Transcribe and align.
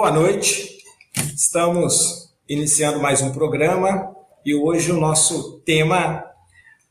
Boa 0.00 0.12
noite. 0.12 0.78
Estamos 1.34 2.32
iniciando 2.48 3.00
mais 3.00 3.20
um 3.20 3.32
programa 3.32 4.14
e 4.46 4.54
hoje 4.54 4.92
o 4.92 5.00
nosso 5.00 5.58
tema 5.66 6.24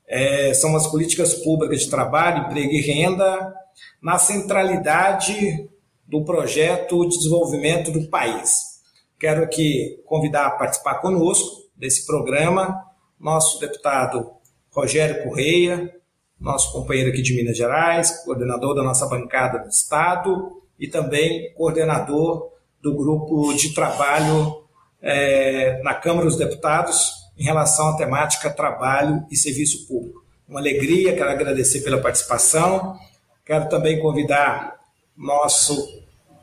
é, 0.05 0.53
são 0.53 0.75
as 0.75 0.87
políticas 0.87 1.33
públicas 1.33 1.83
de 1.83 1.89
trabalho, 1.89 2.43
emprego 2.43 2.69
e 2.69 2.81
renda 2.81 3.55
na 4.01 4.19
centralidade 4.19 5.69
do 6.05 6.25
projeto 6.25 7.07
de 7.07 7.15
desenvolvimento 7.15 7.91
do 7.91 8.09
país. 8.09 8.81
Quero 9.17 9.41
aqui 9.41 10.03
convidar 10.05 10.45
a 10.45 10.51
participar 10.51 10.95
conosco 10.95 11.63
desse 11.77 12.05
programa 12.05 12.77
nosso 13.17 13.57
deputado 13.61 14.33
Rogério 14.69 15.23
Correia, 15.23 15.95
nosso 16.37 16.73
companheiro 16.73 17.11
aqui 17.11 17.21
de 17.21 17.33
Minas 17.33 17.55
Gerais, 17.55 18.25
coordenador 18.25 18.75
da 18.75 18.83
nossa 18.83 19.07
bancada 19.07 19.59
do 19.59 19.69
Estado 19.69 20.61
e 20.77 20.89
também 20.89 21.53
coordenador 21.53 22.56
do 22.87 22.95
grupo 22.95 23.53
de 23.53 23.73
trabalho 23.73 24.63
é, 25.01 25.81
na 25.83 25.93
Câmara 25.93 26.25
dos 26.25 26.37
Deputados 26.37 27.11
em 27.37 27.43
relação 27.43 27.89
à 27.89 27.97
temática 27.97 28.49
trabalho 28.49 29.25
e 29.29 29.35
serviço 29.35 29.85
público. 29.87 30.23
Uma 30.47 30.61
alegria, 30.61 31.13
quero 31.13 31.29
agradecer 31.29 31.81
pela 31.81 31.99
participação. 31.99 32.97
Quero 33.45 33.67
também 33.67 33.99
convidar 33.99 34.79
nosso 35.17 36.01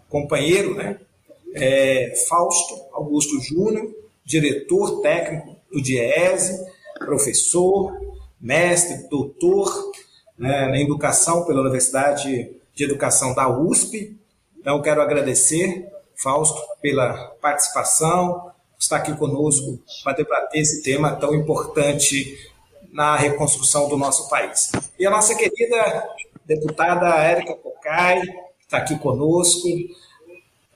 companheiro, 0.09 0.75
né, 0.75 0.99
é, 1.55 2.13
Fausto 2.29 2.75
Augusto 2.93 3.41
Júnior, 3.41 3.91
diretor 4.25 5.01
técnico 5.01 5.57
do 5.73 5.81
DIESE, 5.81 6.61
professor, 6.99 7.99
mestre, 8.41 9.09
doutor 9.09 9.73
né, 10.39 10.69
na 10.69 10.81
educação 10.81 11.45
pela 11.45 11.63
Universidade 11.63 12.51
de 12.75 12.85
Educação 12.85 13.35
da 13.35 13.49
USP. 13.49 14.17
Então, 14.59 14.83
quero 14.83 15.01
agradecer, 15.01 15.89
Fausto, 16.17 16.61
pela 16.81 17.29
participação, 17.41 18.53
estar 18.79 18.97
aqui 18.97 19.17
conosco 19.17 19.79
para 20.03 20.15
debater 20.15 20.61
esse 20.61 20.83
tema 20.83 21.17
tão 21.17 21.35
importante 21.35 22.51
na 22.93 23.17
reconstrução 23.17 23.89
do 23.89 23.97
nosso 23.97 24.29
país. 24.29 24.71
E 24.99 25.07
a 25.07 25.11
nossa 25.11 25.35
querida 25.35 26.09
deputada 26.45 27.09
Érica 27.17 27.55
Cocai, 27.55 28.21
que 28.23 28.65
está 28.65 28.79
aqui 28.79 28.99
conosco, 28.99 29.69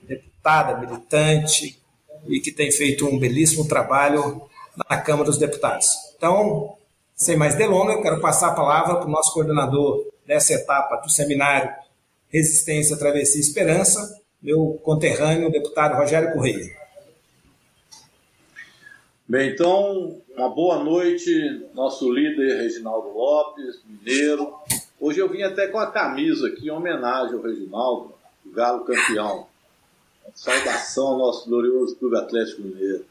deputada, 0.03 0.79
militante, 0.79 1.81
e 2.27 2.41
que 2.41 2.51
tem 2.51 2.71
feito 2.71 3.07
um 3.07 3.19
belíssimo 3.19 3.67
trabalho 3.67 4.43
na 4.89 5.01
Câmara 5.01 5.27
dos 5.27 5.39
Deputados. 5.39 5.89
Então, 6.17 6.77
sem 7.15 7.37
mais 7.37 7.55
delongas, 7.55 7.97
eu 7.97 8.03
quero 8.03 8.21
passar 8.21 8.49
a 8.49 8.55
palavra 8.55 8.97
para 8.97 9.07
o 9.07 9.11
nosso 9.11 9.33
coordenador 9.33 10.07
dessa 10.27 10.53
etapa 10.53 10.97
do 10.97 11.11
seminário 11.11 11.73
Resistência, 12.29 12.97
Travessia 12.97 13.39
e 13.39 13.45
Esperança, 13.45 14.21
meu 14.41 14.81
conterrâneo, 14.83 15.51
deputado 15.51 15.97
Rogério 15.97 16.33
Correia. 16.33 16.77
Bem, 19.27 19.51
então, 19.51 20.21
uma 20.35 20.49
boa 20.49 20.83
noite, 20.83 21.67
nosso 21.75 22.11
líder 22.11 22.63
Reginaldo 22.63 23.09
Lopes, 23.11 23.81
mineiro. 23.85 24.55
Hoje 24.99 25.21
eu 25.21 25.29
vim 25.29 25.43
até 25.43 25.67
com 25.67 25.79
a 25.79 25.91
camisa 25.91 26.49
aqui 26.49 26.69
em 26.69 26.71
homenagem 26.71 27.35
ao 27.35 27.43
Reginaldo, 27.43 28.15
o 28.47 28.51
Galo 28.51 28.85
campeão. 28.85 29.47
Saudação 30.35 31.09
ao 31.09 31.19
nosso 31.19 31.49
glorioso 31.49 31.97
Clube 31.97 32.17
Atlético 32.17 32.63
Mineiro. 32.63 33.05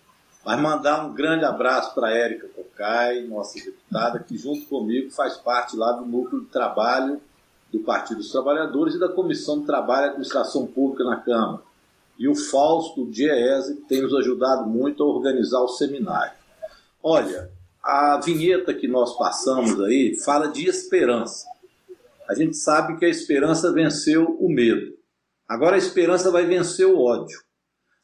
Mas 0.46 0.60
mandar 0.62 1.06
um 1.06 1.14
grande 1.14 1.44
abraço 1.44 1.94
para 1.94 2.08
a 2.08 2.12
Érica 2.12 2.48
Cocai, 2.48 3.22
nossa 3.22 3.56
deputada, 3.56 4.20
que 4.20 4.38
junto 4.38 4.66
comigo 4.68 5.12
faz 5.12 5.36
parte 5.36 5.76
lá 5.76 5.92
do 5.92 6.06
núcleo 6.06 6.42
de 6.42 6.48
trabalho 6.48 7.22
do 7.72 7.80
Partido 7.80 8.18
dos 8.18 8.32
Trabalhadores 8.32 8.96
e 8.96 9.00
da 9.00 9.10
Comissão 9.10 9.60
de 9.60 9.66
Trabalho 9.66 10.06
e 10.06 10.10
Administração 10.10 10.66
Pública 10.66 11.04
na 11.04 11.18
Câmara. 11.18 11.62
E 12.18 12.28
o 12.28 12.36
Fausto 12.36 13.06
Diese, 13.06 13.76
tem 13.88 14.02
nos 14.02 14.14
ajudado 14.14 14.68
muito 14.68 15.04
a 15.04 15.06
organizar 15.06 15.62
o 15.62 15.68
seminário. 15.68 16.34
Olha, 17.04 17.52
a 17.84 18.20
vinheta 18.20 18.74
que 18.74 18.88
nós 18.88 19.18
passamos 19.18 19.80
aí 19.82 20.16
fala 20.16 20.48
de 20.48 20.68
esperança. 20.68 21.46
A 22.28 22.34
gente 22.34 22.58
sabe 22.58 22.98
que 22.98 23.06
a 23.06 23.10
esperança 23.10 23.72
venceu 23.72 24.36
o 24.40 24.50
medo. 24.50 24.98
Agora 25.48 25.76
a 25.76 25.80
esperança 25.80 26.30
vai 26.30 26.46
vencer 26.46 26.86
o 26.86 27.00
ódio. 27.00 27.40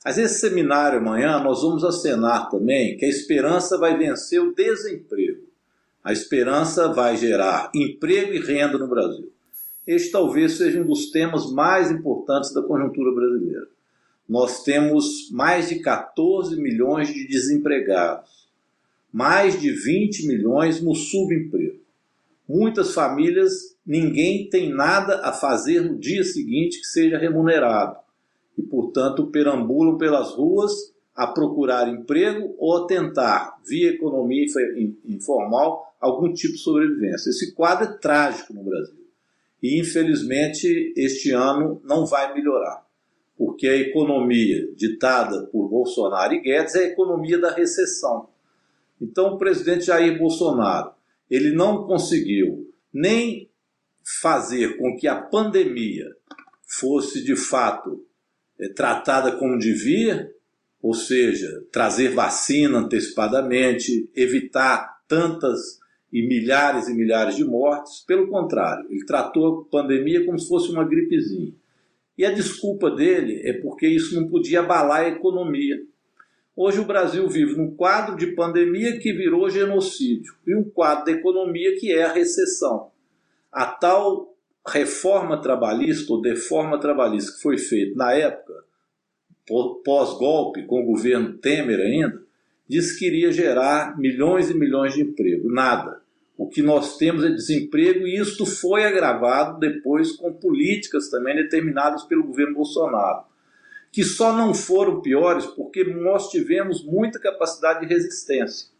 Mas 0.06 0.18
esse 0.18 0.40
seminário 0.40 1.00
amanhã 1.00 1.40
nós 1.40 1.62
vamos 1.62 1.84
acenar 1.84 2.50
também 2.50 2.96
que 2.98 3.06
a 3.06 3.10
esperança 3.10 3.78
vai 3.78 3.98
vencer 3.98 4.42
o 4.42 4.54
desemprego. 4.54 5.42
A 6.04 6.14
esperança 6.14 6.90
vai 6.94 7.18
gerar 7.18 7.72
emprego 7.74 8.34
e 8.34 8.40
renda 8.40 8.78
no 8.78 8.88
Brasil. 8.88 9.33
Este 9.86 10.12
talvez 10.12 10.54
seja 10.54 10.82
um 10.82 10.86
dos 10.86 11.12
temas 11.12 11.52
mais 11.52 11.92
importantes 11.92 12.54
da 12.54 12.62
conjuntura 12.62 13.14
brasileira. 13.14 13.68
Nós 14.28 14.64
temos 14.64 15.30
mais 15.32 15.68
de 15.68 15.80
14 15.80 16.56
milhões 16.56 17.14
de 17.14 17.28
desempregados, 17.28 18.48
mais 19.12 19.60
de 19.60 19.70
20 19.72 20.26
milhões 20.28 20.82
no 20.82 20.96
subemprego. 20.96 21.80
Muitas 22.48 22.94
famílias, 22.94 23.76
ninguém 23.86 24.50
tem 24.50 24.74
nada 24.74 25.22
a 25.28 25.34
fazer 25.34 25.82
no 25.82 25.98
dia 25.98 26.24
seguinte 26.24 26.80
que 26.80 26.88
seja 26.88 27.18
remunerado 27.18 27.98
e, 28.58 28.62
portanto, 28.62 29.28
perambulam 29.28 29.98
pelas 29.98 30.32
ruas 30.32 30.94
a 31.16 31.28
procurar 31.28 31.90
emprego 31.90 32.56
ou 32.58 32.78
a 32.78 32.88
tentar, 32.88 33.60
via 33.66 33.92
economia 33.92 34.46
informal, 35.06 35.94
algum 36.00 36.34
tipo 36.34 36.54
de 36.54 36.60
sobrevivência. 36.60 37.30
Esse 37.30 37.54
quadro 37.54 37.86
é 37.86 37.98
trágico 37.98 38.54
no 38.54 38.64
Brasil. 38.64 39.03
E, 39.64 39.80
infelizmente, 39.80 40.94
este 40.98 41.32
ano 41.32 41.82
não 41.86 42.06
vai 42.06 42.34
melhorar, 42.34 42.86
porque 43.38 43.66
a 43.66 43.78
economia 43.78 44.68
ditada 44.76 45.48
por 45.48 45.70
Bolsonaro 45.70 46.34
e 46.34 46.42
Guedes 46.42 46.76
é 46.76 46.80
a 46.80 46.88
economia 46.90 47.40
da 47.40 47.50
recessão. 47.50 48.28
Então, 49.02 49.36
o 49.36 49.38
presidente 49.38 49.86
Jair 49.86 50.20
Bolsonaro 50.20 50.92
ele 51.32 51.52
não 51.52 51.86
conseguiu 51.86 52.72
nem 52.94 53.50
fazer 54.22 54.78
com 54.78 54.98
que 54.98 55.08
a 55.08 55.16
pandemia 55.16 56.14
fosse 56.68 57.24
de 57.24 57.36
fato 57.36 58.06
é, 58.60 58.68
tratada 58.68 59.32
como 59.32 59.58
devia, 59.58 60.30
ou 60.82 60.94
seja, 60.94 61.66
trazer 61.72 62.10
vacina 62.10 62.80
antecipadamente, 62.80 64.10
evitar 64.14 65.02
tantas 65.08 65.80
e 66.14 66.28
milhares 66.28 66.88
e 66.88 66.94
milhares 66.94 67.36
de 67.36 67.44
mortes. 67.44 68.06
Pelo 68.06 68.28
contrário, 68.28 68.86
ele 68.90 69.04
tratou 69.04 69.48
a 69.48 69.72
pandemia 69.72 70.24
como 70.24 70.38
se 70.38 70.48
fosse 70.48 70.72
uma 70.72 70.86
gripezinha. 70.86 71.52
E 72.16 72.24
a 72.24 72.32
desculpa 72.32 72.92
dele 72.92 73.42
é 73.44 73.54
porque 73.54 73.88
isso 73.88 74.16
não 74.16 74.30
podia 74.30 74.60
abalar 74.60 75.02
a 75.02 75.10
economia. 75.10 75.82
Hoje 76.56 76.80
o 76.80 76.86
Brasil 76.86 77.28
vive 77.28 77.58
num 77.58 77.76
quadro 77.76 78.16
de 78.16 78.28
pandemia 78.28 79.00
que 79.00 79.12
virou 79.12 79.50
genocídio 79.50 80.36
e 80.46 80.56
um 80.56 80.64
quadro 80.64 81.06
de 81.06 81.14
economia 81.14 81.76
que 81.80 81.92
é 81.92 82.04
a 82.04 82.14
recessão. 82.14 82.92
A 83.52 83.66
tal 83.66 84.38
reforma 84.68 85.42
trabalhista 85.42 86.14
ou 86.14 86.22
deforma 86.22 86.80
trabalhista 86.80 87.34
que 87.34 87.42
foi 87.42 87.58
feita 87.58 87.96
na 87.96 88.14
época, 88.14 88.54
pós-golpe, 89.84 90.64
com 90.68 90.84
o 90.84 90.86
governo 90.86 91.34
Temer 91.40 91.80
ainda, 91.80 92.22
disse 92.70 92.98
que 92.98 93.08
iria 93.08 93.32
gerar 93.32 93.98
milhões 93.98 94.52
e 94.52 94.54
milhões 94.54 94.94
de 94.94 95.02
emprego. 95.02 95.52
Nada. 95.52 96.03
O 96.38 96.48
que 96.48 96.62
nós 96.62 96.98
temos 96.98 97.24
é 97.24 97.30
desemprego 97.30 98.08
e 98.08 98.18
isto 98.20 98.46
foi 98.46 98.84
agravado 98.84 99.60
depois 99.60 100.14
com 100.14 100.34
políticas 100.34 101.10
também 101.10 101.36
determinadas 101.36 102.04
pelo 102.04 102.24
governo 102.24 102.56
Bolsonaro, 102.56 103.26
que 103.92 104.04
só 104.04 104.36
não 104.36 104.54
foram 104.54 105.02
piores 105.02 105.46
porque 105.46 105.84
nós 105.84 106.30
tivemos 106.30 106.84
muita 106.84 107.20
capacidade 107.20 107.82
de 107.82 107.94
resistência. 107.94 108.74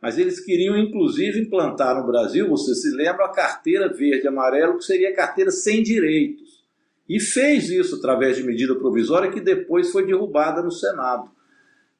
Mas 0.00 0.16
eles 0.16 0.38
queriam, 0.38 0.78
inclusive, 0.78 1.40
implantar 1.40 1.98
no 1.98 2.06
Brasil, 2.06 2.48
você 2.48 2.74
se 2.74 2.94
lembra, 2.94 3.24
a 3.24 3.32
carteira 3.32 3.88
verde 3.88 4.24
e 4.24 4.28
amarelo, 4.28 4.78
que 4.78 4.84
seria 4.84 5.10
a 5.10 5.16
carteira 5.16 5.50
sem 5.50 5.82
direitos. 5.82 6.62
E 7.08 7.18
fez 7.18 7.70
isso 7.70 7.96
através 7.96 8.36
de 8.36 8.44
medida 8.44 8.76
provisória 8.76 9.30
que 9.30 9.40
depois 9.40 9.90
foi 9.90 10.06
derrubada 10.06 10.62
no 10.62 10.70
Senado. 10.70 11.30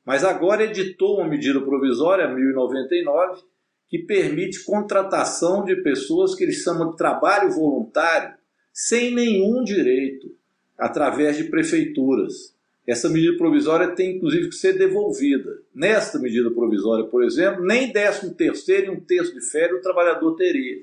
Mas 0.04 0.22
agora 0.22 0.64
editou 0.64 1.18
uma 1.18 1.26
medida 1.26 1.60
provisória, 1.60 2.28
1099, 2.28 3.42
que 3.88 3.98
permite 3.98 4.64
contratação 4.64 5.64
de 5.64 5.76
pessoas 5.76 6.34
que 6.34 6.44
eles 6.44 6.56
chamam 6.56 6.90
de 6.90 6.96
trabalho 6.96 7.50
voluntário, 7.50 8.34
sem 8.72 9.14
nenhum 9.14 9.64
direito, 9.64 10.30
através 10.76 11.36
de 11.36 11.44
prefeituras. 11.44 12.54
Essa 12.86 13.08
medida 13.08 13.36
provisória 13.36 13.88
tem 13.88 14.16
inclusive 14.16 14.48
que 14.48 14.54
ser 14.54 14.78
devolvida. 14.78 15.58
Nesta 15.74 16.18
medida 16.18 16.50
provisória, 16.50 17.04
por 17.04 17.24
exemplo, 17.24 17.64
nem 17.64 17.92
décimo 17.92 18.32
terceiro 18.32 18.86
e 18.86 18.96
um 18.96 19.00
terço 19.00 19.34
de 19.34 19.40
férias 19.40 19.78
o 19.78 19.82
trabalhador 19.82 20.36
teria. 20.36 20.82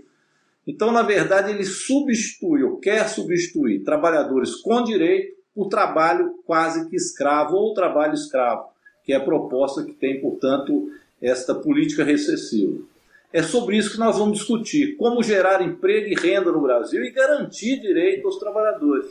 Então, 0.68 0.92
na 0.92 1.04
verdade, 1.04 1.52
ele 1.52 1.64
substitui 1.64 2.64
ou 2.64 2.78
quer 2.78 3.08
substituir 3.08 3.84
trabalhadores 3.84 4.56
com 4.56 4.84
direito 4.84 5.36
por 5.54 5.68
trabalho 5.68 6.36
quase 6.46 6.90
que 6.90 6.96
escravo 6.96 7.56
ou 7.56 7.74
trabalho 7.74 8.14
escravo, 8.14 8.66
que 9.04 9.14
é 9.14 9.16
a 9.16 9.24
proposta 9.24 9.84
que 9.84 9.94
tem, 9.94 10.20
portanto, 10.20 10.92
esta 11.22 11.56
política 11.56 12.04
recessiva. 12.04 12.84
É 13.32 13.44
sobre 13.44 13.78
isso 13.78 13.92
que 13.92 14.00
nós 14.00 14.18
vamos 14.18 14.40
discutir: 14.40 14.96
como 14.98 15.24
gerar 15.24 15.62
emprego 15.62 16.08
e 16.08 16.16
renda 16.16 16.52
no 16.52 16.62
Brasil 16.62 17.04
e 17.04 17.12
garantir 17.12 17.80
direito 17.80 18.28
aos 18.28 18.38
trabalhadores. 18.38 19.08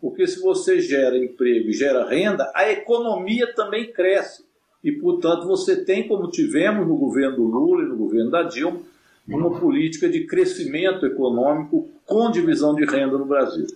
porque 0.00 0.26
se 0.26 0.40
você 0.40 0.80
gera 0.80 1.16
emprego 1.16 1.68
e 1.68 1.72
gera 1.72 2.08
renda, 2.08 2.50
a 2.54 2.68
economia 2.68 3.54
também 3.54 3.92
cresce. 3.92 4.44
E, 4.82 4.90
portanto, 4.90 5.46
você 5.46 5.84
tem, 5.84 6.08
como 6.08 6.28
tivemos 6.28 6.88
no 6.88 6.96
governo 6.96 7.36
do 7.36 7.44
Lula 7.44 7.84
e 7.84 7.86
no 7.86 7.96
governo 7.96 8.30
da 8.32 8.42
Dilma, 8.42 8.80
uma 9.28 9.60
política 9.60 10.08
de 10.08 10.26
crescimento 10.26 11.06
econômico 11.06 11.88
com 12.04 12.30
divisão 12.30 12.74
de 12.74 12.84
renda 12.84 13.16
no 13.16 13.24
Brasil. 13.24 13.66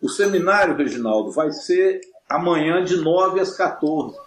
O 0.00 0.08
seminário, 0.08 0.74
Reginaldo, 0.74 1.30
vai 1.30 1.50
ser 1.52 2.00
amanhã 2.28 2.82
de 2.82 2.96
9 2.96 3.40
às 3.40 3.54
14. 3.54 4.18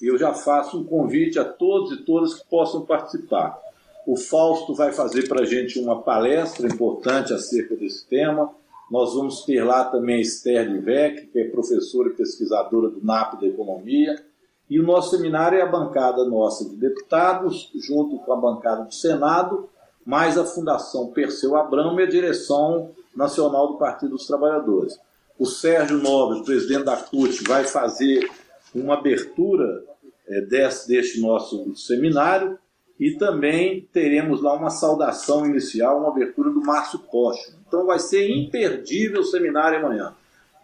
E 0.00 0.06
eu 0.06 0.18
já 0.18 0.32
faço 0.32 0.78
um 0.78 0.84
convite 0.84 1.38
a 1.38 1.44
todos 1.44 1.92
e 1.92 2.02
todas 2.02 2.34
que 2.34 2.48
possam 2.48 2.84
participar. 2.84 3.58
O 4.06 4.16
Fausto 4.16 4.72
vai 4.72 4.92
fazer 4.92 5.26
para 5.28 5.42
a 5.42 5.44
gente 5.44 5.80
uma 5.80 6.00
palestra 6.00 6.68
importante 6.68 7.34
acerca 7.34 7.74
desse 7.74 8.06
tema. 8.06 8.54
Nós 8.88 9.14
vamos 9.14 9.44
ter 9.44 9.64
lá 9.64 9.84
também 9.84 10.18
a 10.18 10.20
Esther 10.20 10.70
Livec, 10.70 11.26
que 11.26 11.40
é 11.40 11.48
professora 11.48 12.10
e 12.10 12.12
pesquisadora 12.12 12.88
do 12.88 13.04
NAP 13.04 13.40
da 13.40 13.48
Economia. 13.48 14.24
E 14.70 14.78
o 14.78 14.84
nosso 14.84 15.10
seminário 15.16 15.58
é 15.58 15.62
a 15.62 15.66
bancada 15.66 16.24
nossa 16.24 16.68
de 16.68 16.76
deputados, 16.76 17.68
junto 17.74 18.16
com 18.20 18.32
a 18.32 18.36
bancada 18.36 18.84
do 18.84 18.94
Senado, 18.94 19.68
mais 20.04 20.38
a 20.38 20.44
Fundação 20.44 21.08
Perseu 21.08 21.56
Abramo 21.56 21.98
e 21.98 22.04
a 22.04 22.08
direção 22.08 22.92
nacional 23.14 23.72
do 23.72 23.76
Partido 23.76 24.10
dos 24.10 24.26
Trabalhadores. 24.28 24.96
O 25.36 25.46
Sérgio 25.46 25.98
Nobre, 25.98 26.44
presidente 26.44 26.84
da 26.84 26.96
CUT, 26.96 27.42
vai 27.42 27.64
fazer 27.64 28.30
uma 28.72 28.94
abertura 28.94 29.82
é, 30.28 30.42
desse, 30.42 30.86
deste 30.86 31.20
nosso 31.20 31.74
seminário 31.74 32.56
e 32.98 33.12
também 33.12 33.86
teremos 33.92 34.42
lá 34.42 34.54
uma 34.54 34.70
saudação 34.70 35.46
inicial, 35.46 35.98
uma 35.98 36.08
abertura 36.08 36.50
do 36.50 36.62
Márcio 36.62 36.98
Costa. 36.98 37.52
Então 37.66 37.86
vai 37.86 37.98
ser 37.98 38.30
imperdível 38.30 39.20
o 39.20 39.24
seminário 39.24 39.78
amanhã. 39.78 40.14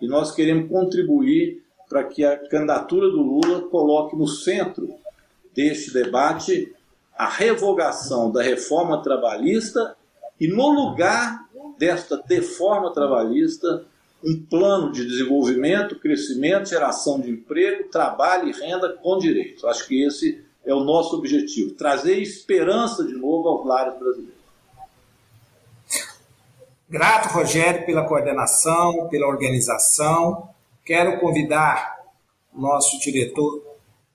E 0.00 0.08
nós 0.08 0.32
queremos 0.32 0.68
contribuir 0.70 1.62
para 1.88 2.04
que 2.04 2.24
a 2.24 2.36
candidatura 2.36 3.08
do 3.10 3.20
Lula 3.20 3.62
coloque 3.68 4.16
no 4.16 4.26
centro 4.26 4.88
deste 5.54 5.92
debate 5.92 6.74
a 7.16 7.28
revogação 7.28 8.32
da 8.32 8.42
reforma 8.42 9.02
trabalhista 9.02 9.94
e, 10.40 10.48
no 10.48 10.70
lugar 10.70 11.46
desta 11.78 12.16
deforma 12.16 12.92
trabalhista, 12.92 13.84
um 14.24 14.40
plano 14.40 14.90
de 14.90 15.04
desenvolvimento, 15.04 15.98
crescimento, 15.98 16.68
geração 16.68 17.20
de 17.20 17.30
emprego, 17.30 17.90
trabalho 17.90 18.48
e 18.48 18.52
renda 18.52 18.88
com 18.88 19.18
direitos. 19.18 19.64
Acho 19.64 19.86
que 19.86 20.02
esse 20.02 20.42
é 20.64 20.74
o 20.74 20.84
nosso 20.84 21.16
objetivo: 21.16 21.74
trazer 21.74 22.18
esperança 22.18 23.04
de 23.04 23.14
novo 23.14 23.48
aos 23.48 23.66
lares 23.66 23.98
brasileiros. 23.98 24.42
Grato, 26.88 27.28
Rogério, 27.32 27.86
pela 27.86 28.04
coordenação, 28.04 29.08
pela 29.08 29.26
organização. 29.26 30.50
Quero 30.84 31.20
convidar 31.20 32.00
o 32.52 32.60
nosso 32.60 32.98
diretor 33.00 33.62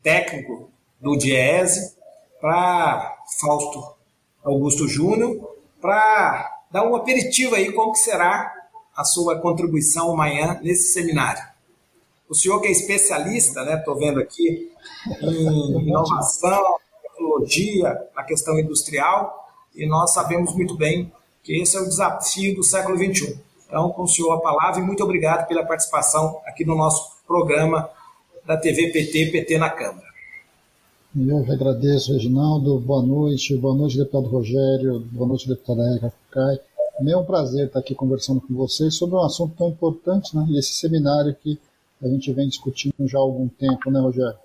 técnico 0.03 0.69
do 1.01 1.17
DIESE, 1.17 1.97
para 2.39 3.17
Fausto 3.39 3.95
Augusto 4.43 4.87
Júnior, 4.87 5.57
para 5.81 6.61
dar 6.71 6.87
um 6.87 6.95
aperitivo 6.95 7.55
aí 7.55 7.71
como 7.71 7.93
que 7.93 7.99
será 7.99 8.53
a 8.95 9.03
sua 9.03 9.39
contribuição 9.39 10.11
amanhã 10.11 10.59
nesse 10.61 10.93
seminário. 10.93 11.43
O 12.29 12.35
senhor 12.35 12.59
que 12.59 12.67
é 12.67 12.71
especialista, 12.71 13.63
né, 13.63 13.75
estou 13.75 13.97
vendo 13.97 14.19
aqui, 14.19 14.69
em 15.21 15.87
inovação, 15.87 16.61
tecnologia, 17.01 17.97
na 18.15 18.23
questão 18.23 18.59
industrial, 18.59 19.49
e 19.75 19.87
nós 19.87 20.13
sabemos 20.13 20.53
muito 20.53 20.75
bem 20.75 21.11
que 21.43 21.61
esse 21.61 21.77
é 21.77 21.79
o 21.79 21.85
desafio 21.85 22.55
do 22.55 22.63
século 22.63 22.97
XXI. 22.97 23.39
Então, 23.65 23.89
com 23.91 24.03
o 24.03 24.07
senhor 24.07 24.33
a 24.33 24.41
palavra 24.41 24.81
e 24.81 24.83
muito 24.83 25.03
obrigado 25.03 25.47
pela 25.47 25.65
participação 25.65 26.41
aqui 26.45 26.65
no 26.65 26.75
nosso 26.75 27.17
programa 27.25 27.89
da 28.45 28.57
TV 28.57 28.91
PT, 28.91 29.27
PT 29.31 29.57
na 29.57 29.69
Câmara. 29.69 30.07
Eu 31.15 31.39
agradeço, 31.51 32.13
Reginaldo. 32.13 32.79
Boa 32.79 33.01
noite. 33.01 33.55
Boa 33.57 33.73
noite, 33.73 33.97
deputado 33.97 34.27
Rogério. 34.27 34.99
Boa 35.11 35.27
noite, 35.27 35.47
deputada 35.47 35.81
Erika 35.89 36.11
Fucai. 36.11 36.59
É 36.99 37.23
prazer 37.23 37.67
estar 37.67 37.79
aqui 37.79 37.93
conversando 37.93 38.41
com 38.41 38.53
vocês 38.53 38.95
sobre 38.95 39.15
um 39.15 39.23
assunto 39.23 39.55
tão 39.57 39.69
importante, 39.69 40.35
né? 40.35 40.45
E 40.49 40.59
esse 40.59 40.73
seminário 40.73 41.35
que 41.35 41.59
a 42.01 42.07
gente 42.07 42.31
vem 42.33 42.47
discutindo 42.47 43.07
já 43.07 43.17
há 43.17 43.21
algum 43.21 43.47
tempo, 43.47 43.89
né, 43.89 43.99
Rogério? 43.99 44.37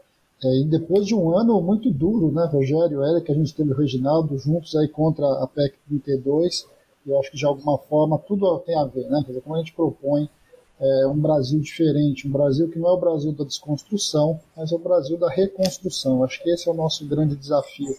É, 0.44 0.60
e 0.60 0.64
depois 0.64 1.06
de 1.06 1.14
um 1.14 1.36
ano 1.36 1.60
muito 1.60 1.90
duro, 1.90 2.32
né, 2.32 2.44
Rogério, 2.46 3.04
Eric, 3.04 3.30
a 3.30 3.34
gente 3.34 3.54
teve 3.54 3.72
o 3.72 3.76
Reginaldo 3.76 4.36
juntos 4.38 4.74
aí 4.74 4.88
contra 4.88 5.26
a 5.42 5.46
PEC 5.46 5.74
32, 5.88 6.66
e 7.06 7.10
eu 7.10 7.18
acho 7.20 7.30
que 7.30 7.36
de 7.36 7.46
alguma 7.46 7.78
forma 7.78 8.18
tudo 8.18 8.58
tem 8.60 8.76
a 8.76 8.84
ver, 8.84 9.08
né? 9.08 9.22
Quer 9.24 9.28
dizer, 9.28 9.40
como 9.42 9.56
a 9.56 9.58
gente 9.58 9.72
propõe 9.72 10.28
é, 10.80 11.06
um 11.06 11.18
Brasil 11.18 11.60
diferente, 11.60 12.26
um 12.26 12.32
Brasil 12.32 12.68
que 12.68 12.78
não 12.78 12.88
é 12.88 12.92
o 12.92 13.00
Brasil 13.00 13.32
da 13.32 13.44
desconstrução, 13.44 14.40
mas 14.56 14.72
é 14.72 14.74
o 14.74 14.78
Brasil 14.78 15.16
da 15.16 15.28
reconstrução. 15.28 16.24
Acho 16.24 16.42
que 16.42 16.50
esse 16.50 16.68
é 16.68 16.72
o 16.72 16.74
nosso 16.74 17.06
grande 17.06 17.36
desafio. 17.36 17.96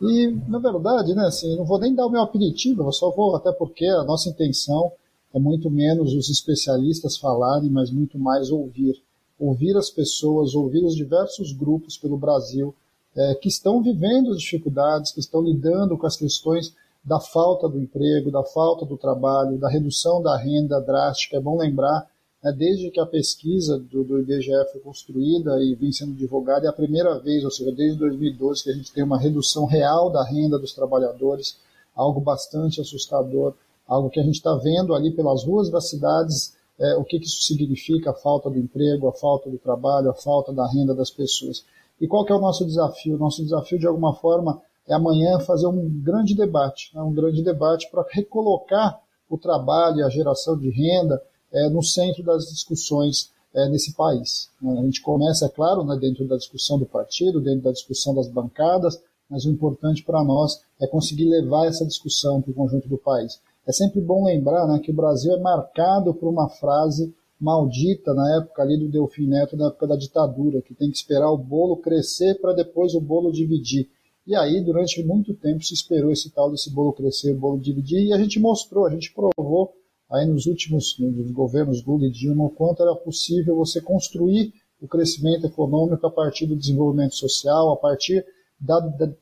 E, 0.00 0.28
na 0.48 0.58
verdade, 0.58 1.14
né, 1.14 1.26
assim, 1.26 1.56
não 1.56 1.64
vou 1.64 1.78
nem 1.78 1.94
dar 1.94 2.06
o 2.06 2.10
meu 2.10 2.22
aperitivo, 2.22 2.82
eu 2.82 2.92
só 2.92 3.10
vou, 3.10 3.36
até 3.36 3.52
porque 3.52 3.86
a 3.86 4.04
nossa 4.04 4.28
intenção 4.28 4.92
é 5.34 5.38
muito 5.38 5.68
menos 5.68 6.14
os 6.14 6.30
especialistas 6.30 7.16
falarem, 7.16 7.68
mas 7.68 7.90
muito 7.90 8.18
mais 8.18 8.50
ouvir. 8.50 9.02
Ouvir 9.38 9.76
as 9.76 9.90
pessoas, 9.90 10.54
ouvir 10.54 10.84
os 10.84 10.94
diversos 10.94 11.52
grupos 11.52 11.98
pelo 11.98 12.16
Brasil 12.16 12.72
é, 13.16 13.34
que 13.34 13.48
estão 13.48 13.82
vivendo 13.82 14.30
as 14.30 14.40
dificuldades, 14.40 15.10
que 15.10 15.20
estão 15.20 15.42
lidando 15.42 15.98
com 15.98 16.06
as 16.06 16.16
questões 16.16 16.72
da 17.04 17.20
falta 17.20 17.68
do 17.68 17.80
emprego, 17.80 18.30
da 18.30 18.42
falta 18.42 18.86
do 18.86 18.96
trabalho, 18.96 19.58
da 19.58 19.68
redução 19.68 20.22
da 20.22 20.36
renda 20.36 20.80
drástica. 20.80 21.36
É 21.36 21.40
bom 21.40 21.58
lembrar 21.58 22.08
né, 22.42 22.52
desde 22.52 22.90
que 22.90 23.00
a 23.00 23.06
pesquisa 23.06 23.78
do, 23.78 24.04
do 24.04 24.20
IBGE 24.20 24.52
foi 24.70 24.80
construída 24.80 25.62
e 25.62 25.74
vem 25.74 25.92
sendo 25.92 26.14
divulgada, 26.14 26.66
é 26.66 26.68
a 26.68 26.72
primeira 26.72 27.18
vez, 27.18 27.44
ou 27.44 27.50
seja, 27.50 27.72
desde 27.72 27.98
2012, 27.98 28.62
que 28.62 28.70
a 28.70 28.74
gente 28.74 28.92
tem 28.92 29.02
uma 29.02 29.18
redução 29.18 29.66
real 29.66 30.10
da 30.10 30.24
renda 30.24 30.58
dos 30.58 30.72
trabalhadores, 30.72 31.56
algo 31.94 32.20
bastante 32.20 32.80
assustador, 32.80 33.54
algo 33.86 34.10
que 34.10 34.20
a 34.20 34.22
gente 34.22 34.36
está 34.36 34.54
vendo 34.56 34.94
ali 34.94 35.10
pelas 35.10 35.44
ruas 35.44 35.70
das 35.70 35.88
cidades, 35.88 36.56
é, 36.78 36.96
o 36.96 37.04
que, 37.04 37.18
que 37.18 37.26
isso 37.26 37.42
significa, 37.42 38.10
a 38.10 38.14
falta 38.14 38.50
do 38.50 38.58
emprego, 38.58 39.08
a 39.08 39.12
falta 39.12 39.50
do 39.50 39.58
trabalho, 39.58 40.10
a 40.10 40.14
falta 40.14 40.52
da 40.52 40.66
renda 40.66 40.94
das 40.94 41.10
pessoas. 41.10 41.64
E 42.00 42.08
qual 42.08 42.24
que 42.24 42.32
é 42.32 42.36
o 42.36 42.40
nosso 42.40 42.64
desafio? 42.64 43.14
O 43.14 43.18
nosso 43.18 43.42
desafio, 43.42 43.78
de 43.78 43.86
alguma 43.86 44.14
forma, 44.14 44.60
é 44.86 44.94
amanhã 44.94 45.38
fazer 45.40 45.66
um 45.66 45.88
grande 46.02 46.34
debate, 46.34 46.90
né, 46.94 47.02
um 47.02 47.12
grande 47.12 47.42
debate 47.42 47.88
para 47.90 48.04
recolocar 48.10 49.00
o 49.28 49.38
trabalho 49.38 49.98
e 49.98 50.02
a 50.02 50.08
geração 50.08 50.58
de 50.58 50.70
renda 50.70 51.22
é, 51.52 51.68
no 51.68 51.82
centro 51.82 52.22
das 52.22 52.46
discussões 52.46 53.30
é, 53.54 53.68
nesse 53.68 53.94
país. 53.94 54.50
A 54.62 54.82
gente 54.82 55.00
começa, 55.00 55.46
é 55.46 55.48
claro, 55.48 55.84
né, 55.84 55.96
dentro 55.96 56.26
da 56.26 56.36
discussão 56.36 56.78
do 56.78 56.84
partido, 56.84 57.40
dentro 57.40 57.62
da 57.62 57.72
discussão 57.72 58.14
das 58.14 58.28
bancadas, 58.28 59.00
mas 59.30 59.44
o 59.44 59.50
importante 59.50 60.02
para 60.02 60.22
nós 60.22 60.60
é 60.80 60.86
conseguir 60.86 61.24
levar 61.24 61.66
essa 61.66 61.86
discussão 61.86 62.42
para 62.42 62.50
o 62.50 62.54
conjunto 62.54 62.88
do 62.88 62.98
país. 62.98 63.40
É 63.66 63.72
sempre 63.72 64.00
bom 64.00 64.24
lembrar 64.24 64.66
né, 64.66 64.78
que 64.78 64.90
o 64.90 64.94
Brasil 64.94 65.32
é 65.32 65.40
marcado 65.40 66.12
por 66.14 66.28
uma 66.28 66.48
frase 66.48 67.14
maldita 67.40 68.14
na 68.14 68.36
época 68.38 68.62
ali 68.62 68.78
do 68.78 68.88
Delfim 68.88 69.26
Neto, 69.26 69.56
na 69.56 69.68
época 69.68 69.86
da 69.86 69.96
ditadura, 69.96 70.62
que 70.62 70.74
tem 70.74 70.90
que 70.90 70.96
esperar 70.96 71.30
o 71.30 71.38
bolo 71.38 71.76
crescer 71.78 72.40
para 72.40 72.52
depois 72.52 72.94
o 72.94 73.00
bolo 73.00 73.32
dividir. 73.32 73.88
E 74.26 74.34
aí, 74.34 74.60
durante 74.62 75.02
muito 75.02 75.34
tempo, 75.34 75.62
se 75.62 75.74
esperou 75.74 76.10
esse 76.10 76.30
tal 76.30 76.50
desse 76.50 76.70
bolo 76.70 76.92
crescer, 76.92 77.32
o 77.32 77.38
bolo 77.38 77.58
dividir, 77.58 78.06
e 78.06 78.12
a 78.12 78.18
gente 78.18 78.40
mostrou, 78.40 78.86
a 78.86 78.90
gente 78.90 79.12
provou 79.12 79.74
aí 80.10 80.26
nos 80.26 80.46
últimos 80.46 80.98
nos 80.98 81.30
governos 81.30 81.84
Lula 81.84 82.06
e 82.06 82.10
Dilma, 82.10 82.44
o 82.44 82.50
quanto 82.50 82.82
era 82.82 82.94
possível 82.94 83.56
você 83.56 83.80
construir 83.80 84.52
o 84.80 84.88
crescimento 84.88 85.46
econômico 85.46 86.06
a 86.06 86.10
partir 86.10 86.46
do 86.46 86.56
desenvolvimento 86.56 87.14
social, 87.14 87.72
a 87.72 87.76
partir 87.76 88.24
da, 88.58 88.80
da 88.80 89.12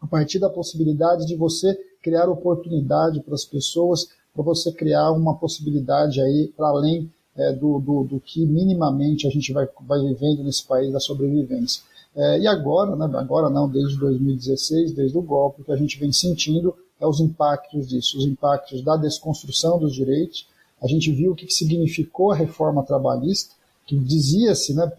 a 0.00 0.06
partir 0.06 0.38
da 0.38 0.50
possibilidade 0.50 1.26
de 1.26 1.34
você 1.34 1.78
criar 2.04 2.28
oportunidade 2.28 3.20
para 3.20 3.34
as 3.34 3.46
pessoas, 3.46 4.08
para 4.34 4.42
você 4.42 4.70
criar 4.70 5.10
uma 5.12 5.34
possibilidade 5.34 6.20
aí 6.20 6.52
para 6.54 6.68
além 6.68 7.10
é, 7.34 7.50
do, 7.50 7.80
do, 7.80 8.04
do, 8.04 8.20
que 8.20 8.44
minimamente 8.44 9.26
a 9.26 9.30
gente 9.30 9.52
vai, 9.54 9.66
vai 9.80 10.00
vivendo 10.00 10.44
nesse 10.44 10.62
país 10.64 10.92
da 10.92 11.00
sobrevivência. 11.00 11.82
É, 12.14 12.40
e 12.40 12.46
agora, 12.46 12.94
né, 12.94 13.10
agora 13.18 13.48
não, 13.48 13.68
desde 13.68 13.98
2016, 13.98 14.92
desde 14.92 15.16
o 15.16 15.22
golpe, 15.22 15.62
o 15.62 15.64
que 15.64 15.72
a 15.72 15.76
gente 15.76 15.98
vem 15.98 16.12
sentindo 16.12 16.74
é 17.00 17.06
os 17.06 17.20
impactos 17.20 17.88
disso, 17.88 18.18
os 18.18 18.26
impactos 18.26 18.82
da 18.82 18.96
desconstrução 18.96 19.78
dos 19.78 19.94
direitos. 19.94 20.46
A 20.82 20.86
gente 20.86 21.10
viu 21.10 21.32
o 21.32 21.34
que 21.34 21.50
significou 21.50 22.30
a 22.30 22.36
reforma 22.36 22.84
trabalhista, 22.84 23.54
que 23.86 23.96
dizia-se, 23.96 24.74
né, 24.74 24.90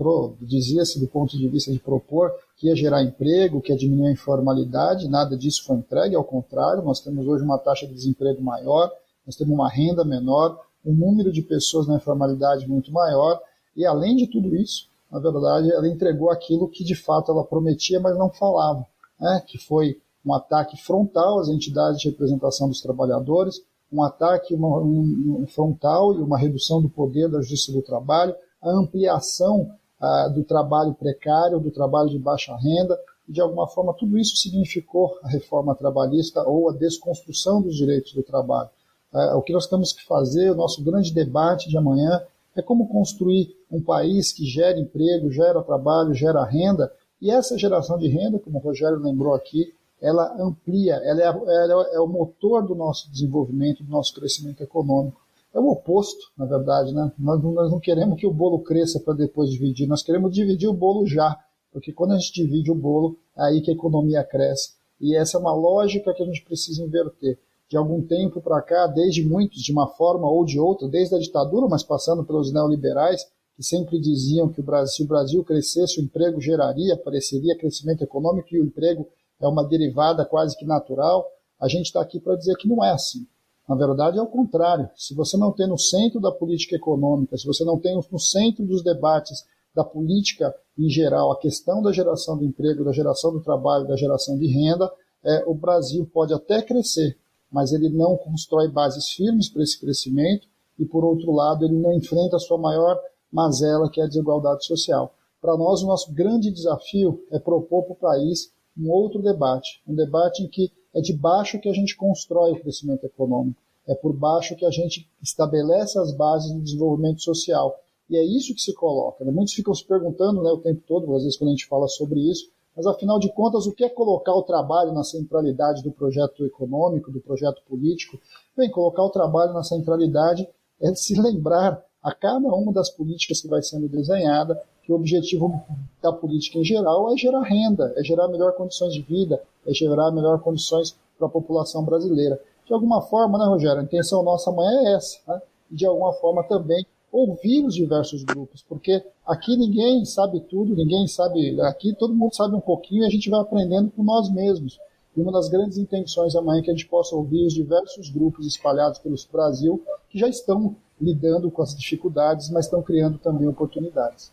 dizia-se 0.42 1.00
do 1.00 1.08
ponto 1.08 1.38
de 1.38 1.48
vista 1.48 1.72
de 1.72 1.80
propor 1.80 2.34
que 2.56 2.68
ia 2.68 2.76
gerar 2.76 3.04
emprego, 3.04 3.62
que 3.62 3.72
ia 3.72 3.78
diminuir 3.78 4.08
a 4.08 4.14
informalidade, 4.14 5.10
nada 5.10 5.38
disso 5.38 5.66
foi 5.66 5.78
entregue, 5.78 6.16
ao 6.16 6.24
contrário, 6.24 6.84
nós 6.84 7.02
temos 7.02 7.28
hoje 7.28 7.44
uma 7.44 7.58
taxa 7.58 7.86
de 7.86 7.94
desemprego 7.94 8.42
maior, 8.42 8.90
nós 9.26 9.36
temos 9.36 9.54
uma 9.54 9.70
renda 9.70 10.06
menor, 10.06 10.60
um 10.86 10.94
número 10.94 11.32
de 11.32 11.42
pessoas 11.42 11.88
na 11.88 11.96
informalidade 11.96 12.68
muito 12.68 12.92
maior, 12.92 13.42
e 13.76 13.86
além 13.86 14.16
de 14.16 14.28
tudo 14.28 14.56
isso, 14.56 14.88
na 15.12 15.20
verdade, 15.20 15.72
ela 15.72 15.88
entregou 15.88 16.30
aquilo 16.30 16.68
que 16.68 16.84
de 16.84 16.96
fato 16.96 17.32
ela 17.32 17.44
prometia, 17.44 18.00
mas 18.00 18.18
não 18.18 18.30
falava, 18.30 18.86
né, 19.20 19.44
que 19.46 19.58
foi 19.58 20.00
um 20.26 20.34
ataque 20.34 20.78
frontal 20.82 21.40
às 21.40 21.50
entidades 21.50 22.00
de 22.00 22.10
representação 22.10 22.68
dos 22.68 22.82
trabalhadores, 22.82 23.62
um 23.92 24.04
ataque 24.04 24.54
uma, 24.54 24.80
um, 24.80 25.46
frontal 25.48 26.14
e 26.16 26.22
uma 26.22 26.38
redução 26.38 26.82
do 26.82 26.90
poder 26.90 27.30
da 27.30 27.42
justiça 27.42 27.72
do 27.72 27.82
trabalho, 27.82 28.36
a 28.62 28.72
ampliação 28.72 29.72
ah, 30.00 30.28
do 30.28 30.44
trabalho 30.44 30.94
precário, 30.94 31.60
do 31.60 31.72
trabalho 31.72 32.10
de 32.10 32.20
baixa 32.20 32.56
renda, 32.56 33.00
e 33.28 33.32
de 33.32 33.42
alguma 33.42 33.68
forma 33.68 33.94
tudo 33.94 34.18
isso 34.18 34.36
significou 34.38 35.18
a 35.24 35.30
reforma 35.30 35.76
trabalhista 35.76 36.44
ou 36.44 36.70
a 36.70 36.74
desconstrução 36.74 37.62
dos 37.62 37.76
direitos 37.76 38.14
do 38.14 38.24
trabalho. 38.24 38.70
Ah, 39.14 39.38
o 39.38 39.42
que 39.42 39.54
nós 39.54 39.68
temos 39.68 39.94
que 39.94 40.06
fazer, 40.06 40.52
o 40.52 40.56
nosso 40.56 40.84
grande 40.84 41.14
debate 41.14 41.70
de 41.70 41.78
amanhã, 41.78 42.22
é 42.56 42.62
como 42.62 42.88
construir 42.88 43.56
um 43.70 43.82
país 43.82 44.32
que 44.32 44.46
gera 44.46 44.80
emprego, 44.80 45.32
gera 45.32 45.62
trabalho, 45.62 46.14
gera 46.14 46.44
renda, 46.46 46.92
e 47.22 47.32
essa 47.32 47.58
geração 47.58 47.98
de 47.98 48.08
renda, 48.08 48.40
como 48.40 48.60
o 48.60 48.62
Rogério 48.62 49.00
lembrou 49.00 49.34
aqui, 49.34 49.74
ela 50.02 50.36
amplia, 50.40 50.96
ela 50.96 51.22
é, 51.22 51.26
ela 51.26 51.90
é, 51.94 52.00
o 52.00 52.08
motor 52.08 52.66
do 52.66 52.76
nosso 52.76 53.10
desenvolvimento, 53.12 53.84
do 53.84 53.90
nosso 53.90 54.14
crescimento 54.14 54.62
econômico. 54.62 55.25
É 55.56 55.60
o 55.60 55.70
oposto, 55.70 56.34
na 56.38 56.46
verdade, 56.46 56.94
né? 56.94 57.14
Nós, 57.18 57.42
nós 57.42 57.72
não 57.72 57.80
queremos 57.80 58.20
que 58.20 58.28
o 58.28 58.34
bolo 58.34 58.60
cresça 58.60 59.00
para 59.00 59.14
depois 59.14 59.50
dividir, 59.50 59.88
nós 59.88 60.04
queremos 60.04 60.34
dividir 60.34 60.68
o 60.68 60.74
bolo 60.74 61.08
já, 61.08 61.34
porque 61.72 61.94
quando 61.94 62.12
a 62.12 62.18
gente 62.18 62.34
divide 62.34 62.70
o 62.70 62.76
bolo, 62.76 63.18
é 63.38 63.44
aí 63.44 63.62
que 63.62 63.72
a 63.72 63.74
economia 63.74 64.22
cresce. 64.22 64.74
E 65.00 65.16
essa 65.16 65.38
é 65.38 65.40
uma 65.40 65.56
lógica 65.56 66.14
que 66.14 66.22
a 66.22 66.26
gente 66.26 66.44
precisa 66.44 66.84
inverter. 66.84 67.40
De 67.70 67.78
algum 67.78 68.02
tempo 68.02 68.42
para 68.42 68.62
cá, 68.62 68.86
desde 68.86 69.26
muitos, 69.26 69.62
de 69.62 69.72
uma 69.72 69.88
forma 69.88 70.30
ou 70.30 70.44
de 70.44 70.60
outra, 70.60 70.90
desde 70.90 71.16
a 71.16 71.20
ditadura, 71.20 71.68
mas 71.70 71.84
passando 71.84 72.26
pelos 72.26 72.52
neoliberais, 72.52 73.26
que 73.56 73.64
sempre 73.64 73.98
diziam 73.98 74.50
que 74.50 74.60
o 74.60 74.64
Brasil, 74.64 74.94
se 74.94 75.04
o 75.04 75.08
Brasil 75.08 75.44
crescesse, 75.46 76.02
o 76.02 76.04
emprego 76.04 76.42
geraria, 76.42 76.96
apareceria 76.96 77.58
crescimento 77.58 78.04
econômico 78.04 78.50
e 78.52 78.60
o 78.60 78.66
emprego 78.66 79.08
é 79.40 79.48
uma 79.48 79.64
derivada 79.64 80.26
quase 80.26 80.58
que 80.58 80.66
natural, 80.66 81.26
a 81.60 81.70
gente 81.70 81.86
está 81.86 82.02
aqui 82.02 82.20
para 82.20 82.36
dizer 82.36 82.56
que 82.58 82.68
não 82.68 82.84
é 82.84 82.92
assim. 82.92 83.26
Na 83.68 83.76
verdade, 83.76 84.20
é 84.20 84.22
o 84.22 84.28
contrário. 84.28 84.90
Se 84.96 85.16
você 85.16 85.38
não 85.38 85.52
tem 85.52 85.68
no 85.68 85.78
centro 85.78 86.20
da 86.20 86.32
política 86.32 86.76
econômica, 86.76 87.38
se 87.38 87.48
você 87.48 87.64
não 87.64 87.80
tem 87.80 87.96
no 87.96 88.20
centro 88.20 88.66
dos 88.66 88.84
debates 88.84 89.44
da 89.74 89.84
política 89.84 90.56
em 90.78 90.90
geral 90.90 91.32
a 91.32 91.40
questão 91.40 91.82
da 91.82 91.92
geração 91.92 92.38
do 92.38 92.46
emprego, 92.46 92.84
da 92.84 92.92
geração 92.92 93.32
do 93.32 93.42
trabalho, 93.42 93.88
da 93.88 93.96
geração 93.96 94.38
de 94.38 94.48
renda, 94.48 94.92
é, 95.24 95.44
o 95.48 95.56
Brasil 95.56 96.08
pode 96.14 96.34
até 96.34 96.62
crescer, 96.62 97.18
mas 97.52 97.74
ele 97.74 97.90
não 97.90 98.16
constrói 98.16 98.68
bases 98.68 99.10
firmes 99.10 99.50
para 99.50 99.64
esse 99.64 99.80
crescimento 99.80 100.48
e, 100.78 100.86
por 100.86 101.04
outro 101.04 101.32
lado, 101.32 101.66
ele 101.66 101.76
não 101.76 101.94
enfrenta 101.94 102.36
a 102.36 102.40
sua 102.40 102.58
maior 102.58 103.00
mazela, 103.32 103.90
que 103.90 104.00
é 104.00 104.04
a 104.04 104.08
desigualdade 104.08 104.66
social. 104.66 105.14
Para 105.42 105.58
nós, 105.58 105.82
o 105.82 105.88
nosso 105.88 106.14
grande 106.14 106.52
desafio 106.52 107.24
é 107.32 107.40
propor 107.40 107.84
para 107.84 107.94
o 107.94 107.98
país 107.98 108.52
um 108.78 108.92
outro 108.92 109.22
debate, 109.22 109.82
um 109.88 109.96
debate 109.96 110.44
em 110.44 110.48
que 110.48 110.72
é 110.96 111.02
de 111.02 111.14
baixo 111.14 111.60
que 111.60 111.70
a 111.70 111.74
gente 111.74 111.96
constrói 111.96 112.54
o 112.54 112.60
crescimento 112.60 113.06
econômico, 113.06 113.62
é 113.88 113.94
por 113.94 114.14
baixo 114.14 114.56
que 114.56 114.66
a 114.66 114.72
gente 114.72 115.08
estabelece 115.22 116.00
as 116.00 116.12
bases 116.14 116.52
do 116.52 116.62
desenvolvimento 116.62 117.22
social. 117.22 117.78
E 118.10 118.18
é 118.18 118.24
isso 118.24 118.56
que 118.56 118.62
se 118.62 118.74
coloca. 118.74 119.24
Né? 119.26 119.32
Muitos 119.32 119.54
ficam 119.54 119.74
se 119.74 119.86
perguntando 119.86 120.42
né, 120.42 120.50
o 120.50 120.58
tempo 120.58 120.82
todo, 120.88 121.14
às 121.16 121.24
vezes 121.24 121.38
quando 121.38 121.50
a 121.50 121.54
gente 121.54 121.68
fala 121.68 121.88
sobre 121.88 122.20
isso, 122.20 122.50
mas 122.76 122.86
afinal 122.86 123.20
de 123.20 123.32
contas, 123.32 123.68
o 123.68 123.72
que 123.72 123.84
é 123.84 123.90
colocar 123.90 124.34
o 124.34 124.44
trabalho 124.44 124.92
na 124.92 125.04
centralidade 125.04 125.84
do 125.84 125.92
projeto 125.92 126.46
econômico, 126.46 127.12
do 127.12 127.22
projeto 127.22 127.62
político? 127.68 128.20
Bem, 128.56 128.70
colocar 128.70 129.04
o 129.04 129.10
trabalho 129.10 129.54
na 129.54 129.64
centralidade 129.64 130.48
é 130.82 130.94
se 130.94 131.20
lembrar 131.20 131.82
a 132.04 132.14
cada 132.14 132.48
uma 132.48 132.74
das 132.74 132.90
políticas 132.90 133.42
que 133.42 133.48
vai 133.48 133.62
sendo 133.62 133.88
desenhada 133.88 134.62
que 134.86 134.92
o 134.92 134.96
objetivo 134.96 135.64
da 136.02 136.14
política 136.14 136.60
em 136.60 136.64
geral 136.64 137.12
é 137.12 137.18
gerar 137.18 137.42
renda, 137.42 137.92
é 137.98 138.04
gerar 138.04 138.28
melhor 138.28 138.54
condições 138.54 138.94
de 138.94 139.02
vida, 139.02 139.42
é 139.66 139.74
gerar 139.74 140.12
melhor 140.12 140.40
condições 140.40 140.96
para 141.18 141.28
a 141.28 141.30
população 141.30 141.84
brasileira. 141.84 142.40
De 142.68 142.74
alguma 142.74 143.02
forma, 143.02 143.38
né, 143.40 143.46
Rogério, 143.46 143.82
a 143.82 143.84
intenção 143.84 144.22
nossa 144.24 144.52
amanhã 144.52 144.90
é 144.90 144.94
essa, 144.94 145.20
né? 145.28 145.42
e 145.72 145.76
de 145.76 145.86
alguma 145.86 146.14
forma 146.14 146.44
também 146.44 146.86
ouvir 147.12 147.66
os 147.66 147.74
diversos 147.74 148.24
grupos, 148.24 148.64
porque 148.68 149.04
aqui 149.26 149.56
ninguém 149.56 150.04
sabe 150.06 150.42
tudo, 150.42 150.76
ninguém 150.76 151.08
sabe, 151.08 151.60
aqui 151.62 151.96
todo 151.98 152.14
mundo 152.14 152.36
sabe 152.36 152.56
um 152.56 152.62
pouquinho 152.62 153.04
e 153.04 153.08
a 153.08 153.10
gente 153.10 153.30
vai 153.30 153.40
aprendendo 153.40 153.90
com 153.90 154.04
nós 154.04 154.30
mesmos. 154.30 154.78
E 155.16 155.22
uma 155.22 155.32
das 155.32 155.48
grandes 155.48 155.78
intenções 155.78 156.36
amanhã 156.36 156.60
é 156.60 156.64
que 156.64 156.70
a 156.70 156.74
gente 156.74 156.88
possa 156.88 157.16
ouvir 157.16 157.46
os 157.46 157.54
diversos 157.54 158.10
grupos 158.10 158.46
espalhados 158.46 159.00
pelo 159.00 159.16
Brasil 159.32 159.82
que 160.10 160.20
já 160.20 160.28
estão 160.28 160.76
lidando 161.00 161.50
com 161.50 161.62
as 161.62 161.76
dificuldades, 161.76 162.50
mas 162.50 162.66
estão 162.66 162.82
criando 162.82 163.18
também 163.18 163.48
oportunidades. 163.48 164.32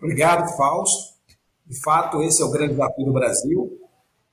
Obrigado, 0.00 0.56
Fausto. 0.56 1.14
De 1.66 1.80
fato, 1.80 2.22
esse 2.22 2.40
é 2.42 2.44
o 2.44 2.50
grande 2.50 2.72
desafio 2.72 3.04
do 3.04 3.12
Brasil. 3.12 3.80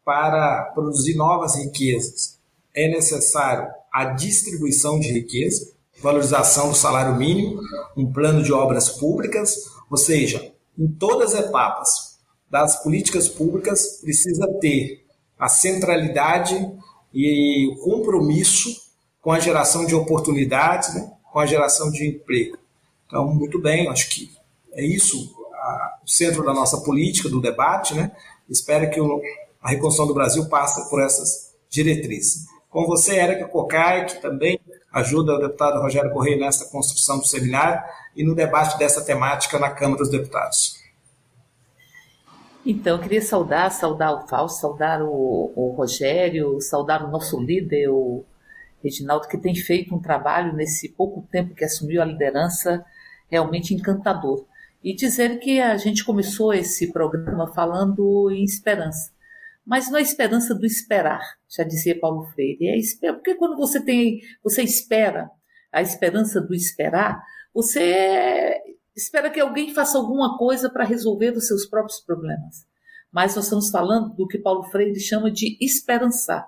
Para 0.05 0.71
produzir 0.73 1.15
novas 1.15 1.55
riquezas, 1.55 2.38
é 2.75 2.89
necessário 2.89 3.71
a 3.91 4.05
distribuição 4.05 5.00
de 5.00 5.12
riqueza, 5.12 5.71
valorização 6.01 6.69
do 6.69 6.75
salário 6.75 7.15
mínimo, 7.15 7.62
um 7.95 8.12
plano 8.12 8.43
de 8.43 8.51
obras 8.51 8.89
públicas, 8.89 9.71
ou 9.89 9.97
seja, 9.97 10.51
em 10.77 10.88
todas 10.88 11.33
as 11.33 11.45
etapas 11.45 12.17
das 12.50 12.83
políticas 12.83 13.29
públicas 13.29 14.00
precisa 14.01 14.47
ter 14.59 15.05
a 15.39 15.47
centralidade 15.47 16.55
e 17.13 17.67
o 17.71 17.77
compromisso 17.77 18.75
com 19.21 19.31
a 19.31 19.39
geração 19.39 19.85
de 19.85 19.95
oportunidades, 19.95 20.93
né? 20.95 21.12
com 21.31 21.39
a 21.39 21.45
geração 21.45 21.89
de 21.89 22.07
emprego. 22.07 22.57
Então, 23.07 23.33
muito 23.33 23.59
bem, 23.62 23.88
acho 23.88 24.09
que 24.09 24.31
é 24.74 24.86
isso 24.86 25.34
o 26.03 26.10
centro 26.10 26.44
da 26.44 26.53
nossa 26.53 26.82
política, 26.82 27.30
do 27.30 27.42
debate, 27.42 27.96
né? 27.96 28.12
Espero 28.50 28.89
que 28.89 29.00
o, 29.00 29.22
a 29.62 29.70
reconstrução 29.70 30.06
do 30.06 30.13
Brasil 30.13 30.48
passe 30.50 30.89
por 30.89 31.01
essas 31.01 31.53
diretrizes. 31.70 32.46
Com 32.70 32.86
você, 32.86 33.15
Érica 33.15 33.48
Cocai, 33.48 34.06
que 34.06 34.22
também 34.22 34.60
ajuda 34.92 35.36
o 35.36 35.39
deputado 35.39 35.82
Rogério 35.82 36.12
Correia 36.12 36.38
nessa 36.38 36.70
construção 36.70 37.20
do 37.20 37.25
seminário 37.25 37.82
e 38.15 38.24
no 38.24 38.36
debate 38.36 38.77
dessa 38.77 39.03
temática 39.03 39.58
na 39.58 39.70
Câmara 39.70 40.00
dos 40.00 40.10
Deputados. 40.10 40.82
Então, 42.65 42.98
eu 42.98 43.01
queria 43.01 43.22
saudar, 43.22 43.72
saudar 43.72 44.13
o 44.13 44.27
Fausto, 44.27 44.62
saudar 44.62 45.01
o, 45.01 45.51
o 45.56 45.74
Rogério, 45.75 46.62
saudar 46.62 47.03
o 47.03 47.12
nosso 47.12 47.39
líder, 47.39 47.89
o 47.89 48.24
Reginaldo, 48.84 49.27
que 49.27 49.38
tem 49.38 49.56
feito 49.56 49.94
um 49.94 50.00
trabalho 50.00 50.53
nesse 50.53 50.89
pouco 50.89 51.27
tempo 51.32 51.56
que 51.56 51.63
assumiu 51.63 52.01
a 52.01 52.06
liderança 52.06 52.84
realmente 53.30 53.74
encantador 53.74 54.46
e 54.83 54.93
dizer 54.93 55.39
que 55.39 55.61
a 55.61 55.77
gente 55.77 56.03
começou 56.03 56.53
esse 56.53 56.91
programa 56.91 57.53
falando 57.53 58.29
em 58.31 58.43
esperança. 58.43 59.11
Mas 59.65 59.89
não 59.89 59.97
é 59.97 60.01
esperança 60.01 60.53
do 60.53 60.65
esperar, 60.65 61.37
já 61.47 61.63
dizia 61.63 61.97
Paulo 61.97 62.25
Freire. 62.33 62.67
É 62.67 62.77
esperar, 62.77 63.13
porque 63.13 63.35
quando 63.35 63.55
você 63.55 63.81
tem, 63.81 64.19
você 64.43 64.61
espera 64.61 65.29
a 65.71 65.81
esperança 65.81 66.41
do 66.41 66.53
esperar, 66.53 67.23
você 67.53 68.61
espera 68.95 69.29
que 69.29 69.39
alguém 69.39 69.73
faça 69.73 69.97
alguma 69.97 70.37
coisa 70.37 70.69
para 70.69 70.83
resolver 70.83 71.31
os 71.31 71.47
seus 71.47 71.65
próprios 71.65 72.01
problemas. 72.01 72.65
Mas 73.11 73.35
nós 73.35 73.45
estamos 73.45 73.69
falando 73.69 74.13
do 74.15 74.27
que 74.27 74.37
Paulo 74.37 74.63
Freire 74.63 74.99
chama 74.99 75.31
de 75.31 75.57
esperançar. 75.61 76.45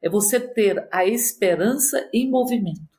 É 0.00 0.08
você 0.08 0.40
ter 0.40 0.88
a 0.90 1.04
esperança 1.04 2.08
em 2.14 2.30
movimento. 2.30 2.93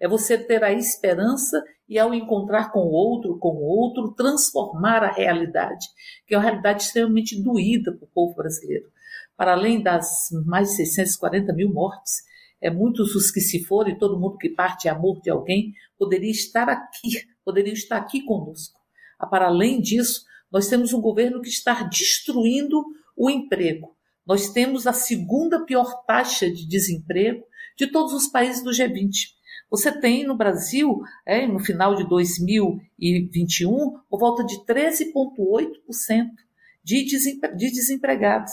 É 0.00 0.08
você 0.08 0.38
ter 0.38 0.64
a 0.64 0.72
esperança 0.72 1.62
e, 1.88 1.98
ao 1.98 2.14
encontrar 2.14 2.72
com 2.72 2.80
o 2.80 2.90
outro, 2.90 3.38
com 3.38 3.48
o 3.48 3.62
outro, 3.62 4.14
transformar 4.14 5.04
a 5.04 5.12
realidade, 5.12 5.86
que 6.26 6.34
é 6.34 6.38
uma 6.38 6.44
realidade 6.44 6.84
extremamente 6.84 7.40
doída 7.42 7.92
para 7.92 8.04
o 8.04 8.10
povo 8.14 8.34
brasileiro. 8.34 8.86
Para 9.36 9.52
além 9.52 9.82
das 9.82 10.28
mais 10.46 10.70
de 10.70 10.76
640 10.76 11.52
mil 11.52 11.72
mortes, 11.72 12.22
é 12.60 12.70
muitos 12.70 13.14
os 13.14 13.30
que 13.30 13.40
se 13.40 13.64
forem, 13.64 13.98
todo 13.98 14.18
mundo 14.18 14.36
que 14.36 14.50
parte 14.50 14.86
é 14.86 14.90
amor 14.90 15.20
de 15.20 15.30
alguém, 15.30 15.72
poderia 15.98 16.30
estar 16.30 16.68
aqui, 16.68 17.26
poderia 17.44 17.72
estar 17.72 17.96
aqui 17.96 18.22
conosco. 18.22 18.78
Ah, 19.18 19.26
para 19.26 19.46
além 19.46 19.80
disso, 19.80 20.24
nós 20.50 20.68
temos 20.68 20.92
um 20.92 21.00
governo 21.00 21.40
que 21.40 21.48
está 21.48 21.82
destruindo 21.84 22.84
o 23.16 23.30
emprego. 23.30 23.96
Nós 24.26 24.50
temos 24.50 24.86
a 24.86 24.92
segunda 24.92 25.64
pior 25.64 26.04
taxa 26.06 26.50
de 26.50 26.66
desemprego 26.68 27.44
de 27.76 27.86
todos 27.90 28.12
os 28.12 28.28
países 28.28 28.62
do 28.62 28.70
G20. 28.70 29.10
Você 29.70 29.92
tem 29.92 30.24
no 30.24 30.36
Brasil, 30.36 31.00
é, 31.24 31.46
no 31.46 31.60
final 31.60 31.94
de 31.94 32.08
2021, 32.08 34.00
por 34.08 34.18
volta 34.18 34.44
de 34.44 34.56
13,8% 34.64 36.26
de, 36.82 37.04
de 37.04 37.70
desempregados. 37.70 38.52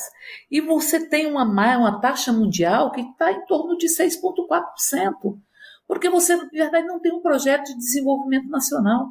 E 0.52 0.62
você 0.62 1.08
tem 1.08 1.26
uma, 1.26 1.44
uma 1.44 2.00
taxa 2.00 2.32
mundial 2.32 2.92
que 2.92 3.02
está 3.02 3.32
em 3.32 3.46
torno 3.46 3.78
de 3.78 3.88
6,4%. 3.88 5.40
Porque 5.88 6.10
você, 6.10 6.36
na 6.36 6.46
verdade, 6.46 6.86
não 6.86 7.00
tem 7.00 7.14
um 7.14 7.22
projeto 7.22 7.66
de 7.66 7.78
desenvolvimento 7.78 8.50
nacional. 8.50 9.10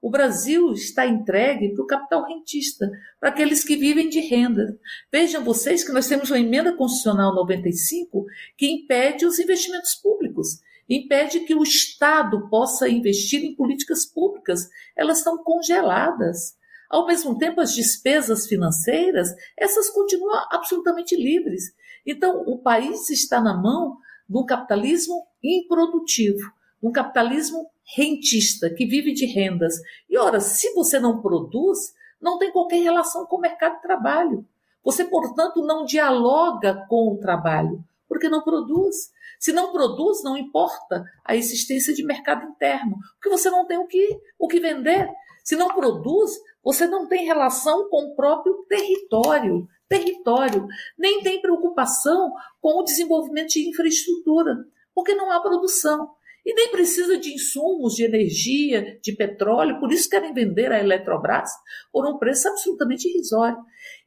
O 0.00 0.10
Brasil 0.10 0.72
está 0.72 1.06
entregue 1.06 1.74
para 1.74 1.82
o 1.82 1.86
capital 1.86 2.26
rentista, 2.26 2.90
para 3.20 3.30
aqueles 3.30 3.64
que 3.64 3.76
vivem 3.76 4.08
de 4.08 4.20
renda. 4.20 4.78
Vejam 5.12 5.44
vocês 5.44 5.84
que 5.84 5.92
nós 5.92 6.08
temos 6.08 6.30
uma 6.30 6.38
emenda 6.38 6.72
constitucional 6.74 7.34
95 7.34 8.24
que 8.56 8.66
impede 8.66 9.26
os 9.26 9.38
investimentos 9.38 9.94
públicos 9.94 10.60
impede 10.88 11.40
que 11.40 11.54
o 11.54 11.62
Estado 11.62 12.48
possa 12.48 12.88
investir 12.88 13.44
em 13.44 13.54
políticas 13.54 14.06
públicas. 14.06 14.68
Elas 14.96 15.18
estão 15.18 15.38
congeladas. 15.38 16.56
Ao 16.88 17.06
mesmo 17.06 17.36
tempo, 17.36 17.60
as 17.60 17.74
despesas 17.74 18.46
financeiras, 18.46 19.28
essas 19.56 19.90
continuam 19.90 20.46
absolutamente 20.50 21.16
livres. 21.16 21.74
Então, 22.06 22.42
o 22.46 22.58
país 22.58 23.10
está 23.10 23.40
na 23.40 23.54
mão 23.54 23.98
num 24.28 24.44
capitalismo 24.44 25.26
improdutivo, 25.42 26.52
num 26.82 26.92
capitalismo 26.92 27.68
rentista, 27.96 28.70
que 28.70 28.86
vive 28.86 29.12
de 29.12 29.26
rendas. 29.26 29.74
E 30.08 30.16
ora, 30.18 30.40
se 30.40 30.72
você 30.74 30.98
não 30.98 31.20
produz, 31.20 31.94
não 32.20 32.38
tem 32.38 32.52
qualquer 32.52 32.82
relação 32.82 33.26
com 33.26 33.36
o 33.36 33.40
mercado 33.40 33.76
de 33.76 33.82
trabalho. 33.82 34.46
Você, 34.84 35.04
portanto, 35.04 35.62
não 35.62 35.84
dialoga 35.84 36.86
com 36.88 37.12
o 37.12 37.18
trabalho, 37.18 37.84
porque 38.08 38.28
não 38.28 38.42
produz. 38.42 39.10
Se 39.38 39.52
não 39.52 39.72
produz, 39.72 40.22
não 40.22 40.36
importa 40.36 41.04
a 41.24 41.36
existência 41.36 41.94
de 41.94 42.04
mercado 42.04 42.46
interno, 42.46 42.96
porque 43.14 43.28
você 43.28 43.50
não 43.50 43.66
tem 43.66 43.78
o 43.78 43.86
que, 43.86 44.18
o 44.38 44.48
que 44.48 44.60
vender. 44.60 45.08
Se 45.44 45.56
não 45.56 45.68
produz, 45.68 46.32
você 46.62 46.86
não 46.86 47.06
tem 47.06 47.24
relação 47.24 47.88
com 47.88 48.06
o 48.06 48.16
próprio 48.16 48.64
território, 48.68 49.68
território, 49.88 50.66
nem 50.98 51.22
tem 51.22 51.40
preocupação 51.40 52.32
com 52.60 52.80
o 52.80 52.82
desenvolvimento 52.82 53.50
de 53.50 53.68
infraestrutura, 53.68 54.56
porque 54.94 55.14
não 55.14 55.30
há 55.30 55.40
produção. 55.40 56.10
E 56.44 56.54
nem 56.54 56.70
precisa 56.70 57.18
de 57.18 57.34
insumos, 57.34 57.94
de 57.94 58.04
energia, 58.04 59.00
de 59.02 59.12
petróleo, 59.16 59.80
por 59.80 59.92
isso 59.92 60.08
querem 60.08 60.32
vender 60.32 60.70
a 60.70 60.78
Eletrobras 60.78 61.50
por 61.92 62.06
um 62.06 62.18
preço 62.18 62.48
absolutamente 62.48 63.08
irrisório. 63.08 63.58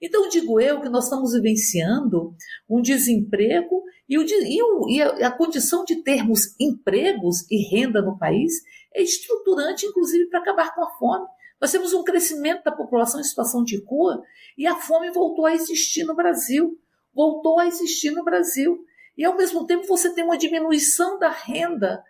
Então, 0.01 0.29
digo 0.29 0.57
eu 0.59 0.79
que 0.79 0.87
nós 0.87 1.03
estamos 1.03 1.33
vivenciando 1.33 2.33
um 2.69 2.81
desemprego 2.81 3.83
e, 4.09 4.17
o, 4.17 4.25
e, 4.27 4.63
o, 4.63 4.89
e 4.89 5.01
a, 5.01 5.27
a 5.27 5.31
condição 5.31 5.85
de 5.85 5.97
termos 5.97 6.59
empregos 6.59 7.45
e 7.49 7.69
renda 7.69 8.01
no 8.01 8.17
país 8.17 8.53
é 8.93 9.03
estruturante, 9.03 9.85
inclusive, 9.85 10.29
para 10.29 10.39
acabar 10.39 10.73
com 10.73 10.83
a 10.83 10.89
fome. 10.91 11.27
Nós 11.61 11.71
temos 11.71 11.93
um 11.93 12.03
crescimento 12.03 12.63
da 12.63 12.71
população 12.71 13.19
em 13.19 13.23
situação 13.23 13.63
de 13.63 13.77
rua 13.83 14.23
e 14.57 14.65
a 14.65 14.75
fome 14.75 15.11
voltou 15.11 15.45
a 15.45 15.53
existir 15.53 16.05
no 16.05 16.15
Brasil. 16.15 16.79
Voltou 17.13 17.59
a 17.59 17.67
existir 17.67 18.11
no 18.11 18.23
Brasil. 18.23 18.79
E, 19.17 19.23
ao 19.23 19.35
mesmo 19.37 19.65
tempo, 19.65 19.85
você 19.85 20.13
tem 20.13 20.23
uma 20.23 20.37
diminuição 20.37 21.19
da 21.19 21.29
renda 21.29 22.03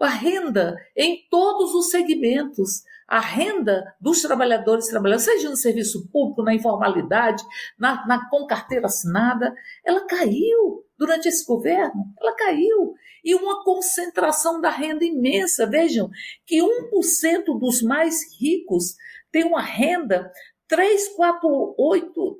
a 0.00 0.08
renda 0.08 0.76
em 0.96 1.26
todos 1.30 1.74
os 1.74 1.90
segmentos. 1.90 2.82
A 3.06 3.20
renda 3.20 3.94
dos 4.00 4.22
trabalhadores 4.22 4.86
trabalhando, 4.86 5.20
seja 5.20 5.50
no 5.50 5.56
serviço 5.56 6.08
público, 6.10 6.42
na 6.42 6.54
informalidade, 6.54 7.42
na, 7.78 8.06
na, 8.06 8.28
com 8.30 8.46
carteira 8.46 8.86
assinada, 8.86 9.52
ela 9.84 10.06
caiu 10.06 10.84
durante 11.00 11.26
esse 11.26 11.44
governo. 11.46 12.12
Ela 12.20 12.36
caiu. 12.36 12.94
E 13.24 13.34
uma 13.34 13.64
concentração 13.64 14.60
da 14.60 14.68
renda 14.68 15.02
imensa. 15.04 15.66
Vejam 15.66 16.10
que 16.46 16.60
1% 16.60 17.58
dos 17.58 17.80
mais 17.80 18.20
ricos 18.38 18.96
tem 19.32 19.44
uma 19.44 19.62
renda 19.62 20.30
348, 20.68 22.38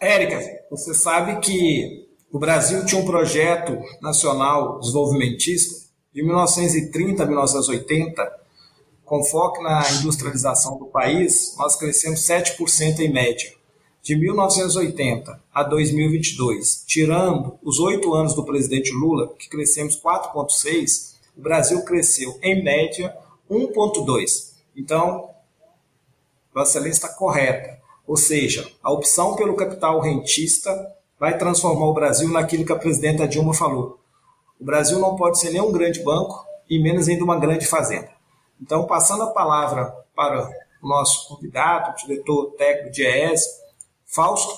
Érica, 0.00 0.40
você 0.70 0.92
sabe 0.94 1.38
que 1.40 2.08
o 2.32 2.38
Brasil 2.38 2.84
tinha 2.84 3.00
um 3.00 3.06
projeto 3.06 3.78
nacional 4.00 4.80
desenvolvimentista 4.80 5.88
de 6.12 6.22
1930 6.22 7.22
a 7.22 7.26
1980, 7.26 8.38
com 9.04 9.24
foco 9.24 9.62
na 9.62 9.80
industrialização 9.92 10.78
do 10.78 10.86
país, 10.86 11.56
nós 11.56 11.76
crescemos 11.76 12.20
7% 12.20 13.00
em 13.00 13.12
média 13.12 13.57
de 14.02 14.16
1980 14.16 15.40
a 15.52 15.62
2022, 15.62 16.84
tirando 16.86 17.58
os 17.62 17.78
oito 17.78 18.14
anos 18.14 18.34
do 18.34 18.44
presidente 18.44 18.92
Lula, 18.92 19.34
que 19.38 19.48
crescemos 19.48 20.00
4,6%, 20.00 21.18
o 21.36 21.40
Brasil 21.40 21.84
cresceu, 21.84 22.38
em 22.42 22.62
média, 22.62 23.16
1,2%. 23.50 24.54
Então, 24.76 25.30
Vossa 26.52 26.78
Excelência 26.78 27.06
está 27.06 27.16
correta. 27.16 27.78
Ou 28.06 28.16
seja, 28.16 28.68
a 28.82 28.90
opção 28.90 29.36
pelo 29.36 29.54
capital 29.54 30.00
rentista 30.00 30.74
vai 31.18 31.36
transformar 31.36 31.86
o 31.86 31.94
Brasil 31.94 32.28
naquilo 32.28 32.64
que 32.64 32.72
a 32.72 32.76
presidenta 32.76 33.28
Dilma 33.28 33.52
falou. 33.52 34.00
O 34.58 34.64
Brasil 34.64 34.98
não 34.98 35.14
pode 35.14 35.38
ser 35.38 35.50
nem 35.50 35.60
um 35.60 35.70
grande 35.70 36.02
banco 36.02 36.44
e 36.68 36.82
menos 36.82 37.08
ainda 37.08 37.22
uma 37.22 37.38
grande 37.38 37.66
fazenda. 37.66 38.10
Então, 38.60 38.86
passando 38.86 39.22
a 39.22 39.30
palavra 39.30 39.94
para 40.14 40.50
o 40.82 40.88
nosso 40.88 41.28
convidado, 41.28 41.92
o 41.92 42.06
diretor 42.06 42.52
técnico 42.56 42.90
de 42.90 43.06
ES, 43.06 43.44
Fausto, 44.08 44.52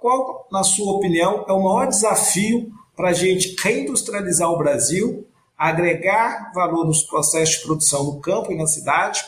qual, 0.00 0.46
na 0.52 0.62
sua 0.62 0.92
opinião, 0.92 1.44
é 1.48 1.52
o 1.52 1.62
maior 1.62 1.88
desafio 1.88 2.70
para 2.94 3.08
a 3.08 3.12
gente 3.12 3.56
reindustrializar 3.58 4.50
o 4.50 4.58
Brasil, 4.58 5.26
agregar 5.56 6.52
valor 6.54 6.84
nos 6.84 7.02
processos 7.02 7.56
de 7.56 7.62
produção 7.62 8.04
no 8.04 8.20
campo 8.20 8.52
e 8.52 8.56
na 8.56 8.66
cidade, 8.66 9.24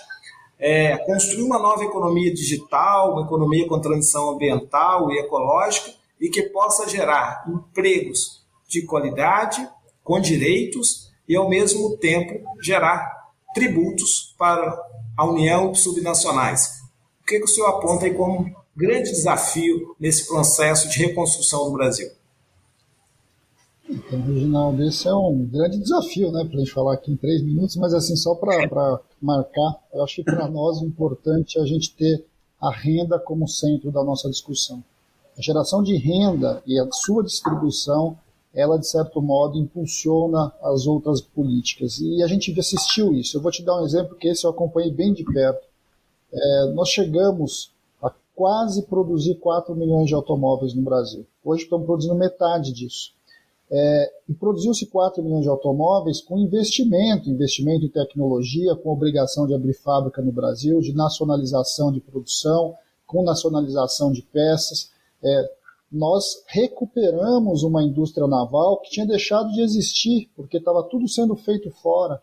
é, 0.58 0.96
construir 0.98 1.42
uma 1.42 1.58
nova 1.58 1.84
economia 1.84 2.32
digital, 2.32 3.12
uma 3.12 3.22
economia 3.22 3.66
com 3.66 3.80
transição 3.80 4.30
ambiental 4.30 5.10
e 5.10 5.18
ecológica 5.18 5.92
e 6.20 6.28
que 6.28 6.42
possa 6.42 6.88
gerar 6.88 7.44
empregos 7.48 8.44
de 8.68 8.82
qualidade, 8.82 9.66
com 10.02 10.20
direitos 10.20 11.10
e, 11.28 11.34
ao 11.34 11.48
mesmo 11.48 11.96
tempo, 11.96 12.46
gerar 12.60 13.30
tributos 13.54 14.34
para 14.38 14.78
a 15.16 15.24
União 15.24 15.74
subnacionais. 15.74 16.82
O 17.20 17.24
que, 17.26 17.38
que 17.38 17.44
o 17.44 17.48
senhor 17.48 17.68
aponta 17.68 18.04
aí 18.04 18.14
como 18.14 18.54
grande 18.76 19.10
desafio 19.10 19.96
nesse 19.98 20.26
processo 20.28 20.88
de 20.88 20.98
reconstrução 20.98 21.64
do 21.64 21.72
Brasil? 21.72 22.10
Então, 23.88 24.20
Reginaldo, 24.20 24.82
esse 24.82 25.06
é 25.06 25.14
um 25.14 25.46
grande 25.46 25.78
desafio, 25.78 26.32
né, 26.32 26.44
para 26.44 26.56
a 26.56 26.58
gente 26.58 26.72
falar 26.72 26.94
aqui 26.94 27.12
em 27.12 27.16
três 27.16 27.40
minutos, 27.42 27.76
mas 27.76 27.94
assim, 27.94 28.16
só 28.16 28.34
para 28.34 29.00
marcar, 29.22 29.80
eu 29.94 30.02
acho 30.02 30.16
que 30.16 30.24
para 30.24 30.48
nós 30.48 30.80
o 30.80 30.86
importante 30.86 31.58
é 31.58 31.62
a 31.62 31.66
gente 31.66 31.94
ter 31.94 32.24
a 32.60 32.70
renda 32.70 33.18
como 33.18 33.48
centro 33.48 33.92
da 33.92 34.02
nossa 34.02 34.28
discussão. 34.28 34.82
A 35.38 35.42
geração 35.42 35.82
de 35.82 35.96
renda 35.96 36.62
e 36.66 36.78
a 36.80 36.90
sua 36.90 37.22
distribuição, 37.22 38.18
ela 38.52 38.78
de 38.78 38.88
certo 38.88 39.20
modo 39.22 39.58
impulsiona 39.58 40.52
as 40.62 40.86
outras 40.86 41.20
políticas. 41.20 42.00
E 42.00 42.22
a 42.22 42.26
gente 42.26 42.58
assistiu 42.58 43.12
isso. 43.12 43.36
Eu 43.36 43.42
vou 43.42 43.52
te 43.52 43.62
dar 43.62 43.80
um 43.80 43.84
exemplo 43.84 44.16
que 44.16 44.28
esse 44.28 44.44
eu 44.44 44.50
acompanhei 44.50 44.90
bem 44.90 45.12
de 45.12 45.24
perto. 45.24 45.64
É, 46.32 46.72
nós 46.72 46.88
chegamos 46.88 47.70
quase 48.36 48.82
produzir 48.82 49.36
4 49.36 49.74
milhões 49.74 50.06
de 50.06 50.14
automóveis 50.14 50.74
no 50.74 50.82
Brasil. 50.82 51.26
Hoje 51.42 51.64
estamos 51.64 51.86
produzindo 51.86 52.14
metade 52.14 52.70
disso. 52.70 53.16
É, 53.68 54.12
e 54.28 54.34
produziu-se 54.34 54.86
4 54.86 55.22
milhões 55.24 55.42
de 55.42 55.48
automóveis 55.48 56.20
com 56.20 56.38
investimento, 56.38 57.30
investimento 57.30 57.86
em 57.86 57.88
tecnologia, 57.88 58.76
com 58.76 58.92
obrigação 58.92 59.46
de 59.46 59.54
abrir 59.54 59.72
fábrica 59.72 60.22
no 60.22 60.30
Brasil, 60.30 60.80
de 60.80 60.92
nacionalização 60.92 61.90
de 61.90 61.98
produção, 61.98 62.74
com 63.06 63.24
nacionalização 63.24 64.12
de 64.12 64.20
peças. 64.22 64.90
É, 65.24 65.50
nós 65.90 66.44
recuperamos 66.46 67.62
uma 67.62 67.82
indústria 67.82 68.26
naval 68.26 68.80
que 68.80 68.90
tinha 68.90 69.06
deixado 69.06 69.50
de 69.50 69.62
existir, 69.62 70.30
porque 70.36 70.58
estava 70.58 70.82
tudo 70.82 71.08
sendo 71.08 71.34
feito 71.34 71.70
fora. 71.70 72.20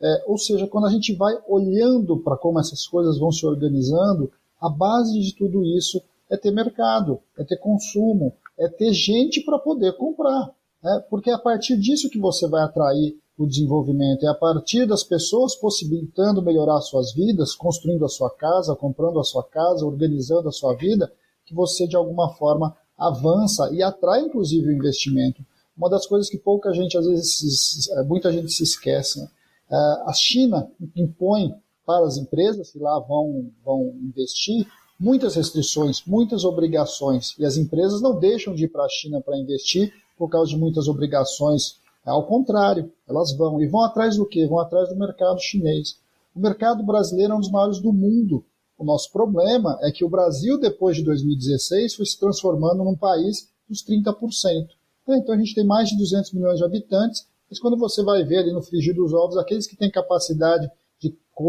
É, 0.00 0.24
ou 0.26 0.36
seja, 0.36 0.66
quando 0.66 0.86
a 0.86 0.90
gente 0.90 1.14
vai 1.14 1.34
olhando 1.48 2.18
para 2.18 2.36
como 2.36 2.60
essas 2.60 2.86
coisas 2.86 3.18
vão 3.18 3.32
se 3.32 3.46
organizando, 3.46 4.30
a 4.60 4.68
base 4.68 5.18
de 5.20 5.34
tudo 5.34 5.64
isso 5.64 6.02
é 6.30 6.36
ter 6.36 6.50
mercado, 6.50 7.20
é 7.38 7.44
ter 7.44 7.56
consumo, 7.56 8.32
é 8.58 8.68
ter 8.68 8.92
gente 8.92 9.44
para 9.44 9.58
poder 9.58 9.96
comprar. 9.96 10.50
Né? 10.82 11.04
Porque 11.10 11.30
é 11.30 11.34
a 11.34 11.38
partir 11.38 11.76
disso 11.76 12.10
que 12.10 12.18
você 12.18 12.48
vai 12.48 12.62
atrair 12.62 13.18
o 13.38 13.46
desenvolvimento. 13.46 14.24
É 14.24 14.28
a 14.28 14.34
partir 14.34 14.86
das 14.86 15.02
pessoas 15.02 15.54
possibilitando 15.54 16.42
melhorar 16.42 16.80
suas 16.80 17.12
vidas, 17.12 17.54
construindo 17.54 18.04
a 18.04 18.08
sua 18.08 18.30
casa, 18.30 18.74
comprando 18.74 19.20
a 19.20 19.24
sua 19.24 19.44
casa, 19.44 19.84
organizando 19.84 20.48
a 20.48 20.52
sua 20.52 20.74
vida, 20.74 21.12
que 21.44 21.54
você 21.54 21.86
de 21.86 21.96
alguma 21.96 22.30
forma 22.34 22.74
avança 22.96 23.70
e 23.72 23.82
atrai 23.82 24.22
inclusive 24.22 24.68
o 24.68 24.72
investimento. 24.72 25.44
Uma 25.76 25.90
das 25.90 26.06
coisas 26.06 26.30
que 26.30 26.38
pouca 26.38 26.72
gente, 26.72 26.96
às 26.96 27.06
vezes, 27.06 27.88
muita 28.06 28.32
gente 28.32 28.50
se 28.50 28.62
esquece. 28.62 29.20
Né? 29.20 29.28
É, 29.70 29.76
a 30.06 30.12
China 30.14 30.70
impõe 30.94 31.54
para 31.86 32.04
as 32.04 32.16
empresas 32.16 32.72
que 32.72 32.78
lá 32.78 32.98
vão, 32.98 33.50
vão 33.64 33.94
investir 34.02 34.66
muitas 34.98 35.36
restrições, 35.36 36.02
muitas 36.06 36.44
obrigações, 36.44 37.34
e 37.38 37.44
as 37.44 37.56
empresas 37.56 38.02
não 38.02 38.18
deixam 38.18 38.54
de 38.54 38.64
ir 38.64 38.68
para 38.68 38.84
a 38.84 38.88
China 38.88 39.20
para 39.20 39.38
investir 39.38 39.92
por 40.18 40.28
causa 40.28 40.50
de 40.50 40.58
muitas 40.58 40.88
obrigações. 40.88 41.78
Ao 42.04 42.26
contrário, 42.26 42.92
elas 43.08 43.36
vão. 43.36 43.60
E 43.60 43.66
vão 43.66 43.82
atrás 43.82 44.16
do 44.16 44.26
quê? 44.26 44.46
Vão 44.46 44.58
atrás 44.58 44.88
do 44.88 44.96
mercado 44.96 45.40
chinês. 45.40 45.98
O 46.34 46.40
mercado 46.40 46.82
brasileiro 46.84 47.32
é 47.32 47.36
um 47.36 47.40
dos 47.40 47.50
maiores 47.50 47.80
do 47.80 47.92
mundo. 47.92 48.44
O 48.78 48.84
nosso 48.84 49.10
problema 49.10 49.78
é 49.82 49.90
que 49.90 50.04
o 50.04 50.08
Brasil, 50.08 50.58
depois 50.58 50.96
de 50.96 51.04
2016, 51.04 51.94
foi 51.94 52.06
se 52.06 52.18
transformando 52.18 52.84
num 52.84 52.96
país 52.96 53.48
dos 53.68 53.84
30%. 53.84 54.68
Então 55.08 55.34
a 55.34 55.38
gente 55.38 55.54
tem 55.54 55.64
mais 55.64 55.88
de 55.88 55.96
200 55.96 56.32
milhões 56.32 56.58
de 56.58 56.64
habitantes, 56.64 57.26
mas 57.48 57.60
quando 57.60 57.76
você 57.76 58.02
vai 58.02 58.24
ver 58.24 58.38
ali 58.38 58.52
no 58.52 58.62
frigir 58.62 58.94
dos 58.94 59.12
ovos, 59.14 59.36
aqueles 59.36 59.66
que 59.66 59.76
têm 59.76 59.90
capacidade 59.90 60.68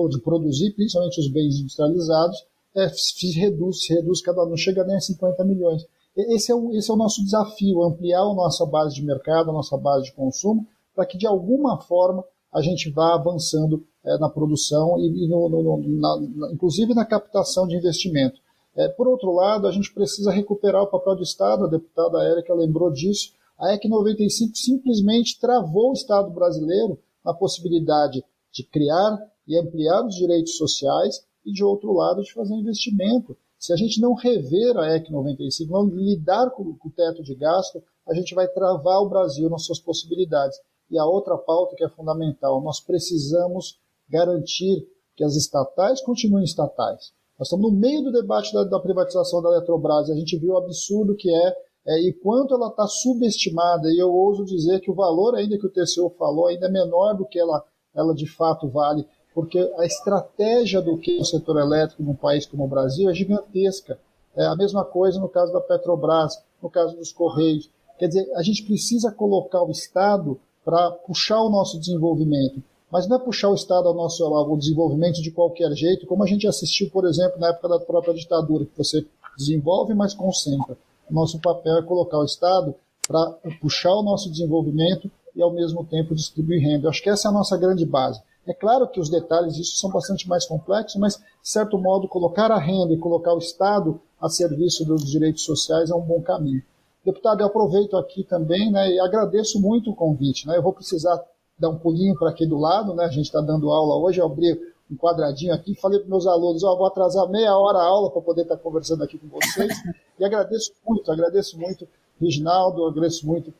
de, 0.09 0.19
produzir, 0.21 0.71
principalmente 0.71 1.19
os 1.19 1.29
bens 1.29 1.59
industrializados, 1.59 2.45
é, 2.75 2.89
se 2.89 3.31
reduz, 3.31 3.85
se 3.85 3.93
reduz 3.93 4.21
cada 4.21 4.41
ano, 4.41 4.51
não 4.51 4.57
chega 4.57 4.83
nem 4.83 4.97
a 4.97 5.01
50 5.01 5.43
milhões. 5.43 5.85
Esse 6.15 6.51
é, 6.51 6.55
o, 6.55 6.73
esse 6.73 6.89
é 6.89 6.93
o 6.93 6.97
nosso 6.97 7.23
desafio, 7.23 7.83
ampliar 7.83 8.21
a 8.21 8.33
nossa 8.33 8.65
base 8.65 8.95
de 8.95 9.03
mercado, 9.03 9.49
a 9.49 9.53
nossa 9.53 9.77
base 9.77 10.05
de 10.05 10.13
consumo, 10.13 10.67
para 10.95 11.05
que 11.05 11.17
de 11.17 11.27
alguma 11.27 11.79
forma 11.79 12.23
a 12.51 12.61
gente 12.61 12.89
vá 12.89 13.13
avançando 13.13 13.85
é, 14.03 14.17
na 14.17 14.29
produção 14.29 14.99
e, 14.99 15.25
e 15.25 15.27
no, 15.27 15.49
no, 15.49 15.77
na, 15.99 16.19
na, 16.35 16.51
inclusive 16.53 16.93
na 16.93 17.05
captação 17.05 17.67
de 17.67 17.75
investimento. 17.75 18.39
É, 18.75 18.87
por 18.87 19.07
outro 19.07 19.31
lado, 19.33 19.67
a 19.67 19.71
gente 19.71 19.93
precisa 19.93 20.31
recuperar 20.31 20.83
o 20.83 20.87
papel 20.87 21.15
do 21.15 21.23
Estado, 21.23 21.65
a 21.65 21.67
deputada 21.67 22.23
Érica 22.23 22.53
lembrou 22.53 22.91
disso, 22.91 23.33
a 23.59 23.73
EC 23.73 23.85
95 23.85 24.55
simplesmente 24.55 25.39
travou 25.39 25.89
o 25.89 25.93
Estado 25.93 26.29
brasileiro 26.29 26.99
na 27.25 27.33
possibilidade 27.33 28.23
de 28.51 28.63
criar 28.63 29.19
e 29.47 29.57
ampliar 29.57 30.05
os 30.05 30.15
direitos 30.15 30.57
sociais 30.57 31.25
e, 31.45 31.51
de 31.51 31.63
outro 31.63 31.93
lado, 31.93 32.21
de 32.21 32.33
fazer 32.33 32.53
investimento. 32.53 33.37
Se 33.57 33.73
a 33.73 33.75
gente 33.75 33.99
não 34.01 34.13
rever 34.13 34.77
a 34.77 34.95
EC 34.95 35.09
95, 35.09 35.71
não 35.71 35.87
lidar 35.87 36.51
com, 36.51 36.63
o 36.63 36.91
teto 36.95 37.23
de 37.23 37.33
gasto, 37.33 37.81
a 38.07 38.13
gente 38.13 38.35
vai 38.35 38.47
travar 38.47 39.01
o 39.01 39.09
Brasil 39.09 39.49
nas 39.49 39.65
suas 39.65 39.79
possibilidades. 39.79 40.57
E 40.89 40.97
a 40.97 41.05
outra 41.05 41.37
pauta 41.37 41.75
que 41.75 41.83
é 41.83 41.89
fundamental, 41.89 42.61
nós 42.61 42.79
precisamos 42.79 43.79
garantir 44.09 44.87
que 45.15 45.23
as 45.23 45.35
estatais 45.35 46.01
continuem 46.01 46.45
estatais. 46.45 47.11
Nós 47.37 47.47
estamos 47.47 47.71
no 47.71 47.77
meio 47.77 48.03
do 48.03 48.11
debate 48.11 48.53
da, 48.53 48.63
da 48.63 48.79
privatização 48.79 49.41
da 49.41 49.49
Eletrobras 49.49 50.07
e 50.07 50.11
a 50.11 50.15
gente 50.15 50.37
viu 50.37 50.53
o 50.53 50.57
absurdo 50.57 51.15
que 51.15 51.29
é, 51.29 51.55
é 51.87 52.01
e 52.01 52.13
quanto 52.13 52.53
ela 52.53 52.69
está 52.69 52.87
subestimada. 52.87 53.89
E 53.89 53.97
eu 53.97 54.11
ouso 54.11 54.45
dizer 54.45 54.79
que 54.79 54.89
o 54.89 54.95
valor 54.95 55.35
ainda 55.35 55.57
que 55.57 55.65
o 55.65 55.69
TCU 55.69 56.09
falou 56.17 56.47
ainda 56.47 56.67
é 56.67 56.71
menor 56.71 57.15
do 57.15 57.27
que 57.27 57.39
ela, 57.39 57.63
ela 57.93 58.13
de 58.13 58.27
fato 58.27 58.69
vale, 58.69 59.05
porque 59.37 59.59
a 59.77 59.85
estratégia 59.85 60.81
do 60.81 60.97
que 60.97 61.15
o 61.19 61.23
setor 61.23 61.59
elétrico 61.59 62.01
num 62.01 62.15
país 62.15 62.47
como 62.47 62.65
o 62.65 62.67
Brasil 62.67 63.07
é 63.07 63.13
gigantesca. 63.13 63.99
É 64.35 64.43
a 64.47 64.55
mesma 64.55 64.83
coisa 64.83 65.19
no 65.19 65.29
caso 65.29 65.53
da 65.53 65.61
Petrobras, 65.61 66.41
no 66.59 66.71
caso 66.71 66.97
dos 66.97 67.11
Correios. 67.11 67.69
Quer 67.99 68.07
dizer, 68.07 68.27
a 68.33 68.41
gente 68.41 68.63
precisa 68.63 69.11
colocar 69.11 69.61
o 69.61 69.69
Estado 69.69 70.39
para 70.65 70.89
puxar 70.89 71.39
o 71.39 71.51
nosso 71.51 71.79
desenvolvimento 71.79 72.63
mas 72.89 73.05
não 73.07 73.17
é 73.17 73.19
puxar 73.19 73.49
o 73.49 73.53
Estado 73.53 73.87
ao 73.87 73.93
nosso 73.93 74.23
ao 74.23 74.57
desenvolvimento 74.57 75.21
de 75.21 75.29
qualquer 75.29 75.69
jeito, 75.73 76.07
como 76.07 76.23
a 76.23 76.25
gente 76.25 76.47
assistiu, 76.47 76.89
por 76.89 77.05
exemplo, 77.05 77.37
na 77.37 77.49
época 77.49 77.67
da 77.67 77.79
própria 77.81 78.13
ditadura, 78.13 78.65
que 78.65 78.77
você 78.77 79.05
desenvolve, 79.37 79.93
mas 79.93 80.13
concentra. 80.13 80.77
O 81.09 81.13
nosso 81.13 81.37
papel 81.39 81.77
é 81.77 81.83
colocar 81.83 82.17
o 82.17 82.23
Estado 82.23 82.73
para 83.05 83.37
puxar 83.59 83.93
o 83.93 84.01
nosso 84.01 84.31
desenvolvimento 84.31 85.11
e, 85.35 85.41
ao 85.41 85.51
mesmo 85.51 85.83
tempo, 85.83 86.15
distribuir 86.15 86.61
renda. 86.61 86.85
Eu 86.85 86.89
acho 86.89 87.03
que 87.03 87.09
essa 87.09 87.27
é 87.27 87.29
a 87.29 87.33
nossa 87.33 87.57
grande 87.57 87.85
base. 87.85 88.21
É 88.47 88.53
claro 88.53 88.87
que 88.87 88.99
os 88.99 89.09
detalhes 89.09 89.55
disso 89.55 89.75
são 89.75 89.91
bastante 89.91 90.27
mais 90.27 90.45
complexos, 90.45 90.95
mas, 90.99 91.17
de 91.17 91.23
certo 91.49 91.77
modo, 91.77 92.07
colocar 92.07 92.49
a 92.49 92.57
renda 92.57 92.93
e 92.93 92.97
colocar 92.97 93.33
o 93.33 93.39
Estado 93.39 93.99
a 94.19 94.29
serviço 94.29 94.85
dos 94.85 95.05
direitos 95.05 95.43
sociais 95.43 95.89
é 95.89 95.95
um 95.95 96.01
bom 96.01 96.21
caminho. 96.21 96.63
Deputado, 97.03 97.41
eu 97.41 97.47
aproveito 97.47 97.97
aqui 97.97 98.23
também 98.23 98.71
né, 98.71 98.91
e 98.91 98.99
agradeço 98.99 99.61
muito 99.61 99.91
o 99.91 99.95
convite. 99.95 100.47
Né, 100.47 100.57
eu 100.57 100.63
vou 100.63 100.73
precisar 100.73 101.21
dar 101.59 101.69
um 101.69 101.77
pulinho 101.77 102.17
para 102.17 102.29
aqui 102.29 102.45
do 102.45 102.57
lado, 102.57 102.93
né? 102.93 103.05
A 103.05 103.09
gente 103.09 103.25
está 103.25 103.41
dando 103.41 103.71
aula 103.71 103.95
hoje, 103.95 104.21
eu 104.21 104.25
abri 104.25 104.53
um 104.89 104.95
quadradinho 104.95 105.53
aqui, 105.53 105.73
falei 105.73 105.99
para 105.99 106.07
meus 106.07 106.27
alunos, 106.27 106.63
oh, 106.63 106.77
vou 106.77 106.85
atrasar 106.85 107.27
meia 107.29 107.57
hora 107.57 107.79
a 107.79 107.85
aula 107.85 108.11
para 108.11 108.21
poder 108.21 108.43
estar 108.43 108.55
tá 108.55 108.61
conversando 108.61 109.03
aqui 109.03 109.17
com 109.17 109.27
vocês. 109.27 109.73
E 110.19 110.23
agradeço 110.23 110.71
muito, 110.85 111.11
agradeço 111.11 111.59
muito 111.59 111.87
Reginaldo, 112.19 112.85
agradeço 112.85 113.25
muito 113.27 113.53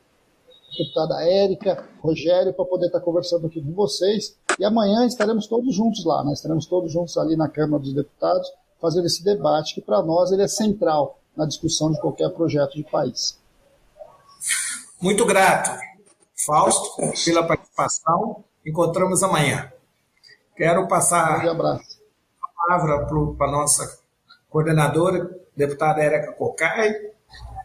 deputada 0.78 1.22
Érica, 1.22 1.88
Rogério, 2.00 2.54
para 2.54 2.64
poder 2.64 2.86
estar 2.86 3.00
tá 3.00 3.04
conversando 3.04 3.46
aqui 3.46 3.60
com 3.60 3.72
vocês. 3.72 4.36
E 4.58 4.64
amanhã 4.64 5.06
estaremos 5.06 5.46
todos 5.46 5.74
juntos 5.74 6.04
lá, 6.04 6.24
né? 6.24 6.32
Estaremos 6.32 6.66
todos 6.66 6.92
juntos 6.92 7.16
ali 7.18 7.36
na 7.36 7.48
Câmara 7.48 7.82
dos 7.82 7.92
Deputados, 7.92 8.50
fazendo 8.80 9.06
esse 9.06 9.22
debate 9.24 9.74
que 9.74 9.80
para 9.80 10.02
nós 10.02 10.32
ele 10.32 10.42
é 10.42 10.48
central 10.48 11.18
na 11.36 11.46
discussão 11.46 11.92
de 11.92 12.00
qualquer 12.00 12.30
projeto 12.30 12.74
de 12.74 12.84
país. 12.84 13.38
Muito 15.00 15.24
grato. 15.24 15.70
Fausto, 16.46 16.96
pela 17.24 17.46
participação. 17.46 18.44
Encontramos 18.66 19.22
amanhã. 19.22 19.72
Quero 20.56 20.88
passar 20.88 21.44
um 21.44 21.50
a 21.50 21.78
palavra 22.56 23.06
para 23.36 23.46
a 23.46 23.50
nossa 23.50 23.98
coordenadora, 24.50 25.30
deputada 25.56 26.02
Érica 26.02 26.32
Cocai, 26.32 26.92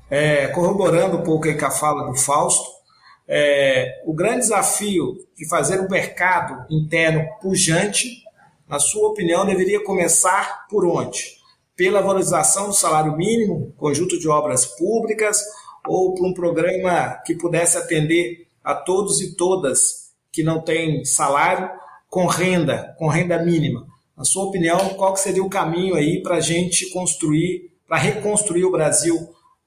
é, 0.10 0.48
corroborando 0.50 1.18
um 1.18 1.24
pouco 1.24 1.48
aí 1.48 1.58
com 1.58 1.66
a 1.66 1.72
fala 1.72 2.06
do 2.06 2.16
Fausto. 2.16 2.83
É, 3.28 4.02
o 4.06 4.14
grande 4.14 4.42
desafio 4.42 5.18
de 5.36 5.48
fazer 5.48 5.80
um 5.80 5.90
mercado 5.90 6.66
interno 6.70 7.26
pujante, 7.42 8.24
na 8.68 8.80
sua 8.80 9.10
opinião, 9.10 9.46
deveria 9.46 9.84
começar 9.84 10.68
por 10.70 10.86
onde? 10.86 11.38
Pela 11.76 12.02
valorização 12.02 12.68
do 12.68 12.74
salário 12.74 13.16
mínimo, 13.16 13.74
conjunto 13.78 14.20
de 14.20 14.28
obras 14.28 14.66
públicas, 14.66 15.42
ou 15.88 16.14
por 16.14 16.26
um 16.26 16.34
programa 16.34 17.22
que 17.26 17.36
pudesse 17.36 17.78
atender 17.78 18.48
a 18.64 18.74
todos 18.74 19.22
e 19.22 19.36
todas 19.36 20.12
que 20.32 20.44
não 20.44 20.62
têm 20.62 21.04
salário 21.04 21.70
com 22.10 22.26
renda, 22.26 22.96
com 22.98 23.08
renda 23.08 23.44
mínima. 23.44 23.88
Na 24.16 24.24
sua 24.24 24.46
opinião, 24.46 24.90
qual 24.90 25.16
seria 25.16 25.44
o 25.44 25.50
caminho 25.50 25.96
aí 25.96 26.22
para 26.22 26.38
a 26.38 26.42
gente 26.42 26.90
construir, 26.92 27.72
para 27.88 27.98
reconstruir 27.98 28.64
o 28.64 28.72
Brasil 28.72 29.18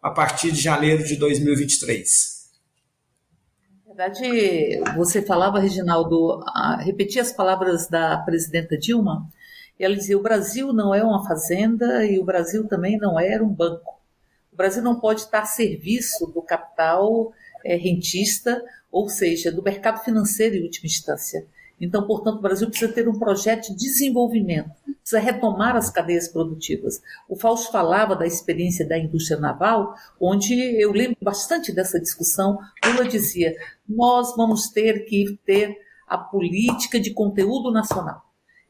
a 0.00 0.10
partir 0.10 0.52
de 0.52 0.60
janeiro 0.60 1.04
de 1.04 1.16
2023? 1.16 2.35
Verdade, 3.96 4.78
você 4.94 5.22
falava, 5.22 5.58
Reginaldo, 5.58 6.44
repetia 6.80 7.22
as 7.22 7.32
palavras 7.32 7.88
da 7.88 8.18
presidenta 8.18 8.76
Dilma, 8.76 9.26
ela 9.80 9.96
dizia: 9.96 10.18
o 10.18 10.22
Brasil 10.22 10.70
não 10.70 10.94
é 10.94 11.02
uma 11.02 11.26
fazenda 11.26 12.04
e 12.04 12.18
o 12.18 12.24
Brasil 12.24 12.68
também 12.68 12.98
não 12.98 13.18
era 13.18 13.42
um 13.42 13.48
banco. 13.48 13.98
O 14.52 14.56
Brasil 14.56 14.82
não 14.82 15.00
pode 15.00 15.22
estar 15.22 15.40
a 15.40 15.46
serviço 15.46 16.26
do 16.26 16.42
capital 16.42 17.32
é, 17.64 17.74
rentista 17.74 18.62
ou 18.92 19.08
seja, 19.08 19.50
do 19.50 19.62
mercado 19.62 20.04
financeiro 20.04 20.56
em 20.56 20.62
última 20.64 20.86
instância. 20.86 21.46
Então, 21.80 22.06
portanto, 22.06 22.38
o 22.38 22.42
Brasil 22.42 22.68
precisa 22.68 22.92
ter 22.92 23.08
um 23.08 23.18
projeto 23.18 23.68
de 23.68 23.76
desenvolvimento, 23.76 24.70
precisa 25.00 25.18
retomar 25.20 25.76
as 25.76 25.90
cadeias 25.90 26.26
produtivas. 26.26 27.02
O 27.28 27.36
Fausto 27.36 27.70
falava 27.70 28.16
da 28.16 28.26
experiência 28.26 28.86
da 28.86 28.98
indústria 28.98 29.38
naval, 29.38 29.94
onde 30.20 30.54
eu 30.80 30.90
lembro 30.90 31.18
bastante 31.20 31.72
dessa 31.72 32.00
discussão. 32.00 32.58
Lula 32.84 33.06
dizia: 33.06 33.54
nós 33.86 34.34
vamos 34.36 34.70
ter 34.70 35.04
que 35.04 35.38
ter 35.44 35.76
a 36.08 36.16
política 36.16 36.98
de 36.98 37.12
conteúdo 37.12 37.70
nacional. 37.70 38.22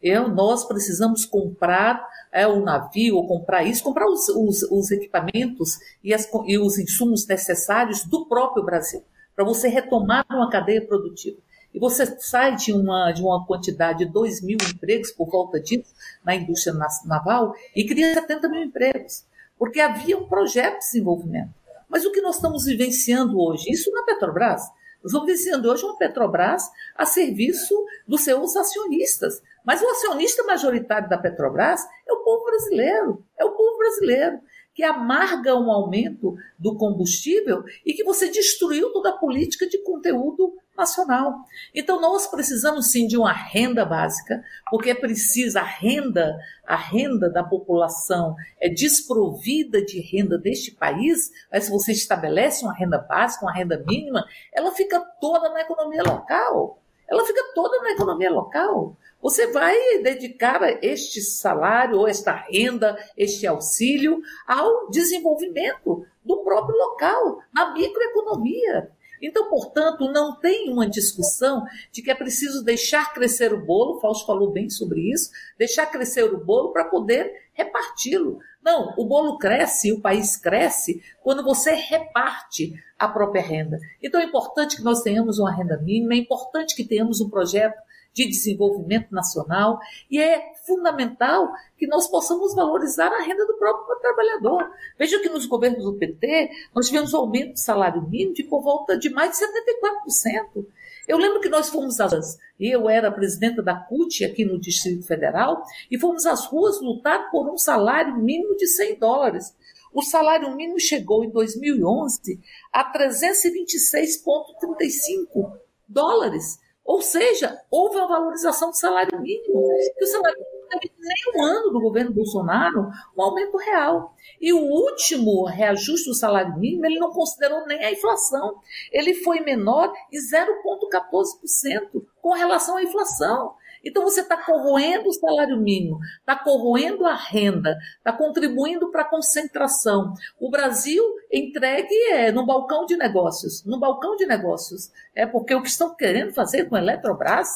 Eu, 0.02 0.28
nós 0.28 0.64
precisamos 0.64 1.24
comprar 1.24 2.06
é, 2.32 2.46
o 2.46 2.62
navio, 2.62 3.16
ou 3.16 3.26
comprar 3.26 3.64
isso, 3.64 3.82
comprar 3.82 4.06
os, 4.06 4.28
os, 4.28 4.62
os 4.64 4.90
equipamentos 4.90 5.78
e, 6.02 6.12
as, 6.12 6.28
e 6.46 6.58
os 6.58 6.78
insumos 6.78 7.26
necessários 7.26 8.04
do 8.04 8.26
próprio 8.26 8.64
Brasil 8.64 9.02
para 9.36 9.44
você 9.44 9.68
retomar 9.68 10.24
uma 10.30 10.48
cadeia 10.48 10.80
produtiva. 10.84 11.36
E 11.76 11.78
você 11.78 12.06
sai 12.20 12.56
de 12.56 12.72
uma, 12.72 13.12
de 13.12 13.20
uma 13.20 13.44
quantidade 13.44 13.98
de 13.98 14.06
2 14.06 14.40
mil 14.40 14.56
empregos 14.66 15.10
por 15.10 15.28
volta 15.28 15.60
disso 15.60 15.94
na 16.24 16.34
indústria 16.34 16.74
naval 17.04 17.54
e 17.76 17.84
cria 17.84 18.14
70 18.14 18.48
mil 18.48 18.62
empregos, 18.62 19.26
porque 19.58 19.78
havia 19.78 20.16
um 20.16 20.26
projeto 20.26 20.78
de 20.78 20.86
desenvolvimento. 20.86 21.50
Mas 21.86 22.06
o 22.06 22.12
que 22.12 22.22
nós 22.22 22.36
estamos 22.36 22.64
vivenciando 22.64 23.38
hoje, 23.38 23.70
isso 23.70 23.92
na 23.92 24.04
Petrobras, 24.04 24.62
nós 25.02 25.12
estamos 25.12 25.26
vivenciando 25.26 25.70
hoje 25.70 25.84
uma 25.84 25.98
Petrobras 25.98 26.62
a 26.94 27.04
serviço 27.04 27.74
dos 28.08 28.22
seus 28.22 28.56
acionistas. 28.56 29.42
Mas 29.62 29.82
o 29.82 29.88
acionista 29.90 30.44
majoritário 30.44 31.10
da 31.10 31.18
Petrobras 31.18 31.82
é 32.08 32.12
o 32.14 32.24
povo 32.24 32.46
brasileiro, 32.46 33.22
é 33.38 33.44
o 33.44 33.52
povo 33.52 33.76
brasileiro 33.76 34.40
que 34.74 34.82
amarga 34.82 35.54
um 35.54 35.70
aumento 35.70 36.36
do 36.58 36.74
combustível 36.76 37.64
e 37.84 37.92
que 37.92 38.02
você 38.02 38.30
destruiu 38.30 38.92
toda 38.92 39.10
a 39.10 39.16
política 39.18 39.66
de 39.66 39.82
conteúdo 39.82 40.54
nacional. 40.76 41.44
Então 41.74 42.00
nós 42.00 42.26
precisamos 42.26 42.90
sim 42.90 43.06
de 43.06 43.16
uma 43.16 43.32
renda 43.32 43.84
básica, 43.84 44.42
porque 44.70 44.90
é 44.90 44.94
precisa 44.94 45.60
a 45.60 45.64
renda, 45.64 46.36
a 46.66 46.76
renda 46.76 47.30
da 47.30 47.42
população 47.42 48.34
é 48.60 48.68
desprovida 48.68 49.84
de 49.84 50.00
renda 50.00 50.38
deste 50.38 50.70
país, 50.72 51.30
mas 51.50 51.64
se 51.64 51.70
você 51.70 51.92
estabelece 51.92 52.64
uma 52.64 52.74
renda 52.74 52.98
básica, 52.98 53.44
uma 53.44 53.54
renda 53.54 53.82
mínima, 53.86 54.24
ela 54.52 54.72
fica 54.72 55.00
toda 55.20 55.48
na 55.50 55.60
economia 55.60 56.02
local. 56.02 56.80
Ela 57.08 57.24
fica 57.24 57.40
toda 57.54 57.80
na 57.82 57.92
economia 57.92 58.30
local. 58.30 58.96
Você 59.22 59.46
vai 59.52 59.76
dedicar 60.02 60.60
este 60.84 61.20
salário, 61.20 61.98
ou 61.98 62.08
esta 62.08 62.32
renda, 62.32 62.96
este 63.16 63.46
auxílio 63.46 64.20
ao 64.46 64.90
desenvolvimento 64.90 66.04
do 66.24 66.38
próprio 66.38 66.76
local, 66.76 67.38
na 67.54 67.72
microeconomia. 67.72 68.90
Então, 69.22 69.48
portanto, 69.48 70.11
não 70.11 70.38
tem 70.38 70.70
uma 70.70 70.88
discussão 70.88 71.64
de 71.90 72.02
que 72.02 72.11
é 72.11 72.14
preciso 72.14 72.64
deixar 72.64 73.12
crescer 73.12 73.52
o 73.52 73.64
bolo, 73.64 74.00
Fausto 74.00 74.26
falou 74.26 74.52
bem 74.52 74.68
sobre 74.68 75.12
isso, 75.12 75.31
deixar 75.59 75.87
crescer 75.87 76.24
o 76.24 76.44
bolo 76.44 76.72
para 76.72 76.85
poder 76.85 77.33
reparti-lo. 77.52 78.38
Não, 78.62 78.94
o 78.98 79.05
bolo 79.05 79.38
cresce, 79.38 79.92
o 79.92 80.00
país 80.00 80.37
cresce 80.37 81.02
quando 81.22 81.42
você 81.42 81.72
reparte 81.72 82.74
a 82.98 83.09
própria 83.09 83.42
renda. 83.42 83.79
Então 84.02 84.20
é 84.20 84.24
importante 84.24 84.76
que 84.76 84.83
nós 84.83 85.02
tenhamos 85.02 85.38
uma 85.38 85.52
renda 85.52 85.79
mínima, 85.79 86.14
é 86.14 86.18
importante 86.18 86.74
que 86.74 86.85
tenhamos 86.85 87.20
um 87.20 87.31
projeto 87.31 87.86
de 88.16 88.26
desenvolvimento 88.26 89.14
nacional 89.14 89.79
e 90.11 90.18
é 90.18 90.55
fundamental 90.64 91.52
que 91.76 91.87
nós 91.87 92.09
possamos 92.09 92.55
valorizar 92.55 93.09
a 93.09 93.22
renda 93.22 93.46
do 93.46 93.59
próprio 93.59 93.94
trabalhador. 94.00 94.70
Veja 94.98 95.20
que 95.20 95.29
nos 95.29 95.44
governos 95.44 95.85
do 95.85 95.92
PT 95.92 96.48
nós 96.74 96.87
tivemos 96.87 97.12
um 97.12 97.18
aumento 97.18 97.52
do 97.52 97.59
salário 97.59 98.00
mínimo 98.09 98.33
de 98.33 98.44
por 98.44 98.62
volta 98.62 98.98
de 98.98 99.11
mais 99.11 99.33
de 99.33 99.40
74%. 99.44 100.64
Eu 101.07 101.18
lembro 101.18 101.40
que 101.40 101.50
nós 101.50 101.68
fomos 101.68 102.00
às 102.00 102.38
eu 102.59 102.88
era 102.88 103.12
presidenta 103.12 103.62
da 103.62 103.74
CUT 103.74 104.24
aqui 104.24 104.46
no 104.46 104.59
Distrito 104.59 105.07
Federal 105.07 105.62
e 105.90 105.98
fomos 105.98 106.24
às 106.24 106.46
ruas 106.46 106.81
lutar 106.81 107.31
por 107.31 107.52
um 107.52 107.59
salário 107.59 108.16
mínimo 108.16 108.57
de 108.57 108.66
100 108.66 108.98
dólares. 108.98 109.55
O 109.92 110.00
salário 110.00 110.57
mínimo 110.57 110.81
chegou 110.81 111.22
em 111.22 111.29
2011 111.29 112.40
a 112.72 112.90
326,35 112.92 115.52
dólares. 115.87 116.64
Ou 116.87 117.03
seja, 117.03 117.61
houve 117.70 117.99
a 117.99 118.07
valorização 118.07 118.70
do 118.70 118.77
salário 118.77 119.20
mínimo. 119.20 119.61
E 119.99 120.05
o 120.05 120.07
salário 120.07 120.38
mínimo 120.38 120.57
não 120.70 120.79
teve 120.79 120.94
nem 120.99 121.35
um 121.35 121.44
ano 121.44 121.70
do 121.70 121.81
governo 121.81 122.12
Bolsonaro 122.12 122.88
um 123.16 123.22
aumento 123.22 123.57
real. 123.57 124.14
E 124.40 124.53
o 124.53 124.61
último 124.61 125.44
reajuste 125.44 126.09
do 126.09 126.14
salário 126.14 126.57
mínimo, 126.57 126.87
ele 126.87 126.99
não 126.99 127.11
considerou 127.11 127.66
nem 127.66 127.85
a 127.85 127.90
inflação. 127.90 128.61
Ele 128.92 129.14
foi 129.14 129.40
menor 129.40 129.92
em 130.12 130.18
0,14% 130.18 132.05
com 132.22 132.33
relação 132.33 132.77
à 132.77 132.83
inflação. 132.83 133.55
Então 133.87 134.03
você 134.03 134.20
está 134.20 134.37
corroendo 134.37 135.09
o 135.09 135.12
salário 135.12 135.57
mínimo, 135.57 136.01
está 136.18 136.35
corroendo 136.35 137.07
a 137.07 137.14
renda, 137.14 137.79
está 137.99 138.12
contribuindo 138.12 138.90
para 138.90 139.03
a 139.03 139.09
concentração. 139.09 140.12
O 140.40 140.51
Brasil 140.51 141.03
entregue 141.33 141.94
é 142.11 142.33
no 142.33 142.44
balcão 142.44 142.85
de 142.85 142.96
negócios, 142.96 143.64
no 143.64 143.79
balcão 143.79 144.16
de 144.16 144.27
negócios. 144.27 144.90
É 145.14 145.25
porque 145.25 145.55
o 145.55 145.62
que 145.62 145.68
estão 145.68 145.94
querendo 145.94 146.35
fazer 146.35 146.68
com 146.68 146.75
a 146.75 146.81
Eletrobras, 146.81 147.49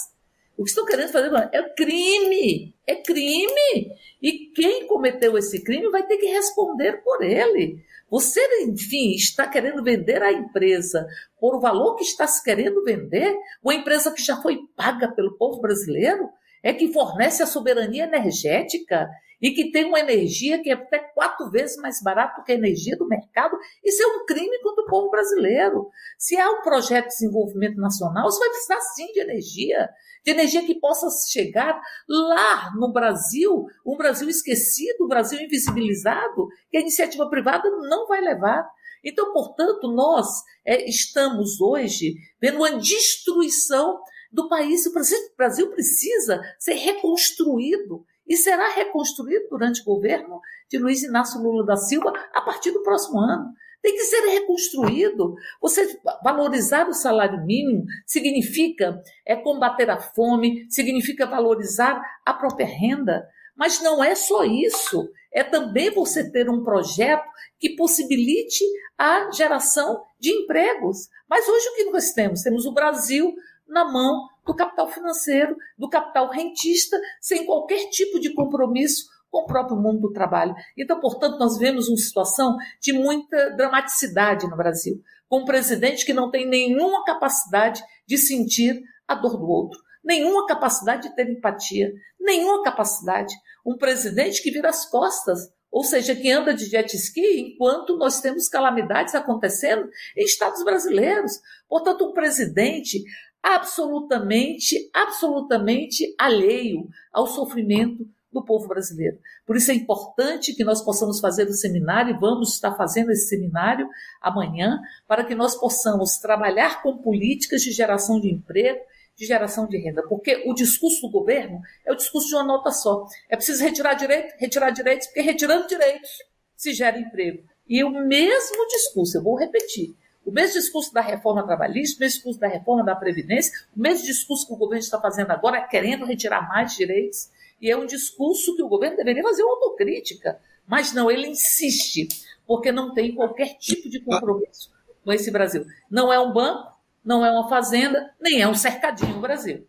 o 0.61 0.63
que 0.63 0.69
estão 0.69 0.85
querendo 0.85 1.11
fazer 1.11 1.33
é 1.55 1.63
crime, 1.75 2.75
é 2.87 2.97
crime. 2.97 3.93
E 4.21 4.53
quem 4.55 4.87
cometeu 4.87 5.39
esse 5.39 5.65
crime 5.65 5.89
vai 5.89 6.07
ter 6.07 6.19
que 6.19 6.27
responder 6.27 7.03
por 7.03 7.23
ele. 7.23 7.83
Você, 8.11 8.39
enfim, 8.65 9.13
está 9.13 9.49
querendo 9.49 9.83
vender 9.83 10.23
a 10.23 10.31
empresa 10.31 11.07
por 11.41 11.55
o 11.55 11.61
valor 11.61 11.97
que 11.97 12.05
está 12.05 12.27
se 12.27 12.45
querendo 12.45 12.85
vender, 12.85 13.35
uma 13.65 13.75
empresa 13.75 14.13
que 14.13 14.23
já 14.23 14.37
foi 14.37 14.59
paga 14.77 15.09
pelo 15.09 15.39
povo 15.39 15.63
brasileiro, 15.63 16.29
é 16.63 16.75
que 16.75 16.93
fornece 16.93 17.43
a 17.43 17.47
soberania 17.47 18.05
energética 18.05 19.09
e 19.41 19.53
que 19.53 19.71
tem 19.71 19.85
uma 19.85 20.01
energia 20.01 20.63
que 20.63 20.71
é 20.71 20.75
até 20.75 20.99
quatro 20.99 21.51
vezes 21.51 21.77
mais 21.77 22.03
barata 22.03 22.43
que 22.43 22.53
a 22.53 22.55
energia 22.55 22.97
do 22.97 23.09
mercado, 23.09 23.57
isso 23.85 24.03
é 24.03 24.07
um 24.07 24.27
crime 24.27 24.61
contra 24.63 24.85
o 24.85 24.87
povo 24.87 25.11
brasileiro. 25.11 25.89
Se 26.19 26.39
há 26.39 26.51
um 26.51 26.63
projeto 26.63 27.09
de 27.09 27.15
desenvolvimento 27.15 27.77
nacional, 27.77 28.31
você 28.31 28.39
vai 28.39 28.51
precisar 28.51 28.81
sim 28.81 29.07
de 29.13 29.21
energia 29.21 29.89
de 30.25 30.33
energia 30.33 30.65
que 30.65 30.79
possa 30.79 31.09
chegar 31.31 31.81
lá 32.09 32.73
no 32.77 32.93
Brasil, 32.93 33.67
um 33.87 33.97
Brasil 33.97 34.29
esquecido, 34.29 35.05
um 35.05 35.09
Brasil 35.09 35.41
invisibilizado, 35.41 36.49
que 36.71 36.77
a 36.77 36.81
iniciativa 36.81 37.29
privada 37.29 37.71
não 37.89 38.07
vai 38.07 38.21
levar. 38.21 38.69
Então, 39.03 39.33
portanto, 39.33 39.91
nós 39.91 40.27
é, 40.65 40.89
estamos 40.89 41.61
hoje 41.61 42.17
vendo 42.41 42.59
uma 42.59 42.79
destruição 42.79 43.99
do 44.31 44.49
país. 44.49 44.85
O 44.87 44.93
Brasil 45.37 45.71
precisa 45.71 46.41
ser 46.59 46.75
reconstruído 46.75 48.05
e 48.31 48.37
será 48.37 48.69
reconstruído 48.69 49.49
durante 49.51 49.83
o 49.83 49.85
governo 49.85 50.41
de 50.71 50.79
Luiz 50.79 51.03
Inácio 51.03 51.43
Lula 51.43 51.67
da 51.67 51.75
Silva 51.75 52.13
a 52.33 52.41
partir 52.41 52.71
do 52.71 52.85
próximo 52.85 53.19
ano 53.19 53.53
tem 53.83 53.95
que 53.95 54.05
ser 54.05 54.21
reconstruído. 54.21 55.35
Você 55.61 55.99
valorizar 56.23 56.89
o 56.89 56.95
salário 56.95 57.45
mínimo 57.45 57.85
significa 58.07 59.03
é 59.27 59.35
combater 59.35 59.91
a 59.91 59.99
fome, 59.99 60.67
significa 60.71 61.27
valorizar 61.27 62.01
a 62.25 62.33
própria 62.33 62.67
renda. 62.67 63.27
Mas 63.57 63.81
não 63.83 64.05
é 64.05 64.15
só 64.15 64.45
isso. 64.45 65.11
É 65.33 65.43
também 65.43 65.91
você 65.91 66.31
ter 66.31 66.49
um 66.49 66.63
projeto 66.63 67.25
que 67.59 67.75
possibilite 67.75 68.65
a 68.99 69.31
geração 69.31 70.03
de 70.19 70.31
empregos. 70.31 71.09
Mas 71.29 71.49
hoje 71.49 71.69
o 71.69 71.77
que 71.77 71.85
nós 71.91 72.13
temos? 72.13 72.43
Temos 72.43 72.67
o 72.67 72.73
Brasil 72.73 73.35
na 73.71 73.85
mão 73.85 74.29
do 74.45 74.55
capital 74.55 74.89
financeiro, 74.89 75.57
do 75.79 75.89
capital 75.89 76.29
rentista, 76.31 77.01
sem 77.21 77.47
qualquer 77.47 77.89
tipo 77.91 78.19
de 78.19 78.35
compromisso 78.35 79.07
com 79.31 79.43
o 79.43 79.47
próprio 79.47 79.77
mundo 79.77 80.01
do 80.01 80.13
trabalho. 80.13 80.55
Então, 80.77 80.99
portanto, 80.99 81.39
nós 81.39 81.57
vemos 81.57 81.89
uma 81.89 81.97
situação 81.97 82.57
de 82.81 82.93
muita 82.93 83.51
dramaticidade 83.51 84.49
no 84.49 84.57
Brasil, 84.57 85.01
com 85.29 85.41
um 85.41 85.45
presidente 85.45 86.05
que 86.05 86.13
não 86.13 86.31
tem 86.31 86.47
nenhuma 86.47 87.05
capacidade 87.05 87.83
de 88.07 88.19
sentir 88.19 88.83
a 89.07 89.15
dor 89.15 89.39
do 89.39 89.49
outro, 89.49 89.79
nenhuma 90.03 90.47
capacidade 90.47 91.09
de 91.09 91.15
ter 91.15 91.31
empatia, 91.31 91.93
nenhuma 92.19 92.63
capacidade. 92.63 93.33
Um 93.65 93.77
presidente 93.77 94.43
que 94.43 94.51
vira 94.51 94.71
as 94.71 94.87
costas, 94.87 95.39
ou 95.71 95.85
seja, 95.85 96.17
que 96.17 96.31
anda 96.31 96.53
de 96.53 96.65
jet 96.65 96.97
ski 96.97 97.53
enquanto 97.53 97.97
nós 97.97 98.21
temos 98.21 98.49
calamidades 98.49 99.15
acontecendo 99.15 99.89
em 100.17 100.25
estados 100.25 100.65
brasileiros. 100.65 101.33
Portanto, 101.69 102.09
um 102.09 102.13
presidente 102.13 103.05
absolutamente, 103.43 104.91
absolutamente 104.93 106.15
alheio 106.19 106.89
ao 107.13 107.27
sofrimento 107.27 108.07
do 108.33 108.45
povo 108.45 108.69
brasileiro. 108.69 109.19
Por 109.45 109.57
isso 109.57 109.71
é 109.71 109.75
importante 109.75 110.55
que 110.55 110.63
nós 110.63 110.83
possamos 110.83 111.19
fazer 111.19 111.49
o 111.49 111.53
seminário, 111.53 112.15
e 112.15 112.19
vamos 112.19 112.55
estar 112.55 112.77
fazendo 112.77 113.11
esse 113.11 113.29
seminário 113.29 113.89
amanhã, 114.21 114.81
para 115.07 115.25
que 115.25 115.35
nós 115.35 115.57
possamos 115.57 116.19
trabalhar 116.19 116.83
com 116.83 116.97
políticas 116.99 117.63
de 117.63 117.73
geração 117.73 118.21
de 118.21 118.31
emprego, 118.31 118.81
de 119.17 119.27
geração 119.27 119.67
de 119.67 119.77
renda, 119.77 120.03
porque 120.09 120.45
o 120.47 120.55
discurso 120.55 121.03
do 121.03 121.11
governo 121.11 121.61
é 121.85 121.93
o 121.93 121.97
discurso 121.97 122.29
de 122.29 122.35
uma 122.37 122.45
nota 122.45 122.71
só. 122.71 123.07
É 123.29 123.37
preciso 123.37 123.63
retirar 123.63 123.95
direito, 123.95 124.35
retirar 124.39 124.71
direitos, 124.71 125.09
porque 125.09 125.21
retirando 125.21 125.67
direitos 125.67 126.11
se 126.57 126.73
gera 126.73 126.99
emprego. 126.99 127.43
E 127.69 127.85
o 127.85 127.91
mesmo 127.91 128.67
discurso, 128.69 129.19
eu 129.19 129.23
vou 129.23 129.37
repetir, 129.37 129.95
o 130.25 130.31
mesmo 130.31 130.55
discurso 130.55 130.93
da 130.93 131.01
reforma 131.01 131.43
trabalhista, 131.45 131.97
o 131.97 132.01
mesmo 132.01 132.17
discurso 132.17 132.41
da 132.41 132.49
reforma 132.49 132.85
da 132.85 132.95
Previdência, 132.95 133.53
o 133.77 133.81
mesmo 133.81 134.07
discurso 134.07 134.47
que 134.47 134.53
o 134.53 134.57
governo 134.57 134.83
está 134.83 135.01
fazendo 135.01 135.31
agora, 135.31 135.61
querendo 135.63 136.05
retirar 136.05 136.49
mais 136.49 136.75
direitos, 136.75 137.31
e 137.61 137.71
é 137.71 137.77
um 137.77 137.87
discurso 137.87 138.55
que 138.57 138.63
o 138.63 138.69
governo 138.69 138.97
deveria 138.97 139.23
fazer 139.23 139.43
uma 139.43 139.55
autocrítica. 139.55 140.39
Mas 140.67 140.93
não, 140.93 141.11
ele 141.11 141.27
insiste, 141.27 142.09
porque 142.47 142.71
não 142.71 142.95
tem 142.95 143.15
qualquer 143.15 143.57
tipo 143.59 143.89
de 143.89 144.01
compromisso 144.01 144.71
com 145.05 145.13
esse 145.13 145.31
Brasil. 145.31 145.67
Não 145.91 146.13
é 146.13 146.21
um 146.21 146.33
banco, 146.33 146.73
não 147.05 147.25
é 147.25 147.31
uma 147.31 147.49
fazenda, 147.49 148.15
nem 148.21 148.41
é 148.41 148.49
um 148.49 148.55
cercadinho 148.55 149.15
no 149.15 149.21
Brasil. 149.21 149.67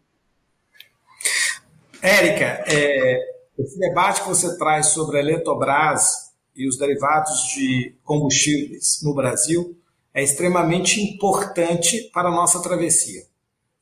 Érica, 2.01 2.63
é, 2.67 3.19
esse 3.57 3.79
debate 3.79 4.21
que 4.21 4.27
você 4.27 4.57
traz 4.57 4.87
sobre 4.87 5.17
a 5.17 5.19
Eletrobras 5.21 6.31
e 6.55 6.67
os 6.67 6.77
derivados 6.77 7.53
de 7.53 7.95
combustíveis 8.03 8.99
no 9.03 9.13
Brasil 9.13 9.80
é 10.13 10.21
extremamente 10.21 11.01
importante 11.01 12.09
para 12.13 12.29
a 12.29 12.31
nossa 12.31 12.61
travessia, 12.61 13.23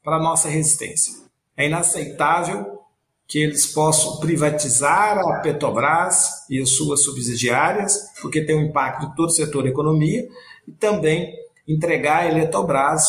para 0.03 0.17
a 0.17 0.21
nossa 0.21 0.47
resistência. 0.47 1.13
É 1.57 1.67
inaceitável 1.67 2.79
que 3.27 3.39
eles 3.39 3.67
possam 3.67 4.19
privatizar 4.19 5.19
a 5.19 5.39
Petrobras 5.39 6.47
e 6.49 6.59
as 6.59 6.69
suas 6.69 7.03
subsidiárias, 7.03 8.11
porque 8.21 8.43
tem 8.43 8.55
um 8.55 8.63
impacto 8.63 9.05
em 9.05 9.15
todo 9.15 9.29
o 9.29 9.31
setor 9.31 9.63
da 9.63 9.69
economia, 9.69 10.27
e 10.67 10.71
também 10.71 11.35
entregar 11.67 12.23
a 12.23 12.25
Eletrobras 12.27 13.05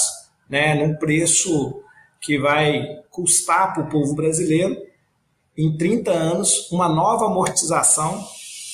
né, 0.48 0.74
num 0.74 0.94
preço 0.96 1.82
que 2.20 2.38
vai 2.38 2.84
custar 3.10 3.72
para 3.72 3.84
o 3.84 3.88
povo 3.88 4.14
brasileiro, 4.14 4.76
em 5.56 5.76
30 5.76 6.10
anos, 6.10 6.70
uma 6.70 6.88
nova 6.88 7.26
amortização 7.26 8.22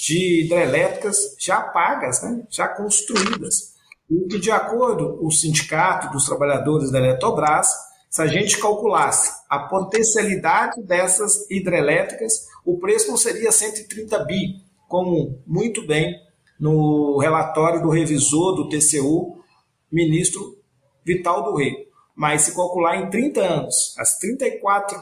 de 0.00 0.44
hidrelétricas 0.44 1.36
já 1.38 1.60
pagas, 1.60 2.22
né, 2.22 2.42
já 2.50 2.66
construídas. 2.68 3.75
E 4.10 4.26
que, 4.28 4.38
de 4.38 4.50
acordo 4.50 5.16
com 5.18 5.26
o 5.26 5.32
Sindicato 5.32 6.10
dos 6.10 6.24
Trabalhadores 6.24 6.90
da 6.90 6.98
Eletrobras, 6.98 7.68
se 8.08 8.22
a 8.22 8.26
gente 8.26 8.58
calculasse 8.58 9.30
a 9.48 9.58
potencialidade 9.58 10.82
dessas 10.82 11.50
hidrelétricas, 11.50 12.46
o 12.64 12.78
preço 12.78 13.08
não 13.08 13.16
seria 13.16 13.52
130 13.52 14.24
bi, 14.24 14.62
como 14.88 15.38
muito 15.46 15.86
bem 15.86 16.14
no 16.58 17.18
relatório 17.18 17.82
do 17.82 17.90
revisor 17.90 18.54
do 18.54 18.68
TCU, 18.68 19.42
ministro 19.90 20.56
Vital 21.04 21.42
do 21.44 21.56
Rei. 21.56 21.88
Mas 22.14 22.42
se 22.42 22.54
calcular 22.54 22.96
em 22.96 23.10
30 23.10 23.40
anos, 23.40 23.94
as 23.98 24.18
34 24.18 24.98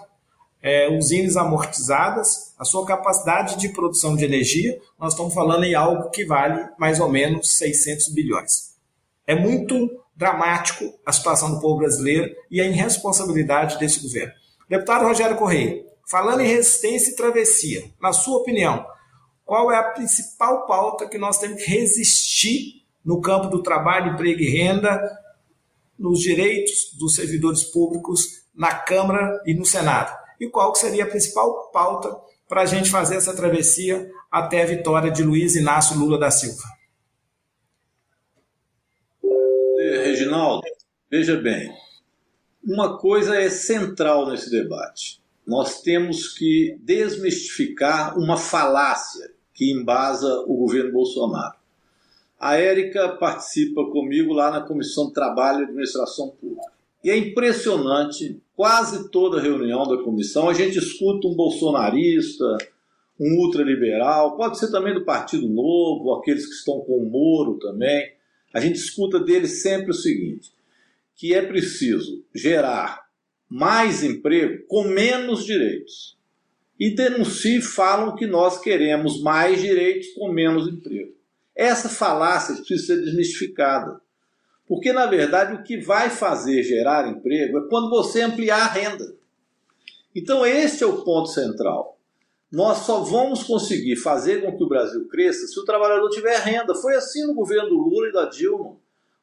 é, 0.61 0.89
usinas 0.89 1.37
amortizadas, 1.37 2.55
a 2.59 2.65
sua 2.65 2.85
capacidade 2.85 3.57
de 3.59 3.69
produção 3.69 4.17
de 4.17 4.25
energia, 4.25 4.81
nós 4.99 5.13
estamos 5.13 5.33
falando 5.33 5.65
em 5.65 5.75
algo 5.75 6.11
que 6.11 6.25
vale 6.25 6.69
mais 6.79 6.99
ou 6.99 7.09
menos 7.09 7.57
600 7.57 8.09
bilhões. 8.09 8.74
É 9.27 9.35
muito 9.35 9.91
dramático 10.17 10.85
a 11.05 11.13
situação 11.13 11.55
do 11.55 11.61
povo 11.61 11.79
brasileiro 11.79 12.35
e 12.51 12.61
a 12.61 12.67
irresponsabilidade 12.67 13.79
desse 13.79 14.01
governo. 14.01 14.33
Deputado 14.69 15.05
Rogério 15.05 15.37
Correia, 15.37 15.85
falando 16.09 16.41
em 16.41 16.47
resistência 16.47 17.11
e 17.11 17.17
travessia, 17.17 17.91
na 18.01 18.13
sua 18.13 18.39
opinião, 18.39 18.87
qual 19.45 19.71
é 19.71 19.77
a 19.77 19.91
principal 19.93 20.67
pauta 20.67 21.09
que 21.09 21.19
nós 21.19 21.39
temos 21.39 21.63
que 21.63 21.71
resistir 21.71 22.85
no 23.05 23.21
campo 23.21 23.49
do 23.49 23.63
trabalho, 23.63 24.13
emprego 24.13 24.41
e 24.41 24.51
renda, 24.51 25.01
nos 25.99 26.21
direitos 26.21 26.97
dos 26.99 27.15
servidores 27.15 27.63
públicos 27.63 28.45
na 28.55 28.75
Câmara 28.75 29.43
e 29.45 29.55
no 29.55 29.65
Senado? 29.65 30.17
E 30.41 30.49
qual 30.49 30.75
seria 30.75 31.05
a 31.05 31.09
principal 31.09 31.71
pauta 31.71 32.17
para 32.49 32.63
a 32.63 32.67
gente 32.67 32.91
fazer 32.91 33.17
essa 33.17 33.35
travessia 33.35 34.11
até 34.31 34.63
a 34.63 34.67
vitória 34.67 35.11
de 35.11 35.23
Luiz 35.23 35.55
Inácio 35.55 35.99
Lula 35.99 36.19
da 36.19 36.31
Silva? 36.31 36.74
Reginaldo, 40.15 40.63
veja 41.11 41.37
bem, 41.37 41.73
uma 42.65 42.97
coisa 42.99 43.35
é 43.35 43.51
central 43.51 44.31
nesse 44.31 44.49
debate. 44.49 45.21
Nós 45.45 45.83
temos 45.83 46.29
que 46.29 46.79
desmistificar 46.81 48.17
uma 48.17 48.37
falácia 48.37 49.33
que 49.53 49.73
embasa 49.73 50.45
o 50.47 50.57
governo 50.57 50.93
Bolsonaro. 50.93 51.57
A 52.39 52.55
Érica 52.55 53.09
participa 53.17 53.85
comigo 53.91 54.33
lá 54.33 54.53
na 54.53 54.61
Comissão 54.61 55.09
de 55.09 55.15
Trabalho 55.15 55.63
e 55.63 55.65
Administração 55.65 56.29
Pública. 56.29 56.73
E 57.03 57.11
é 57.11 57.17
impressionante, 57.17 58.41
quase 58.55 59.11
toda 59.11 59.41
reunião 59.41 59.83
da 59.83 60.01
comissão, 60.01 60.49
a 60.49 60.55
gente 60.55 60.79
escuta 60.79 61.27
um 61.27 61.35
bolsonarista, 61.35 62.57
um 63.19 63.41
ultraliberal, 63.41 64.37
pode 64.37 64.61
ser 64.61 64.71
também 64.71 64.95
do 64.95 65.05
Partido 65.05 65.49
Novo, 65.49 66.15
aqueles 66.15 66.47
que 66.47 66.55
estão 66.55 66.79
com 66.83 66.99
o 66.99 67.11
Moro 67.11 67.59
também. 67.59 68.15
A 68.55 68.61
gente 68.61 68.77
escuta 68.77 69.19
deles 69.19 69.61
sempre 69.61 69.91
o 69.91 69.95
seguinte: 69.95 70.53
que 71.17 71.35
é 71.35 71.43
preciso 71.43 72.25
gerar 72.33 73.05
mais 73.51 74.05
emprego 74.05 74.65
com 74.69 74.85
menos 74.85 75.45
direitos 75.45 76.17
e 76.79 76.95
denunciam 76.95 77.59
e 77.59 77.63
falam 77.63 78.15
que 78.15 78.27
nós 78.27 78.61
queremos 78.61 79.21
mais 79.21 79.61
direitos 79.61 80.09
com 80.15 80.33
menos 80.33 80.69
emprego. 80.69 81.13
Essa 81.55 81.89
falácia 81.89 82.55
precisa 82.57 82.87
ser 82.87 83.05
desmistificada. 83.05 84.01
Porque, 84.67 84.93
na 84.93 85.07
verdade, 85.07 85.55
o 85.55 85.63
que 85.63 85.77
vai 85.77 86.09
fazer 86.09 86.63
gerar 86.63 87.09
emprego 87.09 87.59
é 87.59 87.69
quando 87.69 87.91
você 87.91 88.23
ampliar 88.23 88.63
a 88.63 88.73
renda. 88.73 89.15
Então, 90.15 90.45
este 90.45 90.83
é 90.83 90.87
o 90.87 91.05
ponto 91.05 91.29
central. 91.29 91.94
Nós 92.55 92.79
só 92.79 93.01
vamos 93.01 93.43
conseguir 93.43 93.97
fazer 93.97 94.41
com 94.41 94.57
que 94.57 94.63
o 94.63 94.69
Brasil 94.69 95.09
cresça 95.09 95.45
se 95.49 95.59
o 95.59 95.65
trabalhador 95.65 96.09
tiver 96.09 96.39
renda. 96.39 96.73
Foi 96.73 96.95
assim 96.95 97.27
no 97.27 97.35
governo 97.35 97.71
do 97.71 97.77
Lula 97.77 98.09
e 98.09 98.13
da 98.13 98.27
Dilma. 98.27 98.77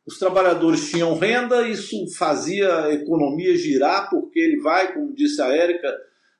Os 0.05 0.19
trabalhadores 0.19 0.89
tinham 0.89 1.17
renda, 1.17 1.65
isso 1.65 1.95
fazia 2.17 2.85
a 2.85 2.93
economia 2.93 3.55
girar, 3.55 4.09
porque 4.09 4.37
ele 4.37 4.59
vai, 4.59 4.93
como 4.93 5.13
disse 5.13 5.41
a 5.41 5.47
Érica, 5.47 5.95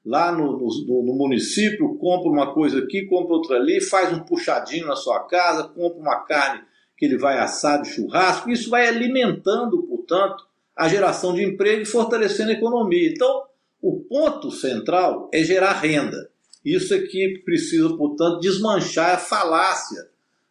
lá 0.06 0.34
no, 0.34 0.58
no, 0.58 1.04
no, 1.04 1.14
município, 1.14 1.96
compra 1.98 2.30
uma 2.30 2.54
coisa 2.54 2.80
aqui, 2.80 3.06
compra 3.06 3.36
outra 3.36 3.56
ali, 3.56 3.80
faz 3.80 4.12
um 4.12 4.20
puxadinho 4.20 4.88
na 4.88 4.96
sua 4.98 5.22
casa, 5.22 5.70
compra 5.70 5.98
uma 5.98 6.20
carne 6.26 6.62
que 6.98 7.06
ele 7.06 7.18
vai 7.18 7.40
assar 7.40 7.82
de 7.82 7.90
churrasco. 7.90 8.50
Isso 8.50 8.70
vai 8.70 8.88
alimentando, 8.88 9.84
portanto, 9.84 10.44
a 10.76 10.90
geração 10.90 11.34
de 11.34 11.42
emprego 11.42 11.84
e 11.84 11.86
fortalecendo 11.86 12.50
a 12.50 12.56
economia. 12.56 13.10
Então, 13.10 13.44
o 13.82 14.02
ponto 14.02 14.52
central 14.52 15.30
é 15.32 15.42
gerar 15.42 15.72
renda. 15.74 16.31
Isso 16.64 16.94
é 16.94 17.00
que 17.00 17.42
precisa, 17.44 17.90
portanto, 17.96 18.40
desmanchar 18.40 19.16
a 19.16 19.18
falácia 19.18 20.08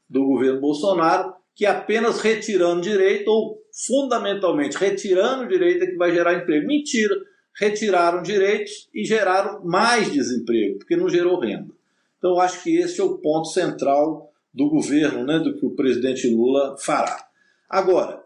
do 0.09 0.25
governo 0.25 0.61
Bolsonaro, 0.61 1.35
que 1.55 1.64
apenas 1.64 2.20
retirando 2.20 2.81
direito, 2.81 3.29
ou 3.29 3.62
fundamentalmente 3.73 4.77
retirando 4.77 5.49
direito, 5.49 5.85
é 5.85 5.87
que 5.87 5.96
vai 5.96 6.12
gerar 6.12 6.35
emprego. 6.35 6.66
Mentira! 6.66 7.14
retiraram 7.61 8.23
direitos 8.23 8.88
e 8.94 9.05
geraram 9.05 9.62
mais 9.64 10.11
desemprego, 10.11 10.79
porque 10.79 10.96
não 10.96 11.09
gerou 11.09 11.38
renda. 11.38 11.73
Então, 12.18 12.33
eu 12.33 12.40
acho 12.40 12.62
que 12.62 12.77
esse 12.77 13.01
é 13.01 13.05
o 13.05 13.18
ponto 13.18 13.49
central 13.49 14.33
do 14.53 14.68
governo, 14.68 15.25
né, 15.25 15.38
do 15.38 15.57
que 15.57 15.64
o 15.64 15.75
presidente 15.75 16.29
Lula 16.29 16.77
fará. 16.79 17.29
Agora, 17.68 18.23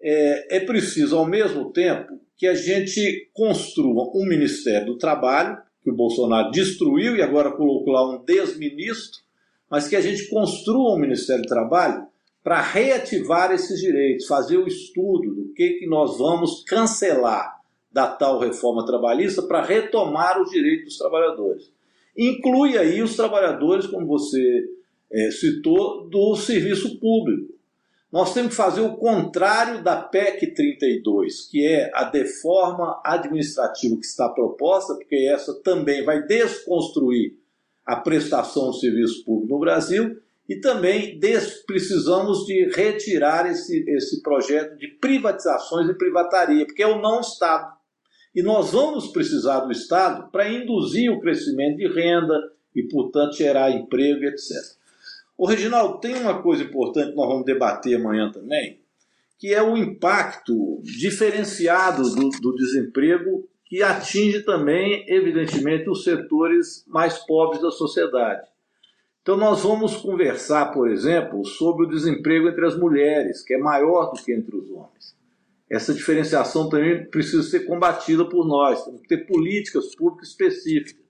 é, 0.00 0.56
é 0.58 0.60
preciso, 0.60 1.16
ao 1.16 1.26
mesmo 1.26 1.72
tempo, 1.72 2.20
que 2.36 2.46
a 2.46 2.54
gente 2.54 3.30
construa 3.32 4.10
um 4.14 4.26
Ministério 4.26 4.86
do 4.86 4.98
Trabalho, 4.98 5.58
que 5.84 5.90
o 5.90 5.94
Bolsonaro 5.94 6.50
destruiu 6.50 7.14
e 7.14 7.22
agora 7.22 7.52
colocou 7.52 7.92
lá 7.92 8.10
um 8.10 8.24
desministro, 8.24 9.20
mas 9.70 9.86
que 9.86 9.94
a 9.94 10.00
gente 10.00 10.28
construa 10.30 10.94
um 10.94 10.98
Ministério 10.98 11.42
do 11.42 11.48
Trabalho 11.48 12.06
para 12.42 12.60
reativar 12.60 13.52
esses 13.52 13.78
direitos, 13.78 14.26
fazer 14.26 14.56
o 14.56 14.66
estudo 14.66 15.34
do 15.34 15.52
que, 15.54 15.74
que 15.74 15.86
nós 15.86 16.18
vamos 16.18 16.64
cancelar 16.64 17.60
da 17.92 18.06
tal 18.06 18.38
reforma 18.38 18.84
trabalhista 18.84 19.42
para 19.42 19.62
retomar 19.62 20.40
os 20.40 20.50
direitos 20.50 20.86
dos 20.86 20.98
trabalhadores. 20.98 21.70
Inclui 22.16 22.78
aí 22.78 23.02
os 23.02 23.14
trabalhadores, 23.14 23.86
como 23.86 24.06
você 24.06 24.64
é, 25.12 25.30
citou, 25.30 26.08
do 26.08 26.34
serviço 26.34 26.98
público. 26.98 27.53
Nós 28.14 28.32
temos 28.32 28.50
que 28.50 28.56
fazer 28.56 28.80
o 28.80 28.96
contrário 28.96 29.82
da 29.82 29.96
PEC 29.96 30.54
32, 30.54 31.48
que 31.50 31.66
é 31.66 31.90
a 31.92 32.04
deforma 32.04 33.02
administrativa 33.04 33.96
que 33.96 34.06
está 34.06 34.28
proposta, 34.28 34.94
porque 34.94 35.28
essa 35.28 35.52
também 35.64 36.04
vai 36.04 36.24
desconstruir 36.24 37.32
a 37.84 37.96
prestação 37.96 38.70
de 38.70 38.78
serviço 38.78 39.24
público 39.24 39.52
no 39.52 39.58
Brasil 39.58 40.16
e 40.48 40.60
também 40.60 41.18
precisamos 41.66 42.46
de 42.46 42.70
retirar 42.72 43.50
esse, 43.50 43.84
esse 43.90 44.22
projeto 44.22 44.78
de 44.78 44.86
privatizações 45.00 45.90
e 45.90 45.98
privataria, 45.98 46.64
porque 46.64 46.84
é 46.84 46.86
o 46.86 47.02
não 47.02 47.20
Estado. 47.20 47.74
E 48.32 48.44
nós 48.44 48.70
vamos 48.70 49.08
precisar 49.08 49.58
do 49.58 49.72
Estado 49.72 50.30
para 50.30 50.48
induzir 50.48 51.10
o 51.10 51.20
crescimento 51.20 51.78
de 51.78 51.88
renda 51.88 52.40
e, 52.76 52.84
portanto, 52.84 53.34
gerar 53.34 53.72
emprego, 53.72 54.22
etc. 54.22 54.83
O 55.36 55.46
Reginaldo, 55.46 55.98
tem 55.98 56.14
uma 56.14 56.40
coisa 56.42 56.62
importante 56.62 57.10
que 57.10 57.16
nós 57.16 57.28
vamos 57.28 57.44
debater 57.44 57.96
amanhã 57.96 58.30
também, 58.30 58.80
que 59.38 59.52
é 59.52 59.62
o 59.62 59.76
impacto 59.76 60.80
diferenciado 60.82 62.02
do, 62.14 62.28
do 62.28 62.54
desemprego 62.54 63.48
que 63.64 63.82
atinge 63.82 64.42
também, 64.42 65.04
evidentemente, 65.08 65.90
os 65.90 66.04
setores 66.04 66.84
mais 66.86 67.18
pobres 67.18 67.60
da 67.60 67.70
sociedade. 67.70 68.46
Então, 69.22 69.36
nós 69.36 69.62
vamos 69.62 69.96
conversar, 69.96 70.66
por 70.66 70.88
exemplo, 70.88 71.44
sobre 71.44 71.86
o 71.86 71.88
desemprego 71.88 72.48
entre 72.48 72.66
as 72.66 72.76
mulheres, 72.78 73.42
que 73.42 73.54
é 73.54 73.58
maior 73.58 74.12
do 74.12 74.22
que 74.22 74.32
entre 74.32 74.54
os 74.54 74.70
homens. 74.70 75.16
Essa 75.68 75.94
diferenciação 75.94 76.68
também 76.68 77.06
precisa 77.06 77.42
ser 77.42 77.60
combatida 77.60 78.24
por 78.24 78.46
nós, 78.46 78.84
temos 78.84 79.00
que 79.00 79.08
ter 79.08 79.26
políticas 79.26 79.94
públicas 79.96 80.28
específicas. 80.28 81.02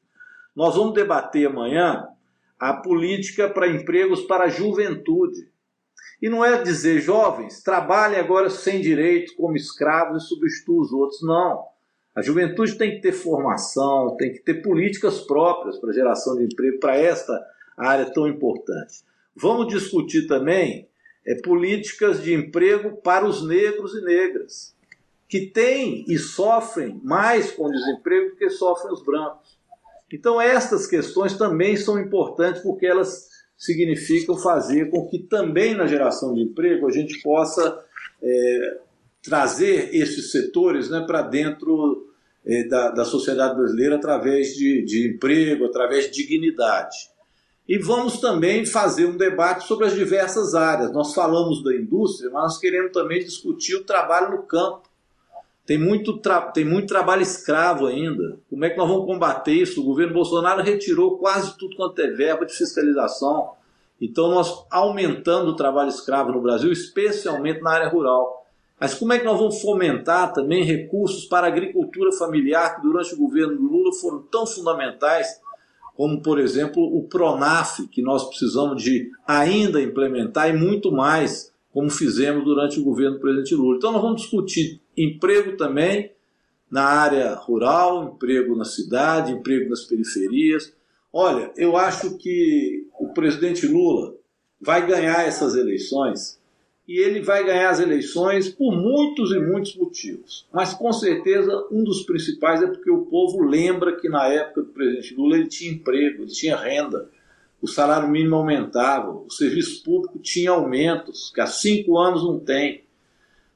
Nós 0.54 0.76
vamos 0.76 0.94
debater 0.94 1.48
amanhã 1.48 2.06
a 2.58 2.72
política 2.72 3.48
para 3.48 3.68
empregos 3.68 4.22
para 4.22 4.44
a 4.44 4.48
juventude. 4.48 5.48
E 6.22 6.28
não 6.28 6.44
é 6.44 6.62
dizer, 6.62 7.00
jovens, 7.00 7.62
trabalhem 7.62 8.18
agora 8.18 8.48
sem 8.48 8.80
direito, 8.80 9.34
como 9.36 9.56
escravos 9.56 10.24
e 10.24 10.26
substituam 10.26 10.80
os 10.80 10.92
outros. 10.92 11.22
Não. 11.22 11.64
A 12.14 12.22
juventude 12.22 12.78
tem 12.78 12.92
que 12.92 13.00
ter 13.00 13.12
formação, 13.12 14.16
tem 14.16 14.32
que 14.32 14.38
ter 14.38 14.62
políticas 14.62 15.20
próprias 15.20 15.78
para 15.78 15.92
geração 15.92 16.36
de 16.36 16.44
emprego 16.44 16.78
para 16.78 16.96
esta 16.96 17.44
área 17.76 18.10
tão 18.12 18.28
importante. 18.28 19.02
Vamos 19.34 19.66
discutir 19.66 20.28
também 20.28 20.88
é, 21.26 21.34
políticas 21.42 22.22
de 22.22 22.32
emprego 22.32 22.96
para 23.02 23.26
os 23.26 23.44
negros 23.46 23.94
e 23.94 24.02
negras, 24.02 24.76
que 25.28 25.46
têm 25.46 26.04
e 26.06 26.16
sofrem 26.16 27.00
mais 27.02 27.50
com 27.50 27.68
desemprego 27.68 28.30
do 28.30 28.36
que 28.36 28.48
sofrem 28.48 28.92
os 28.92 29.04
brancos. 29.04 29.58
Então, 30.14 30.40
estas 30.40 30.86
questões 30.86 31.36
também 31.36 31.76
são 31.76 31.98
importantes 31.98 32.62
porque 32.62 32.86
elas 32.86 33.28
significam 33.58 34.38
fazer 34.38 34.88
com 34.88 35.08
que 35.08 35.18
também 35.18 35.74
na 35.74 35.88
geração 35.88 36.32
de 36.32 36.42
emprego 36.42 36.86
a 36.86 36.92
gente 36.92 37.20
possa 37.20 37.82
é, 38.22 38.78
trazer 39.20 39.92
esses 39.92 40.30
setores 40.30 40.88
né, 40.88 41.02
para 41.04 41.20
dentro 41.22 42.06
é, 42.46 42.62
da, 42.68 42.92
da 42.92 43.04
sociedade 43.04 43.56
brasileira 43.56 43.96
através 43.96 44.54
de, 44.54 44.84
de 44.84 45.08
emprego, 45.08 45.64
através 45.64 46.04
de 46.04 46.22
dignidade. 46.22 46.96
E 47.68 47.76
vamos 47.76 48.20
também 48.20 48.64
fazer 48.64 49.06
um 49.06 49.16
debate 49.16 49.66
sobre 49.66 49.86
as 49.86 49.94
diversas 49.94 50.54
áreas. 50.54 50.92
Nós 50.92 51.12
falamos 51.12 51.64
da 51.64 51.74
indústria, 51.74 52.30
mas 52.30 52.42
nós 52.42 52.58
queremos 52.58 52.92
também 52.92 53.18
discutir 53.18 53.74
o 53.74 53.84
trabalho 53.84 54.36
no 54.36 54.42
campo. 54.44 54.82
Tem 55.66 55.78
muito, 55.78 56.20
tem 56.52 56.64
muito 56.64 56.88
trabalho 56.88 57.22
escravo 57.22 57.86
ainda. 57.86 58.38
Como 58.50 58.64
é 58.64 58.70
que 58.70 58.76
nós 58.76 58.88
vamos 58.88 59.06
combater 59.06 59.52
isso? 59.52 59.80
O 59.80 59.84
governo 59.84 60.12
Bolsonaro 60.12 60.62
retirou 60.62 61.16
quase 61.16 61.56
tudo 61.56 61.74
quanto 61.76 61.98
é 62.00 62.08
verba 62.08 62.44
de 62.44 62.52
fiscalização. 62.52 63.52
Então, 64.00 64.28
nós 64.28 64.66
aumentando 64.70 65.50
o 65.50 65.56
trabalho 65.56 65.88
escravo 65.88 66.32
no 66.32 66.42
Brasil, 66.42 66.70
especialmente 66.70 67.62
na 67.62 67.70
área 67.70 67.88
rural. 67.88 68.44
Mas 68.78 68.92
como 68.92 69.14
é 69.14 69.18
que 69.18 69.24
nós 69.24 69.38
vamos 69.38 69.62
fomentar 69.62 70.34
também 70.34 70.62
recursos 70.62 71.24
para 71.24 71.46
a 71.46 71.50
agricultura 71.50 72.12
familiar, 72.12 72.76
que 72.76 72.82
durante 72.82 73.14
o 73.14 73.18
governo 73.18 73.54
Lula 73.54 73.92
foram 73.94 74.20
tão 74.22 74.46
fundamentais 74.46 75.40
como, 75.96 76.20
por 76.20 76.38
exemplo, 76.40 76.82
o 76.82 77.04
PRONAF, 77.04 77.86
que 77.86 78.02
nós 78.02 78.28
precisamos 78.28 78.82
de 78.82 79.10
ainda 79.26 79.80
implementar 79.80 80.50
e 80.50 80.52
muito 80.52 80.90
mais, 80.90 81.54
como 81.72 81.88
fizemos 81.88 82.44
durante 82.44 82.80
o 82.80 82.84
governo 82.84 83.14
do 83.14 83.20
presidente 83.20 83.54
Lula. 83.54 83.76
Então, 83.76 83.92
nós 83.92 84.02
vamos 84.02 84.22
discutir 84.22 84.82
emprego 84.96 85.56
também 85.56 86.12
na 86.70 86.84
área 86.84 87.34
rural, 87.34 88.14
emprego 88.14 88.56
na 88.56 88.64
cidade, 88.64 89.32
emprego 89.32 89.70
nas 89.70 89.84
periferias. 89.84 90.72
Olha, 91.12 91.52
eu 91.56 91.76
acho 91.76 92.16
que 92.18 92.86
o 92.98 93.08
presidente 93.08 93.66
Lula 93.66 94.14
vai 94.60 94.86
ganhar 94.86 95.26
essas 95.26 95.54
eleições 95.54 96.40
e 96.86 96.98
ele 96.98 97.20
vai 97.20 97.44
ganhar 97.44 97.70
as 97.70 97.80
eleições 97.80 98.48
por 98.48 98.72
muitos 98.72 99.30
e 99.32 99.38
muitos 99.38 99.74
motivos. 99.76 100.46
Mas 100.52 100.74
com 100.74 100.92
certeza 100.92 101.66
um 101.70 101.82
dos 101.82 102.02
principais 102.02 102.62
é 102.62 102.66
porque 102.66 102.90
o 102.90 103.06
povo 103.06 103.42
lembra 103.42 103.96
que 103.96 104.08
na 104.08 104.26
época 104.26 104.62
do 104.62 104.68
presidente 104.68 105.14
Lula 105.14 105.36
ele 105.36 105.48
tinha 105.48 105.72
emprego, 105.72 106.22
ele 106.22 106.30
tinha 106.30 106.56
renda, 106.56 107.08
o 107.60 107.66
salário 107.66 108.08
mínimo 108.08 108.36
aumentava, 108.36 109.10
o 109.10 109.30
serviço 109.30 109.82
público 109.82 110.18
tinha 110.18 110.50
aumentos, 110.50 111.32
que 111.34 111.40
há 111.40 111.46
cinco 111.46 111.98
anos 111.98 112.22
não 112.22 112.38
tem. 112.38 112.83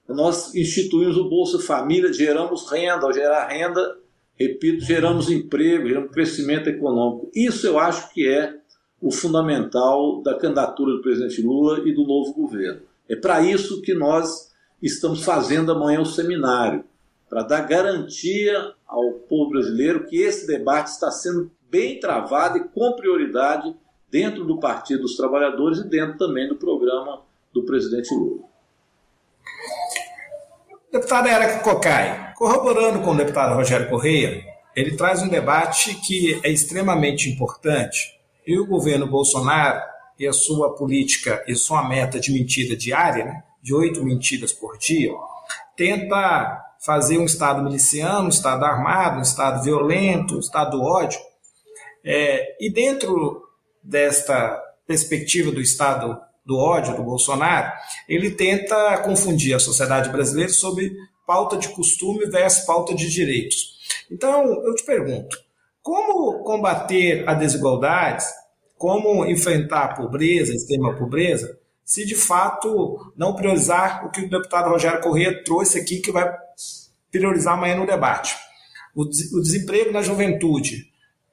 Nós 0.08 0.54
instituímos 0.54 1.18
o 1.18 1.28
Bolsa 1.28 1.58
Família, 1.58 2.12
geramos 2.12 2.70
renda, 2.70 3.04
ao 3.04 3.12
gerar 3.12 3.46
renda, 3.48 3.98
repito, 4.34 4.82
geramos 4.82 5.30
emprego, 5.30 5.86
geramos 5.86 6.10
crescimento 6.10 6.68
econômico. 6.68 7.30
Isso 7.34 7.66
eu 7.66 7.78
acho 7.78 8.12
que 8.14 8.26
é 8.26 8.56
o 9.00 9.12
fundamental 9.12 10.22
da 10.22 10.34
candidatura 10.34 10.92
do 10.92 11.02
presidente 11.02 11.42
Lula 11.42 11.86
e 11.86 11.92
do 11.92 12.04
novo 12.04 12.32
governo. 12.32 12.80
É 13.08 13.14
para 13.14 13.42
isso 13.42 13.82
que 13.82 13.94
nós 13.94 14.50
estamos 14.82 15.22
fazendo 15.24 15.72
amanhã 15.72 16.00
o 16.00 16.06
seminário, 16.06 16.84
para 17.28 17.42
dar 17.42 17.68
garantia 17.68 18.72
ao 18.86 19.12
povo 19.12 19.50
brasileiro 19.50 20.06
que 20.06 20.16
esse 20.16 20.46
debate 20.46 20.88
está 20.88 21.10
sendo 21.10 21.50
bem 21.70 22.00
travado 22.00 22.56
e 22.56 22.64
com 22.64 22.92
prioridade 22.92 23.74
dentro 24.10 24.44
do 24.44 24.58
Partido 24.58 25.02
dos 25.02 25.16
Trabalhadores 25.16 25.80
e 25.80 25.88
dentro 25.88 26.16
também 26.16 26.48
do 26.48 26.56
programa 26.56 27.20
do 27.52 27.64
presidente 27.64 28.14
Lula. 28.14 28.47
Deputada 30.90 31.28
Erika 31.28 31.60
Cocai, 31.60 32.32
corroborando 32.34 33.00
com 33.00 33.10
o 33.10 33.16
deputado 33.16 33.54
Rogério 33.54 33.88
Correia, 33.90 34.42
ele 34.74 34.96
traz 34.96 35.22
um 35.22 35.28
debate 35.28 35.94
que 35.96 36.40
é 36.42 36.50
extremamente 36.50 37.28
importante 37.28 38.18
e 38.46 38.58
o 38.58 38.66
governo 38.66 39.06
Bolsonaro 39.06 39.82
e 40.18 40.26
a 40.26 40.32
sua 40.32 40.74
política 40.74 41.44
e 41.46 41.54
sua 41.54 41.86
meta 41.86 42.18
de 42.18 42.32
mentira 42.32 42.76
diária, 42.76 43.24
né, 43.24 43.42
de 43.62 43.74
oito 43.74 44.02
mentiras 44.04 44.52
por 44.52 44.78
dia, 44.78 45.12
tenta 45.76 46.64
fazer 46.80 47.18
um 47.18 47.24
Estado 47.24 47.62
miliciano, 47.62 48.26
um 48.26 48.30
Estado 48.30 48.64
armado, 48.64 49.18
um 49.18 49.22
Estado 49.22 49.62
violento, 49.62 50.36
um 50.36 50.40
Estado 50.40 50.78
do 50.78 50.82
ódio. 50.82 51.20
É, 52.04 52.56
e 52.60 52.72
dentro 52.72 53.42
desta 53.82 54.58
perspectiva 54.86 55.50
do 55.50 55.60
Estado 55.60 56.18
do 56.48 56.56
ódio 56.56 56.96
do 56.96 57.02
Bolsonaro, 57.02 57.70
ele 58.08 58.30
tenta 58.30 58.96
confundir 59.02 59.54
a 59.54 59.58
sociedade 59.58 60.08
brasileira 60.08 60.50
sobre 60.50 60.96
pauta 61.26 61.58
de 61.58 61.68
costume 61.68 62.24
versus 62.24 62.64
pauta 62.64 62.94
de 62.94 63.06
direitos. 63.10 63.76
Então, 64.10 64.46
eu 64.64 64.74
te 64.74 64.82
pergunto, 64.82 65.38
como 65.82 66.42
combater 66.42 67.28
a 67.28 67.34
desigualdade 67.34 68.24
como 68.78 69.26
enfrentar 69.26 69.84
a 69.84 69.94
pobreza, 69.94 70.54
extrema 70.54 70.96
pobreza, 70.96 71.58
se 71.84 72.06
de 72.06 72.14
fato 72.14 73.12
não 73.16 73.34
priorizar 73.34 74.06
o 74.06 74.10
que 74.10 74.20
o 74.20 74.30
deputado 74.30 74.70
Rogério 74.70 75.00
Corrêa 75.00 75.42
trouxe 75.42 75.80
aqui, 75.80 75.98
que 75.98 76.12
vai 76.12 76.32
priorizar 77.10 77.54
amanhã 77.54 77.76
no 77.76 77.86
debate. 77.86 78.36
O, 78.94 79.04
desemprego 79.04 79.90
na 79.90 80.00
juventude 80.00 80.87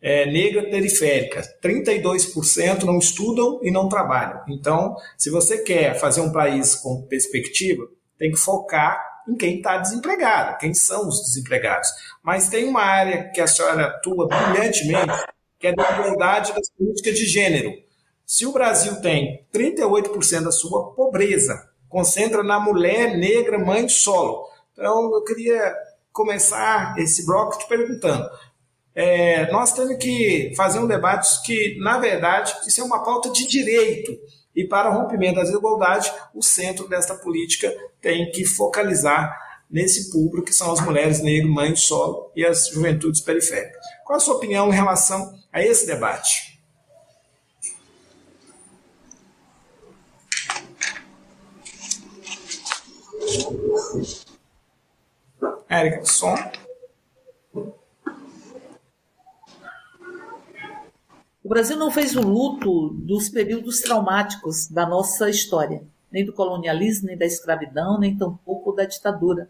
é, 0.06 0.24
negra 0.28 0.70
periférica, 0.70 1.42
32% 1.64 2.84
não 2.84 3.00
estudam 3.00 3.60
e 3.64 3.72
não 3.72 3.90
trabalham. 3.90 4.40
Então, 4.48 4.96
se 5.18 5.32
você 5.32 5.64
quer 5.64 5.98
fazer 5.98 6.22
um 6.22 6.32
país 6.32 6.76
com 6.76 7.02
perspectiva, 7.08 7.88
tem 8.16 8.30
que 8.30 8.38
focar 8.38 9.04
em 9.28 9.36
quem 9.36 9.58
está 9.58 9.80
desempregado, 9.80 10.60
quem 10.60 10.76
são 10.76 11.08
os 11.08 11.24
desempregados. 11.24 11.90
Mas 12.22 12.48
tem 12.48 12.66
uma 12.66 12.84
área 12.84 13.32
que 13.32 13.42
a 13.42 13.48
senhora 13.48 13.88
atua 13.88 14.28
brilhantemente, 14.28 15.26
que 15.58 15.66
é 15.66 15.74
da 15.74 15.98
igualdade 15.98 16.54
das 16.54 16.70
políticas 16.70 17.18
de 17.18 17.26
gênero. 17.26 17.74
Se 18.28 18.46
o 18.46 18.54
Brasil 18.54 19.02
tem 19.02 19.44
38% 19.52 20.44
da 20.44 20.52
sua 20.52 20.94
pobreza, 20.94 21.68
concentra 21.90 22.44
na 22.44 22.60
mulher 22.60 23.18
negra 23.18 23.58
mãe 23.58 23.90
solo. 23.90 24.48
Então, 24.74 25.12
eu 25.16 25.24
queria 25.24 25.74
começar 26.16 26.96
esse 26.98 27.26
bloco 27.26 27.58
te 27.58 27.68
perguntando. 27.68 28.30
É, 28.96 29.52
nós 29.52 29.74
temos 29.74 29.98
que 29.98 30.54
fazer 30.56 30.80
um 30.80 30.88
debate 30.88 31.42
que, 31.44 31.78
na 31.80 32.00
verdade, 32.00 32.56
isso 32.66 32.80
é 32.80 32.84
uma 32.84 33.04
pauta 33.04 33.30
de 33.30 33.46
direito. 33.46 34.18
E 34.56 34.64
para 34.64 34.90
o 34.90 34.94
rompimento 34.94 35.36
da 35.36 35.44
desigualdade, 35.44 36.10
o 36.34 36.42
centro 36.42 36.88
desta 36.88 37.14
política 37.14 37.76
tem 38.02 38.32
que 38.32 38.46
focalizar 38.46 39.38
nesse 39.70 40.10
público 40.12 40.46
que 40.46 40.54
são 40.54 40.72
as 40.72 40.80
mulheres 40.80 41.22
negras, 41.22 41.52
mães 41.52 41.82
solo 41.82 42.32
e 42.34 42.46
as 42.46 42.70
juventudes 42.70 43.20
periféricas. 43.20 43.84
Qual 44.06 44.16
a 44.16 44.20
sua 44.20 44.36
opinião 44.36 44.70
em 44.70 44.76
relação 44.76 45.38
a 45.52 45.62
esse 45.62 45.86
debate? 45.86 46.56
Érica, 55.68 56.06
som. 56.06 56.36
O 61.46 61.48
Brasil 61.48 61.78
não 61.78 61.92
fez 61.92 62.16
o 62.16 62.22
luto 62.22 62.90
dos 62.90 63.30
períodos 63.30 63.80
traumáticos 63.80 64.68
da 64.68 64.84
nossa 64.84 65.30
história, 65.30 65.84
nem 66.12 66.26
do 66.26 66.34
colonialismo, 66.34 67.06
nem 67.06 67.16
da 67.16 67.28
escravidão, 67.28 68.00
nem 68.00 68.18
tampouco 68.18 68.72
da 68.72 68.84
ditadura. 68.84 69.48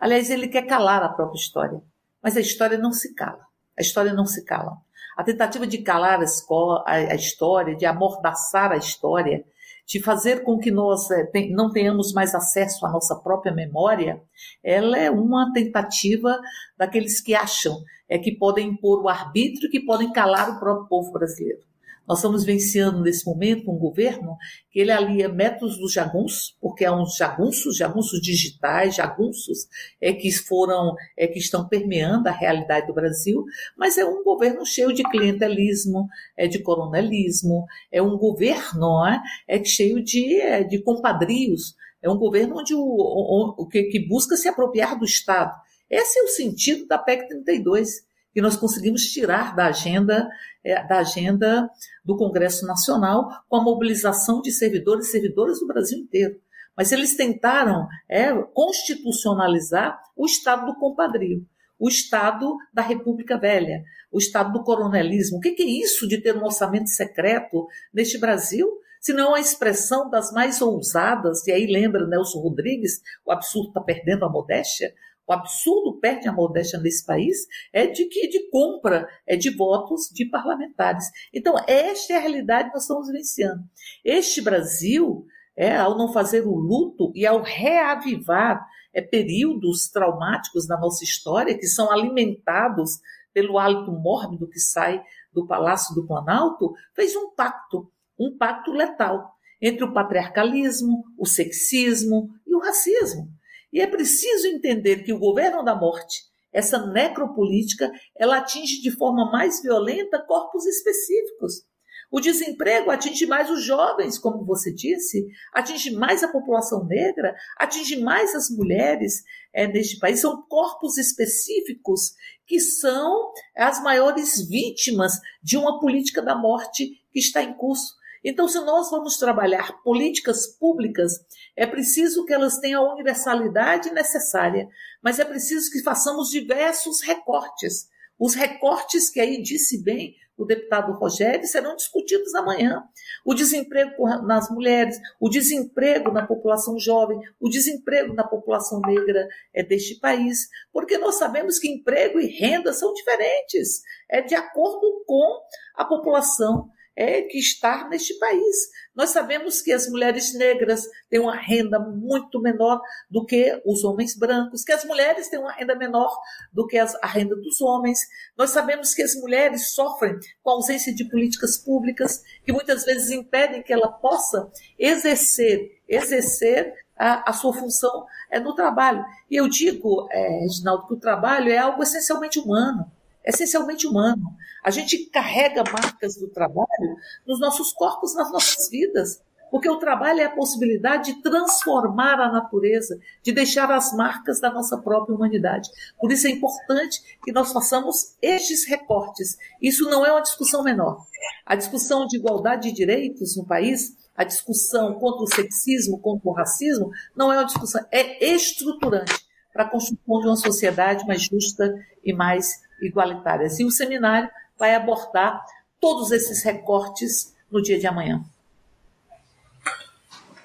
Aliás, 0.00 0.30
ele 0.30 0.48
quer 0.48 0.62
calar 0.62 1.00
a 1.00 1.08
própria 1.08 1.38
história, 1.38 1.80
mas 2.20 2.36
a 2.36 2.40
história 2.40 2.76
não 2.76 2.92
se 2.92 3.14
cala. 3.14 3.46
A 3.78 3.82
história 3.82 4.12
não 4.12 4.26
se 4.26 4.44
cala. 4.44 4.78
A 5.16 5.22
tentativa 5.22 5.64
de 5.64 5.78
calar 5.78 6.18
a, 6.18 6.24
escola, 6.24 6.82
a, 6.84 6.94
a 6.94 7.14
história, 7.14 7.76
de 7.76 7.86
amordaçar 7.86 8.72
a 8.72 8.76
história, 8.76 9.44
de 9.88 10.02
fazer 10.02 10.44
com 10.44 10.58
que 10.58 10.70
nós 10.70 11.08
tem, 11.32 11.50
não 11.50 11.72
tenhamos 11.72 12.12
mais 12.12 12.34
acesso 12.34 12.84
à 12.84 12.90
nossa 12.90 13.16
própria 13.16 13.54
memória, 13.54 14.20
ela 14.62 14.98
é 14.98 15.10
uma 15.10 15.50
tentativa 15.54 16.38
daqueles 16.76 17.22
que 17.22 17.34
acham 17.34 17.82
é 18.08 18.18
que 18.18 18.32
podem 18.32 18.68
impor 18.68 19.02
o 19.02 19.08
arbítrio, 19.08 19.70
que 19.70 19.80
podem 19.80 20.10
calar 20.12 20.50
o 20.50 20.58
próprio 20.58 20.88
povo 20.88 21.12
brasileiro. 21.12 21.67
Nós 22.08 22.20
estamos 22.20 22.42
vencendo 22.42 23.02
nesse 23.02 23.26
momento 23.26 23.70
um 23.70 23.76
governo 23.76 24.38
que 24.70 24.80
ele 24.80 24.90
alia 24.90 25.28
métodos 25.28 25.76
dos 25.76 25.92
jagunços, 25.92 26.56
porque 26.58 26.86
há 26.86 26.96
uns 26.96 27.14
jagunços, 27.16 27.76
jagunços 27.76 28.18
digitais, 28.22 28.96
jagunços 28.96 29.68
é, 30.00 30.14
que 30.14 30.32
foram, 30.32 30.94
é, 31.14 31.26
que 31.26 31.38
estão 31.38 31.68
permeando 31.68 32.26
a 32.26 32.32
realidade 32.32 32.86
do 32.86 32.94
Brasil, 32.94 33.44
mas 33.76 33.98
é 33.98 34.06
um 34.06 34.24
governo 34.24 34.64
cheio 34.64 34.94
de 34.94 35.02
clientelismo, 35.02 36.08
é 36.34 36.48
de 36.48 36.60
coronelismo, 36.60 37.66
é 37.92 38.00
um 38.00 38.16
governo 38.16 39.04
é, 39.06 39.20
é 39.46 39.62
cheio 39.62 40.02
de, 40.02 40.40
é, 40.40 40.64
de 40.64 40.82
compadrios, 40.82 41.74
é 42.02 42.08
um 42.08 42.16
governo 42.16 42.58
onde 42.58 42.74
o, 42.74 42.80
o, 42.80 43.54
o 43.58 43.68
que, 43.68 43.82
que 43.84 44.08
busca 44.08 44.34
se 44.34 44.48
apropriar 44.48 44.98
do 44.98 45.04
Estado. 45.04 45.52
Esse 45.90 46.18
é 46.18 46.22
o 46.22 46.28
sentido 46.28 46.86
da 46.86 46.96
PEC 46.96 47.28
32 47.28 48.07
que 48.32 48.40
nós 48.40 48.56
conseguimos 48.56 49.02
tirar 49.02 49.54
da 49.54 49.66
agenda, 49.66 50.28
é, 50.64 50.86
da 50.86 50.98
agenda 50.98 51.68
do 52.04 52.16
Congresso 52.16 52.66
Nacional 52.66 53.28
com 53.48 53.56
a 53.56 53.62
mobilização 53.62 54.40
de 54.40 54.52
servidores 54.52 55.08
e 55.08 55.10
servidoras 55.10 55.60
do 55.60 55.66
Brasil 55.66 55.98
inteiro. 55.98 56.34
Mas 56.76 56.92
eles 56.92 57.16
tentaram 57.16 57.88
é, 58.08 58.32
constitucionalizar 58.54 60.00
o 60.16 60.26
Estado 60.26 60.66
do 60.66 60.78
compadrio, 60.78 61.44
o 61.78 61.88
Estado 61.88 62.56
da 62.72 62.82
República 62.82 63.36
Velha, 63.36 63.82
o 64.12 64.18
Estado 64.18 64.52
do 64.52 64.62
coronelismo. 64.62 65.38
O 65.38 65.40
que 65.40 65.56
é 65.60 65.64
isso 65.64 66.06
de 66.06 66.18
ter 66.18 66.36
um 66.36 66.44
orçamento 66.44 66.88
secreto 66.88 67.66
neste 67.92 68.18
Brasil? 68.18 68.78
se 69.00 69.12
não 69.12 69.34
a 69.34 69.40
expressão 69.40 70.10
das 70.10 70.32
mais 70.32 70.60
ousadas, 70.60 71.46
e 71.46 71.52
aí 71.52 71.66
lembra 71.66 72.06
Nelson 72.06 72.40
Rodrigues, 72.40 73.00
o 73.24 73.32
absurdo 73.32 73.68
está 73.68 73.80
perdendo 73.80 74.24
a 74.24 74.28
modéstia, 74.28 74.92
o 75.28 75.32
absurdo 75.32 76.00
perde 76.00 76.26
a 76.26 76.32
modéstia 76.32 76.80
nesse 76.80 77.04
país 77.04 77.46
é 77.70 77.86
de 77.86 78.06
que 78.06 78.28
de 78.28 78.48
compra 78.48 79.06
é 79.26 79.36
de 79.36 79.50
votos 79.50 80.08
de 80.10 80.24
parlamentares. 80.24 81.04
Então, 81.34 81.54
esta 81.66 82.14
é 82.14 82.16
a 82.16 82.20
realidade 82.20 82.68
que 82.68 82.74
nós 82.74 82.84
estamos 82.84 83.08
vivenciando. 83.08 83.62
Este 84.02 84.40
Brasil, 84.40 85.26
é, 85.54 85.76
ao 85.76 85.98
não 85.98 86.10
fazer 86.12 86.46
o 86.46 86.54
luto 86.54 87.12
e 87.14 87.26
ao 87.26 87.42
reavivar 87.42 88.66
é, 88.94 89.02
períodos 89.02 89.90
traumáticos 89.90 90.66
da 90.66 90.78
nossa 90.78 91.04
história, 91.04 91.58
que 91.58 91.66
são 91.66 91.92
alimentados 91.92 92.98
pelo 93.34 93.58
hálito 93.58 93.92
mórbido 93.92 94.48
que 94.48 94.58
sai 94.58 95.02
do 95.30 95.46
Palácio 95.46 95.94
do 95.94 96.06
Planalto, 96.06 96.72
fez 96.94 97.14
um 97.14 97.34
pacto, 97.34 97.92
um 98.18 98.34
pacto 98.38 98.72
letal 98.72 99.34
entre 99.60 99.84
o 99.84 99.92
patriarcalismo, 99.92 101.04
o 101.18 101.26
sexismo 101.26 102.30
e 102.46 102.54
o 102.54 102.60
racismo. 102.60 103.28
E 103.72 103.80
é 103.80 103.86
preciso 103.86 104.46
entender 104.48 105.04
que 105.04 105.12
o 105.12 105.18
governo 105.18 105.62
da 105.62 105.74
morte, 105.74 106.16
essa 106.52 106.86
necropolítica, 106.86 107.90
ela 108.16 108.38
atinge 108.38 108.80
de 108.80 108.90
forma 108.90 109.30
mais 109.30 109.60
violenta 109.62 110.24
corpos 110.26 110.66
específicos. 110.66 111.66
O 112.10 112.20
desemprego 112.20 112.90
atinge 112.90 113.26
mais 113.26 113.50
os 113.50 113.62
jovens, 113.62 114.18
como 114.18 114.44
você 114.44 114.72
disse, 114.72 115.26
atinge 115.52 115.90
mais 115.90 116.22
a 116.24 116.32
população 116.32 116.86
negra, 116.86 117.34
atinge 117.58 118.00
mais 118.00 118.34
as 118.34 118.48
mulheres 118.48 119.22
é, 119.52 119.66
neste 119.66 119.98
país. 119.98 120.20
São 120.20 120.42
corpos 120.48 120.96
específicos 120.96 122.12
que 122.46 122.58
são 122.60 123.30
as 123.54 123.82
maiores 123.82 124.48
vítimas 124.48 125.12
de 125.42 125.58
uma 125.58 125.78
política 125.78 126.22
da 126.22 126.34
morte 126.34 126.88
que 127.12 127.18
está 127.18 127.42
em 127.42 127.52
curso. 127.54 127.97
Então, 128.24 128.48
se 128.48 128.58
nós 128.60 128.90
vamos 128.90 129.16
trabalhar 129.16 129.82
políticas 129.82 130.46
públicas, 130.46 131.12
é 131.56 131.66
preciso 131.66 132.24
que 132.24 132.32
elas 132.32 132.58
tenham 132.58 132.84
a 132.84 132.92
universalidade 132.94 133.90
necessária, 133.92 134.68
mas 135.02 135.18
é 135.18 135.24
preciso 135.24 135.70
que 135.70 135.82
façamos 135.82 136.30
diversos 136.30 137.00
recortes. 137.02 137.88
Os 138.18 138.34
recortes 138.34 139.10
que 139.10 139.20
aí 139.20 139.40
disse 139.40 139.82
bem 139.82 140.14
o 140.38 140.44
deputado 140.44 140.92
Rogério 140.92 141.44
serão 141.44 141.74
discutidos 141.74 142.32
amanhã. 142.36 142.84
O 143.24 143.34
desemprego 143.34 144.04
nas 144.22 144.48
mulheres, 144.48 144.96
o 145.20 145.28
desemprego 145.28 146.12
na 146.12 146.24
população 146.24 146.78
jovem, 146.78 147.18
o 147.40 147.48
desemprego 147.48 148.14
na 148.14 148.22
população 148.22 148.80
negra 148.86 149.26
é 149.52 149.64
deste 149.64 149.98
país, 149.98 150.48
porque 150.72 150.96
nós 150.96 151.16
sabemos 151.16 151.58
que 151.58 151.68
emprego 151.68 152.20
e 152.20 152.26
renda 152.26 152.72
são 152.72 152.94
diferentes, 152.94 153.82
é 154.08 154.22
de 154.22 154.36
acordo 154.36 155.02
com 155.04 155.40
a 155.74 155.84
população 155.84 156.70
é, 156.98 157.22
que 157.22 157.38
está 157.38 157.88
neste 157.88 158.18
país. 158.18 158.56
Nós 158.92 159.10
sabemos 159.10 159.62
que 159.62 159.70
as 159.70 159.88
mulheres 159.88 160.34
negras 160.34 160.82
têm 161.08 161.20
uma 161.20 161.36
renda 161.36 161.78
muito 161.78 162.42
menor 162.42 162.80
do 163.08 163.24
que 163.24 163.62
os 163.64 163.84
homens 163.84 164.16
brancos, 164.16 164.64
que 164.64 164.72
as 164.72 164.84
mulheres 164.84 165.28
têm 165.28 165.38
uma 165.38 165.52
renda 165.52 165.76
menor 165.76 166.12
do 166.52 166.66
que 166.66 166.76
as, 166.76 166.96
a 166.96 167.06
renda 167.06 167.36
dos 167.36 167.60
homens. 167.60 168.00
Nós 168.36 168.50
sabemos 168.50 168.94
que 168.94 169.02
as 169.02 169.14
mulheres 169.14 169.70
sofrem 169.76 170.18
com 170.42 170.50
a 170.50 170.54
ausência 170.54 170.92
de 170.92 171.08
políticas 171.08 171.56
públicas, 171.56 172.20
que 172.44 172.52
muitas 172.52 172.84
vezes 172.84 173.12
impedem 173.12 173.62
que 173.62 173.72
ela 173.72 173.92
possa 173.92 174.50
exercer, 174.76 175.80
exercer 175.86 176.74
a, 176.96 177.30
a, 177.30 177.32
sua 177.32 177.52
função 177.54 178.06
é 178.28 178.40
no 178.40 178.56
trabalho. 178.56 179.04
E 179.30 179.36
eu 179.36 179.48
digo, 179.48 180.08
é, 180.10 180.40
Reginaldo, 180.40 180.88
que 180.88 180.94
o 180.94 181.00
trabalho 181.00 181.48
é 181.48 181.58
algo 181.58 181.80
essencialmente 181.80 182.40
humano 182.40 182.90
essencialmente 183.28 183.86
humano. 183.86 184.34
A 184.64 184.70
gente 184.70 185.06
carrega 185.10 185.62
marcas 185.70 186.16
do 186.16 186.28
trabalho 186.28 186.96
nos 187.26 187.38
nossos 187.38 187.72
corpos, 187.72 188.14
nas 188.14 188.32
nossas 188.32 188.68
vidas. 188.68 189.22
Porque 189.50 189.68
o 189.68 189.78
trabalho 189.78 190.20
é 190.20 190.24
a 190.24 190.34
possibilidade 190.34 191.14
de 191.14 191.22
transformar 191.22 192.20
a 192.20 192.30
natureza, 192.30 192.98
de 193.22 193.32
deixar 193.32 193.70
as 193.70 193.94
marcas 193.94 194.40
da 194.40 194.50
nossa 194.50 194.76
própria 194.76 195.14
humanidade. 195.14 195.70
Por 195.98 196.12
isso 196.12 196.26
é 196.26 196.30
importante 196.30 197.00
que 197.24 197.32
nós 197.32 197.50
façamos 197.50 198.14
estes 198.20 198.66
recortes. 198.66 199.38
Isso 199.60 199.88
não 199.88 200.04
é 200.04 200.12
uma 200.12 200.20
discussão 200.20 200.62
menor. 200.62 201.06
A 201.46 201.54
discussão 201.54 202.06
de 202.06 202.18
igualdade 202.18 202.68
de 202.68 202.76
direitos 202.76 203.36
no 203.36 203.46
país, 203.46 203.96
a 204.14 204.22
discussão 204.22 204.94
contra 204.98 205.22
o 205.22 205.34
sexismo, 205.34 205.98
contra 205.98 206.28
o 206.28 206.32
racismo, 206.32 206.90
não 207.16 207.32
é 207.32 207.36
uma 207.36 207.46
discussão, 207.46 207.82
é 207.90 208.32
estruturante 208.32 209.26
para 209.50 209.64
a 209.64 209.70
construção 209.70 210.20
de 210.20 210.26
uma 210.26 210.36
sociedade 210.36 211.06
mais 211.06 211.22
justa 211.22 211.74
e 212.04 212.12
mais 212.12 212.67
igualitárias. 212.80 213.58
E 213.58 213.64
o 213.64 213.70
seminário 213.70 214.28
vai 214.58 214.74
abordar 214.74 215.44
todos 215.80 216.10
esses 216.10 216.42
recortes 216.42 217.34
no 217.50 217.62
dia 217.62 217.78
de 217.78 217.86
amanhã. 217.86 218.22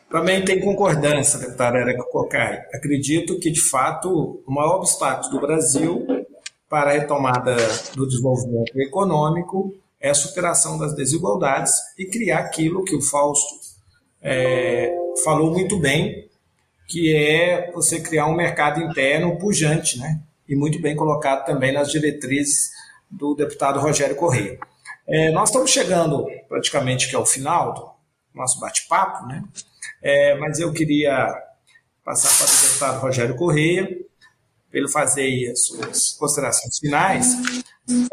Também 0.09 0.45
tem 0.45 0.59
concordância, 0.59 1.39
deputada 1.39 1.79
Erika 1.79 2.03
Cocai. 2.03 2.63
Acredito 2.71 3.39
que, 3.39 3.49
de 3.49 3.59
fato, 3.59 4.43
o 4.45 4.51
maior 4.51 4.75
obstáculo 4.75 5.31
do 5.31 5.41
Brasil 5.41 6.05
para 6.69 6.91
a 6.91 6.93
retomada 6.93 7.55
do 7.95 8.07
desenvolvimento 8.07 8.79
econômico 8.79 9.73
é 9.99 10.11
a 10.11 10.13
superação 10.13 10.77
das 10.77 10.95
desigualdades 10.95 11.73
e 11.97 12.05
criar 12.05 12.39
aquilo 12.39 12.83
que 12.83 12.95
o 12.95 13.01
Fausto 13.01 13.55
é, 14.21 14.95
falou 15.23 15.51
muito 15.51 15.79
bem, 15.79 16.29
que 16.87 17.15
é 17.15 17.71
você 17.71 17.99
criar 17.99 18.27
um 18.27 18.35
mercado 18.35 18.81
interno 18.81 19.37
pujante, 19.37 19.97
né? 19.97 20.21
E 20.47 20.55
muito 20.55 20.81
bem 20.81 20.95
colocado 20.95 21.45
também 21.45 21.71
nas 21.71 21.89
diretrizes 21.89 22.71
do 23.09 23.35
deputado 23.35 23.79
Rogério 23.79 24.15
Correia. 24.15 24.59
É, 25.07 25.31
nós 25.31 25.49
estamos 25.49 25.71
chegando 25.71 26.25
praticamente 26.47 27.09
que 27.09 27.15
ao 27.15 27.25
final 27.25 27.73
do 27.73 27.89
nosso 28.33 28.59
bate-papo, 28.59 29.27
né? 29.27 29.43
É, 30.01 30.35
mas 30.35 30.59
eu 30.59 30.71
queria 30.73 31.33
passar 32.03 32.29
para 32.37 32.53
o 32.53 32.67
deputado 32.67 33.01
Rogério 33.01 33.35
Correia, 33.35 33.85
para 34.69 34.79
ele 34.79 34.89
fazer 34.89 35.51
as 35.51 35.65
suas 35.65 36.11
considerações 36.13 36.79
finais, 36.79 37.35
e 37.87 38.07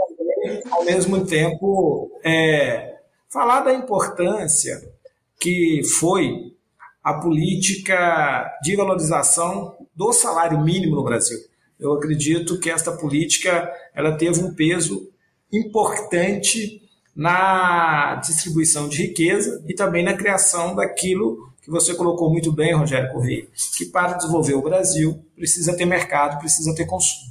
ao 0.71 0.85
mesmo 0.85 1.25
tempo, 1.27 2.11
é, 2.25 2.97
falar 3.29 3.61
da 3.61 3.73
importância 3.73 4.81
que 5.39 5.81
foi 5.99 6.55
a 7.03 7.15
política 7.15 8.59
de 8.63 8.77
valorização 8.77 9.77
do 9.95 10.13
salário 10.13 10.61
mínimo 10.61 10.97
no 10.97 11.05
Brasil 11.05 11.50
eu 11.81 11.95
acredito 11.95 12.59
que 12.61 12.71
esta 12.71 12.93
política 12.93 13.73
ela 13.95 14.17
teve 14.17 14.41
um 14.41 14.55
peso 14.55 15.11
importante 15.51 16.83
na 17.17 18.17
distribuição 18.17 18.89
de 18.89 19.03
riqueza 19.03 19.65
e 19.67 19.75
também 19.75 20.05
na 20.05 20.17
criação 20.17 20.77
daquilo 20.77 21.51
que 21.63 21.71
você 21.71 21.95
colocou 21.95 22.31
muito 22.31 22.53
bem, 22.53 22.75
Rogério 22.75 23.13
Correia, 23.13 23.49
que 23.77 23.87
para 23.87 24.15
desenvolver 24.15 24.55
o 24.55 24.63
Brasil 24.63 25.25
precisa 25.35 25.77
ter 25.77 25.87
mercado, 25.87 26.39
precisa 26.39 26.75
ter 26.75 26.87
consumo. 26.87 27.31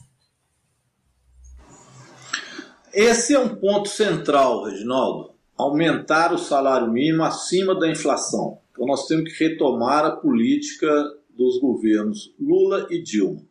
Esse 2.91 3.35
é 3.35 3.39
um 3.39 3.55
ponto 3.55 3.87
central, 3.87 4.65
Reginaldo. 4.65 5.31
Aumentar 5.55 6.33
o 6.33 6.37
salário 6.37 6.91
mínimo 6.91 7.23
acima 7.23 7.77
da 7.77 7.89
inflação. 7.89 8.59
Então 8.71 8.85
nós 8.87 9.05
temos 9.05 9.31
que 9.31 9.43
retomar 9.43 10.05
a 10.05 10.11
política 10.11 10.91
dos 11.29 11.59
governos 11.59 12.33
Lula 12.39 12.87
e 12.89 13.01
Dilma 13.01 13.48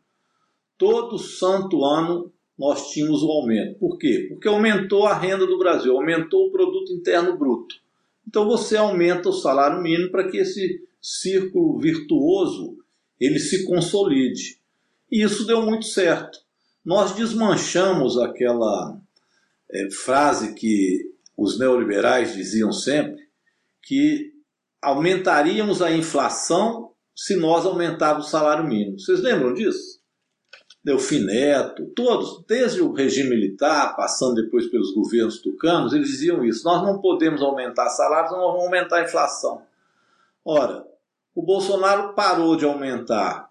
todo 0.79 1.19
santo 1.19 1.85
ano 1.85 2.33
nós 2.59 2.91
tínhamos 2.91 3.23
o 3.23 3.27
um 3.27 3.31
aumento. 3.31 3.79
Por 3.79 3.99
quê? 3.99 4.27
Porque 4.29 4.49
aumentou 4.49 5.07
a 5.07 5.17
renda 5.17 5.47
do 5.47 5.59
Brasil, 5.59 5.95
aumentou 5.95 6.47
o 6.47 6.51
produto 6.51 6.93
interno 6.93 7.37
bruto. 7.37 7.77
Então 8.27 8.47
você 8.47 8.77
aumenta 8.77 9.29
o 9.29 9.33
salário 9.33 9.83
mínimo 9.83 10.11
para 10.11 10.29
que 10.29 10.39
esse 10.39 10.81
círculo 11.01 11.79
virtuoso 11.79 12.77
ele 13.21 13.39
se 13.39 13.65
consolide. 13.65 14.59
E 15.11 15.23
isso 15.23 15.47
deu 15.47 15.63
muito 15.63 15.87
certo. 15.87 16.39
Nós 16.85 17.15
desmanchamos 17.15 18.19
aquela 18.19 19.01
é, 19.71 19.91
frase 19.91 20.55
que 20.55 21.11
os 21.37 21.59
neoliberais 21.59 22.35
diziam 22.35 22.73
sempre, 22.73 23.29
que 23.83 24.33
aumentaríamos 24.83 25.81
a 25.81 25.93
inflação 25.93 26.93
se 27.15 27.37
nós 27.37 27.65
aumentarmos 27.65 28.27
o 28.27 28.31
salário 28.31 28.67
mínimo. 28.67 28.99
Vocês 28.99 29.21
lembram 29.21 29.55
disso? 29.55 29.98
Delfim 30.89 31.27
Neto, 31.27 31.85
todos, 31.95 32.43
desde 32.49 32.81
o 32.81 32.95
regime 32.95 33.29
militar, 33.29 33.95
passando 33.95 34.37
depois 34.37 34.69
pelos 34.69 34.95
governos 34.95 35.39
tucanos, 35.39 35.93
eles 35.93 36.09
diziam 36.09 36.43
isso: 36.43 36.65
nós 36.65 36.83
não 36.83 36.99
podemos 36.99 37.43
aumentar 37.43 37.91
salários, 37.91 38.33
nós 38.33 38.41
vamos 38.41 38.65
aumentar 38.65 38.97
a 38.97 39.05
inflação. 39.05 39.61
Ora, 40.43 40.87
o 41.35 41.43
Bolsonaro 41.43 42.15
parou 42.15 42.57
de 42.57 42.65
aumentar 42.65 43.51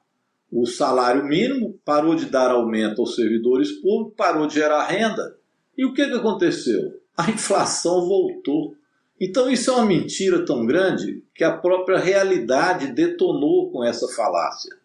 o 0.52 0.66
salário 0.66 1.24
mínimo, 1.26 1.80
parou 1.86 2.16
de 2.16 2.26
dar 2.26 2.50
aumento 2.50 3.02
aos 3.02 3.14
servidores 3.14 3.72
públicos, 3.72 4.16
parou 4.18 4.48
de 4.48 4.56
gerar 4.56 4.88
renda. 4.88 5.38
E 5.78 5.86
o 5.86 5.94
que, 5.94 6.08
que 6.08 6.16
aconteceu? 6.16 7.00
A 7.16 7.30
inflação 7.30 8.08
voltou. 8.08 8.74
Então 9.22 9.48
isso 9.48 9.70
é 9.70 9.74
uma 9.76 9.86
mentira 9.86 10.44
tão 10.44 10.66
grande 10.66 11.24
que 11.36 11.44
a 11.44 11.56
própria 11.56 12.00
realidade 12.00 12.94
detonou 12.94 13.70
com 13.70 13.84
essa 13.84 14.08
falácia. 14.08 14.76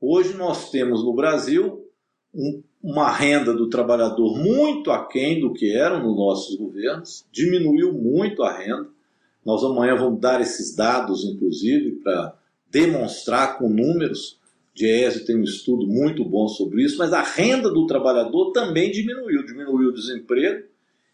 Hoje 0.00 0.34
nós 0.34 0.70
temos 0.70 1.04
no 1.04 1.14
Brasil 1.14 1.84
um, 2.34 2.62
uma 2.82 3.10
renda 3.10 3.52
do 3.52 3.68
trabalhador 3.68 4.38
muito 4.38 4.90
aquém 4.90 5.40
do 5.40 5.52
que 5.52 5.72
eram 5.72 6.02
nos 6.02 6.16
nossos 6.16 6.56
governos, 6.56 7.26
diminuiu 7.32 7.92
muito 7.92 8.42
a 8.42 8.56
renda. 8.56 8.88
Nós 9.44 9.64
amanhã 9.64 9.96
vamos 9.96 10.20
dar 10.20 10.40
esses 10.40 10.74
dados, 10.74 11.24
inclusive, 11.24 11.92
para 12.02 12.36
demonstrar 12.70 13.58
com 13.58 13.68
números 13.68 14.38
Diese 14.78 15.24
tem 15.24 15.36
um 15.36 15.42
estudo 15.42 15.88
muito 15.88 16.24
bom 16.24 16.46
sobre 16.46 16.84
isso, 16.84 16.98
mas 16.98 17.12
a 17.12 17.20
renda 17.20 17.68
do 17.68 17.84
trabalhador 17.84 18.52
também 18.52 18.92
diminuiu. 18.92 19.44
Diminuiu 19.44 19.88
o 19.88 19.92
desemprego 19.92 20.68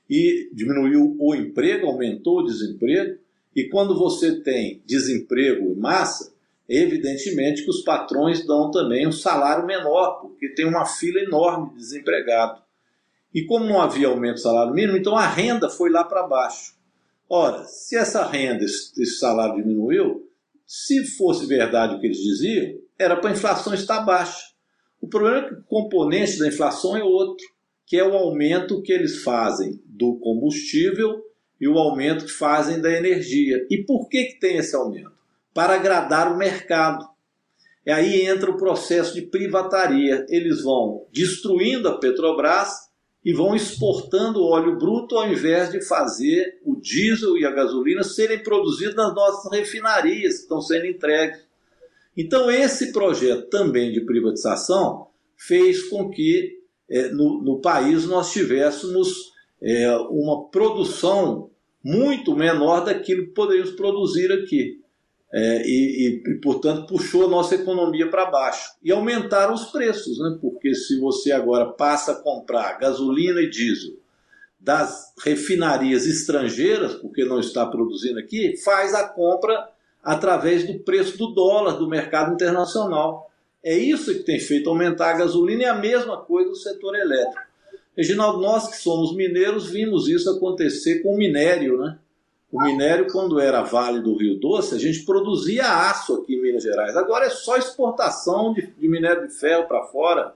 e 0.09 0.51
diminuiu 0.53 1.16
o 1.18 1.35
emprego, 1.35 1.87
aumentou 1.87 2.41
o 2.41 2.45
desemprego. 2.45 3.18
E 3.57 3.64
quando 3.64 3.97
você 3.97 4.39
tem 4.43 4.82
desemprego 4.85 5.72
em 5.72 5.76
massa, 5.76 6.34
evidentemente 6.68 7.62
que 7.62 7.70
os 7.70 7.82
patrões 7.82 8.46
dão 8.46 8.70
também 8.70 9.06
um 9.06 9.12
salário 9.12 9.66
menor, 9.66 10.20
porque 10.20 10.48
tem 10.48 10.66
uma 10.66 10.86
fila 10.86 11.20
enorme 11.20 11.70
de 11.70 11.76
desempregado. 11.76 12.62
E 13.32 13.44
como 13.44 13.64
não 13.64 13.80
havia 13.80 14.08
aumento 14.08 14.34
do 14.34 14.40
salário 14.40 14.72
mínimo, 14.72 14.96
então 14.96 15.16
a 15.16 15.26
renda 15.26 15.68
foi 15.68 15.90
lá 15.90 16.04
para 16.04 16.26
baixo. 16.26 16.74
Ora, 17.28 17.64
se 17.64 17.96
essa 17.96 18.24
renda, 18.24 18.64
esse 18.64 19.18
salário 19.18 19.56
diminuiu, 19.56 20.28
se 20.66 21.04
fosse 21.16 21.46
verdade 21.46 21.94
o 21.94 22.00
que 22.00 22.06
eles 22.06 22.18
diziam, 22.18 22.78
era 22.98 23.16
para 23.16 23.30
a 23.30 23.32
inflação 23.32 23.74
estar 23.74 24.00
baixa. 24.02 24.54
O 25.00 25.08
problema 25.08 25.38
é 25.38 25.48
que 25.48 25.54
o 25.54 25.64
componente 25.64 26.38
da 26.38 26.48
inflação 26.48 26.96
é 26.96 27.02
outro, 27.02 27.44
que 27.86 27.96
é 27.96 28.04
o 28.04 28.14
aumento 28.14 28.80
que 28.82 28.92
eles 28.92 29.22
fazem 29.22 29.82
do 29.84 30.16
combustível 30.18 31.22
e 31.60 31.68
o 31.68 31.78
aumento 31.78 32.24
que 32.24 32.32
fazem 32.32 32.80
da 32.80 32.90
energia. 32.90 33.66
E 33.70 33.84
por 33.84 34.08
que, 34.08 34.24
que 34.24 34.38
tem 34.38 34.56
esse 34.56 34.74
aumento? 34.74 35.13
Para 35.55 35.74
agradar 35.74 36.30
o 36.30 36.36
mercado. 36.36 37.09
E 37.86 37.90
aí 37.90 38.26
entra 38.26 38.50
o 38.50 38.57
processo 38.57 39.14
de 39.14 39.22
privataria. 39.22 40.26
Eles 40.28 40.62
vão 40.62 41.07
destruindo 41.12 41.88
a 41.88 41.98
Petrobras 41.98 42.90
e 43.24 43.32
vão 43.32 43.57
exportando 43.57 44.44
óleo 44.44 44.76
bruto 44.76 45.16
ao 45.16 45.30
invés 45.30 45.70
de 45.70 45.80
fazer 45.82 46.61
o 46.62 46.76
diesel 46.76 47.38
e 47.38 47.46
a 47.46 47.50
gasolina 47.50 48.02
serem 48.02 48.42
produzidos 48.42 48.94
nas 48.94 49.14
nossas 49.14 49.50
refinarias 49.50 50.34
que 50.34 50.42
estão 50.42 50.61
sendo 50.61 50.86
entregues. 50.86 51.40
Então, 52.16 52.50
esse 52.50 52.92
projeto 52.92 53.48
também 53.48 53.92
de 53.92 54.02
privatização 54.02 55.09
fez 55.36 55.88
com 55.88 56.11
que 56.11 56.59
é, 56.88 57.09
no, 57.09 57.42
no, 57.42 57.61
país 57.61 58.05
nós 58.07 58.30
tivéssemos 58.30 59.32
é, 59.61 59.96
uma 60.11 60.48
produção 60.48 61.50
muito 61.82 62.36
menor 62.36 62.84
daquilo 62.84 63.26
que 63.26 63.32
poderíamos 63.32 63.72
produzir 63.72 64.30
aqui. 64.30 64.84
É, 65.32 65.62
e, 65.66 66.22
e, 66.26 66.34
portanto, 66.40 66.86
puxou 66.86 67.26
a 67.26 67.28
nossa 67.28 67.56
economia 67.56 68.08
para 68.08 68.30
baixo. 68.30 68.70
E 68.82 68.92
aumentaram 68.92 69.52
os 69.52 69.64
preços, 69.64 70.18
né? 70.18 70.38
porque 70.40 70.74
se 70.74 71.00
você 71.00 71.32
agora 71.32 71.66
passa 71.72 72.12
a 72.12 72.22
comprar 72.22 72.78
gasolina 72.78 73.40
e 73.40 73.50
diesel 73.50 73.96
das 74.60 75.12
refinarias 75.22 76.06
estrangeiras, 76.06 76.94
porque 76.94 77.24
não 77.24 77.38
está 77.38 77.66
produzindo 77.66 78.18
aqui, 78.18 78.56
faz 78.64 78.94
a 78.94 79.06
compra 79.06 79.68
através 80.02 80.66
do 80.66 80.78
preço 80.78 81.18
do 81.18 81.34
dólar 81.34 81.72
do 81.74 81.88
mercado 81.88 82.32
internacional. 82.32 83.30
É 83.62 83.76
isso 83.76 84.12
que 84.14 84.22
tem 84.22 84.38
feito 84.38 84.70
aumentar 84.70 85.10
a 85.10 85.18
gasolina 85.18 85.62
e 85.64 85.66
a 85.66 85.74
mesma 85.74 86.16
coisa 86.18 86.48
no 86.48 86.56
setor 86.56 86.94
elétrico. 86.94 87.42
Reginaldo, 87.96 88.40
nós 88.40 88.68
que 88.68 88.76
somos 88.76 89.14
mineiros 89.14 89.70
vimos 89.70 90.08
isso 90.08 90.28
acontecer 90.30 91.02
com 91.02 91.14
o 91.14 91.16
minério, 91.16 91.78
né? 91.78 91.98
O 92.53 92.62
minério, 92.62 93.11
quando 93.11 93.40
era 93.40 93.62
Vale 93.62 94.01
do 94.01 94.16
Rio 94.16 94.38
Doce, 94.38 94.74
a 94.74 94.78
gente 94.78 95.05
produzia 95.05 95.88
aço 95.88 96.14
aqui 96.14 96.34
em 96.34 96.42
Minas 96.42 96.62
Gerais. 96.62 96.97
Agora 96.97 97.26
é 97.26 97.30
só 97.30 97.57
exportação 97.57 98.53
de, 98.53 98.66
de 98.66 98.88
minério 98.88 99.26
de 99.26 99.34
ferro 99.34 99.66
para 99.66 99.82
fora, 99.86 100.34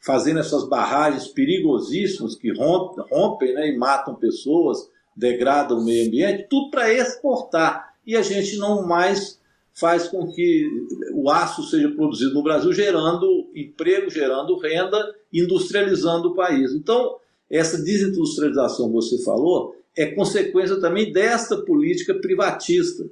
fazendo 0.00 0.40
essas 0.40 0.66
barragens 0.66 1.28
perigosíssimas 1.28 2.34
que 2.34 2.50
rompem, 2.50 3.04
rompem 3.10 3.54
né, 3.54 3.68
e 3.68 3.76
matam 3.76 4.14
pessoas, 4.14 4.88
degradam 5.14 5.78
o 5.78 5.84
meio 5.84 6.06
ambiente, 6.06 6.46
tudo 6.48 6.70
para 6.70 6.92
exportar. 6.92 7.94
E 8.06 8.16
a 8.16 8.22
gente 8.22 8.56
não 8.56 8.86
mais 8.86 9.38
faz 9.74 10.08
com 10.08 10.26
que 10.32 10.68
o 11.14 11.30
aço 11.30 11.62
seja 11.64 11.90
produzido 11.90 12.34
no 12.34 12.42
Brasil, 12.42 12.72
gerando 12.72 13.50
emprego, 13.54 14.10
gerando 14.10 14.58
renda, 14.58 15.14
industrializando 15.32 16.30
o 16.30 16.34
país. 16.34 16.72
Então, 16.72 17.16
essa 17.50 17.82
desindustrialização 17.82 18.88
que 18.88 18.94
você 18.94 19.22
falou 19.22 19.74
é 19.96 20.06
consequência 20.06 20.80
também 20.80 21.12
desta 21.12 21.56
política 21.64 22.14
privatista. 22.14 23.04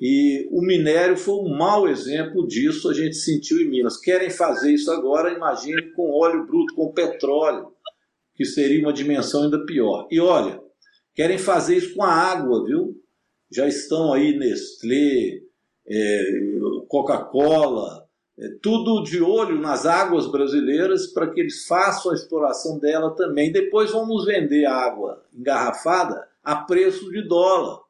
E 0.00 0.48
o 0.50 0.60
minério 0.60 1.16
foi 1.16 1.34
um 1.34 1.56
mau 1.56 1.88
exemplo 1.88 2.46
disso, 2.46 2.90
a 2.90 2.94
gente 2.94 3.16
sentiu 3.16 3.60
em 3.60 3.70
Minas. 3.70 3.96
Querem 3.96 4.30
fazer 4.30 4.72
isso 4.72 4.90
agora, 4.90 5.32
imagine 5.32 5.92
com 5.92 6.10
óleo 6.10 6.46
bruto, 6.46 6.74
com 6.74 6.92
petróleo, 6.92 7.72
que 8.34 8.44
seria 8.44 8.80
uma 8.80 8.92
dimensão 8.92 9.44
ainda 9.44 9.64
pior. 9.64 10.08
E 10.10 10.20
olha, 10.20 10.60
querem 11.14 11.38
fazer 11.38 11.76
isso 11.76 11.94
com 11.94 12.02
a 12.02 12.12
água, 12.12 12.64
viu? 12.64 13.00
Já 13.50 13.68
estão 13.68 14.12
aí 14.12 14.36
Nestlé, 14.36 15.42
é, 15.86 16.24
Coca-Cola, 16.88 18.03
tudo 18.60 19.02
de 19.02 19.22
olho 19.22 19.60
nas 19.60 19.86
águas 19.86 20.26
brasileiras 20.26 21.06
para 21.06 21.30
que 21.30 21.40
eles 21.40 21.66
façam 21.66 22.10
a 22.10 22.14
exploração 22.14 22.78
dela 22.78 23.14
também. 23.14 23.52
Depois 23.52 23.92
vamos 23.92 24.24
vender 24.24 24.66
água 24.66 25.22
engarrafada 25.32 26.26
a 26.42 26.56
preço 26.56 27.10
de 27.10 27.26
dólar 27.26 27.80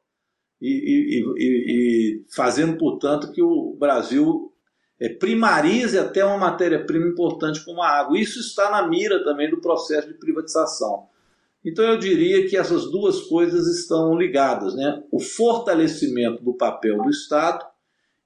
e, 0.61 0.69
e, 0.69 1.23
e, 1.37 2.21
e 2.21 2.25
fazendo, 2.35 2.77
portanto, 2.77 3.31
que 3.31 3.41
o 3.41 3.75
Brasil 3.77 4.53
é, 4.99 5.09
primarize 5.09 5.97
até 5.97 6.23
uma 6.23 6.37
matéria-prima 6.37 7.07
importante 7.07 7.63
como 7.65 7.81
a 7.81 7.89
água. 7.89 8.19
Isso 8.19 8.39
está 8.39 8.69
na 8.69 8.87
mira 8.87 9.23
também 9.23 9.49
do 9.49 9.59
processo 9.59 10.07
de 10.07 10.13
privatização. 10.13 11.07
Então 11.65 11.83
eu 11.83 11.97
diria 11.97 12.47
que 12.47 12.55
essas 12.55 12.91
duas 12.91 13.21
coisas 13.21 13.67
estão 13.67 14.15
ligadas, 14.15 14.75
né? 14.75 15.03
O 15.11 15.19
fortalecimento 15.19 16.43
do 16.43 16.53
papel 16.53 17.01
do 17.01 17.09
Estado 17.09 17.65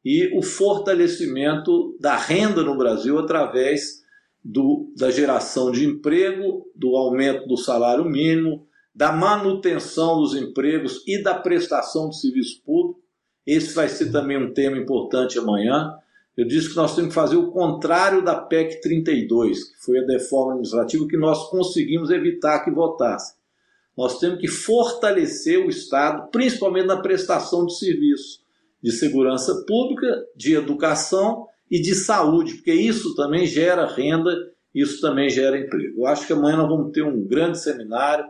e 0.04 0.38
o 0.38 0.42
fortalecimento 0.42 1.98
da 2.00 2.16
renda 2.16 2.64
no 2.64 2.78
Brasil 2.78 3.20
através 3.20 4.00
do, 4.44 4.92
da 4.96 5.12
geração 5.12 5.72
de 5.72 5.86
emprego, 5.86 6.66
do 6.74 6.96
aumento 6.96 7.48
do 7.48 7.58
salário 7.58 8.06
mínimo, 8.06 8.66
da 8.96 9.12
manutenção 9.12 10.20
dos 10.20 10.36
empregos 10.36 11.04
e 11.06 11.22
da 11.22 11.36
prestação 11.36 12.10
de 12.10 12.20
serviço 12.20 12.62
público. 12.64 13.02
Esse 13.46 13.74
vai 13.74 13.90
ser 13.90 14.12
também 14.12 14.38
um 14.38 14.54
tema 14.54 14.78
importante 14.78 15.38
amanhã. 15.38 15.94
Eu 16.36 16.48
disse 16.48 16.70
que 16.70 16.76
nós 16.76 16.96
temos 16.96 17.10
que 17.10 17.16
fazer 17.16 17.36
o 17.36 17.52
contrário 17.52 18.24
da 18.24 18.36
PEC 18.36 18.80
32, 18.82 19.64
que 19.66 19.84
foi 19.84 20.00
a 20.00 20.06
deforma 20.06 20.54
administrativa 20.54 21.08
que 21.08 21.18
nós 21.18 21.50
conseguimos 21.50 22.10
evitar 22.10 22.64
que 22.64 22.72
votasse. 22.72 23.36
Nós 23.98 24.18
temos 24.20 24.40
que 24.40 24.48
fortalecer 24.48 25.60
o 25.60 25.70
Estado, 25.70 26.30
principalmente 26.32 26.88
na 26.88 27.02
prestação 27.02 27.66
de 27.66 27.78
serviços 27.78 28.42
de 28.82 28.92
segurança 28.92 29.64
pública, 29.68 30.26
de 30.36 30.56
educação 30.56 31.46
e 31.70 31.82
de 31.82 31.94
saúde, 31.94 32.56
porque 32.56 32.74
isso 32.74 33.16
também 33.16 33.46
gera 33.46 33.86
renda, 33.86 34.36
isso 34.74 35.02
também 35.02 35.30
gera 35.30 35.60
emprego. 35.60 36.02
Eu 36.02 36.06
acho 36.08 36.26
que 36.26 36.34
amanhã 36.34 36.58
nós 36.58 36.70
vamos 36.70 36.92
ter 36.92 37.04
um 37.04 37.24
grande 37.24 37.60
seminário, 37.60 38.26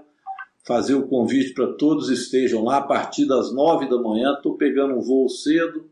fazer 0.65 0.95
o 0.95 1.07
convite 1.07 1.53
para 1.53 1.73
todos 1.73 2.09
estejam 2.09 2.63
lá 2.63 2.77
a 2.77 2.83
partir 2.83 3.25
das 3.25 3.53
nove 3.53 3.89
da 3.89 3.97
manhã. 3.97 4.33
Estou 4.33 4.57
pegando 4.57 4.95
um 4.95 5.01
voo 5.01 5.29
cedo, 5.29 5.89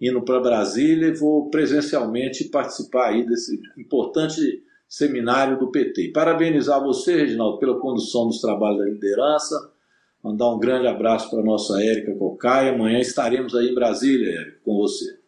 indo 0.00 0.22
para 0.22 0.40
Brasília 0.40 1.08
e 1.08 1.14
vou 1.14 1.50
presencialmente 1.50 2.44
participar 2.44 3.08
aí 3.08 3.26
desse 3.26 3.60
importante 3.76 4.62
seminário 4.88 5.58
do 5.58 5.70
PT. 5.70 6.12
Parabenizar 6.12 6.82
você, 6.82 7.16
Reginaldo, 7.16 7.58
pela 7.58 7.78
condução 7.78 8.26
dos 8.26 8.40
trabalhos 8.40 8.78
da 8.78 8.84
liderança 8.86 9.77
Mandar 10.22 10.50
um 10.50 10.58
grande 10.58 10.86
abraço 10.86 11.30
para 11.30 11.40
a 11.40 11.44
nossa 11.44 11.82
Érica 11.82 12.14
Cocai. 12.14 12.68
Amanhã 12.68 12.98
estaremos 12.98 13.54
aí 13.54 13.68
em 13.68 13.74
Brasília, 13.74 14.40
Érica, 14.40 14.58
com 14.64 14.76
você. 14.76 15.18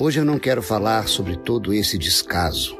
Hoje 0.00 0.20
eu 0.20 0.24
não 0.24 0.38
quero 0.38 0.62
falar 0.62 1.08
sobre 1.08 1.36
todo 1.36 1.74
esse 1.74 1.98
descaso. 1.98 2.78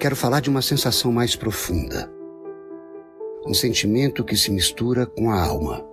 Quero 0.00 0.16
falar 0.16 0.40
de 0.40 0.50
uma 0.50 0.60
sensação 0.60 1.12
mais 1.12 1.36
profunda 1.36 2.16
um 3.46 3.54
sentimento 3.54 4.24
que 4.24 4.36
se 4.36 4.50
mistura 4.50 5.06
com 5.06 5.30
a 5.30 5.40
alma 5.40 5.84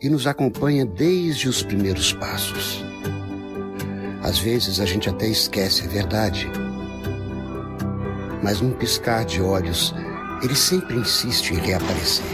e 0.00 0.08
nos 0.10 0.26
acompanha 0.26 0.84
desde 0.84 1.48
os 1.48 1.62
primeiros 1.62 2.12
passos. 2.12 2.84
Às 4.22 4.38
vezes 4.38 4.80
a 4.80 4.84
gente 4.84 5.08
até 5.08 5.28
esquece 5.28 5.84
a 5.84 5.88
verdade, 5.88 6.50
mas 8.42 8.60
num 8.60 8.72
piscar 8.72 9.24
de 9.24 9.40
olhos, 9.40 9.94
ele 10.42 10.56
sempre 10.56 10.96
insiste 10.96 11.52
em 11.52 11.58
reaparecer. 11.58 12.26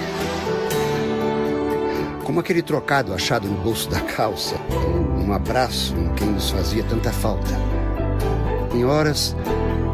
Como 2.24 2.40
aquele 2.40 2.62
trocado 2.62 3.12
achado 3.12 3.46
no 3.46 3.60
bolso 3.60 3.90
da 3.90 4.00
calça, 4.00 4.56
um 5.22 5.32
abraço 5.34 5.94
em 5.94 6.14
quem 6.14 6.28
nos 6.28 6.50
fazia 6.50 6.82
tanta 6.84 7.12
falta. 7.12 7.50
Em 8.74 8.84
horas 8.84 9.36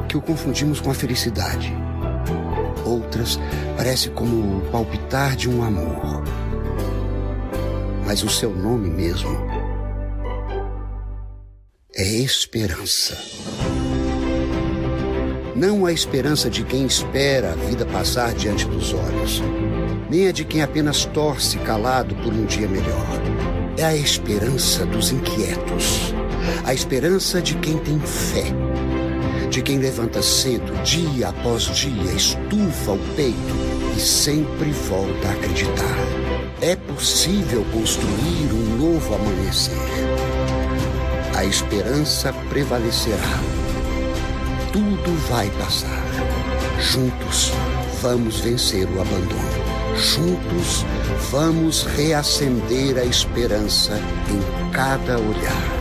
que 0.09 0.17
o 0.17 0.23
confundimos 0.23 0.81
com 0.81 0.91
a 0.91 0.95
felicidade 0.95 1.77
outras 2.89 3.39
parece 3.77 4.11
como 4.11 4.59
o 4.59 4.61
palpitar 4.71 5.37
de 5.37 5.49
um 5.49 5.63
amor. 5.63 6.25
Mas 8.07 8.23
o 8.23 8.29
seu 8.29 8.55
nome 8.55 8.89
mesmo 8.89 9.31
é 11.95 12.07
esperança. 12.07 13.19
Não 15.55 15.85
a 15.85 15.93
esperança 15.93 16.49
de 16.49 16.63
quem 16.63 16.87
espera 16.87 17.51
a 17.51 17.55
vida 17.57 17.85
passar 17.85 18.33
diante 18.33 18.65
dos 18.67 18.95
olhos, 18.95 19.43
nem 20.09 20.29
a 20.29 20.33
de 20.33 20.45
quem 20.45 20.63
apenas 20.63 21.05
torce 21.07 21.59
calado 21.59 22.15
por 22.15 22.33
um 22.33 22.45
dia 22.45 22.69
melhor. 22.69 23.21
É 23.77 23.85
a 23.85 23.97
esperança 23.97 24.87
dos 24.87 25.11
inquietos, 25.11 26.15
a 26.65 26.73
esperança 26.73 27.43
de 27.43 27.57
quem 27.57 27.77
tem 27.79 27.99
fé, 27.99 28.45
de 29.51 29.63
quem 29.63 29.79
levanta 29.79 30.21
cedo, 30.23 30.73
dia 30.83 31.29
após 31.29 31.65
dia, 31.65 32.13
estufa 32.13 32.93
o 32.93 32.99
peito 33.17 33.37
e 33.97 34.01
sempre 34.01 34.71
volta 34.71 35.29
a 35.29 35.33
acreditar. 35.33 35.97
É 36.61 36.77
possível 36.77 37.65
construir 37.73 38.53
um 38.53 38.77
novo 38.77 39.15
amanhecer. 39.15 39.75
A 41.35 41.45
esperança 41.45 42.33
prevalecerá. 42.51 43.41
Tudo 44.73 45.17
vai 45.29 45.49
passar. 45.51 46.03
Juntos 46.81 47.53
vamos 48.03 48.41
vencer 48.41 48.87
o 48.89 49.01
abandono. 49.01 49.69
Juntos 49.97 50.85
vamos 51.31 51.85
reacender 51.85 52.99
a 52.99 53.05
esperança 53.05 53.99
em 54.31 54.71
cada 54.73 55.19
olhar. 55.19 55.78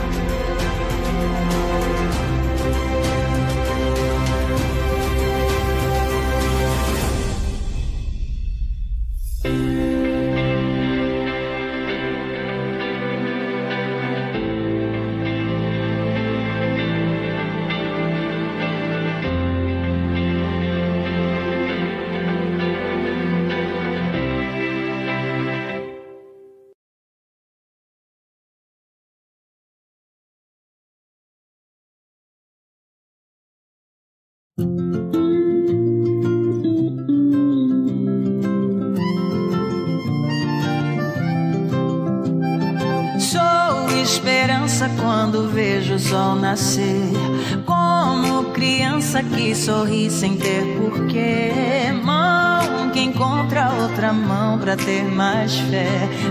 Sem 50.09 50.37
ter 50.37 50.63
porquê. 50.77 51.91
Mão 52.03 52.89
que 52.91 53.01
encontra 53.01 53.69
outra 53.81 54.13
mão 54.13 54.57
pra 54.59 54.75
ter 54.75 55.03
mais 55.03 55.57
fé. 55.57 55.87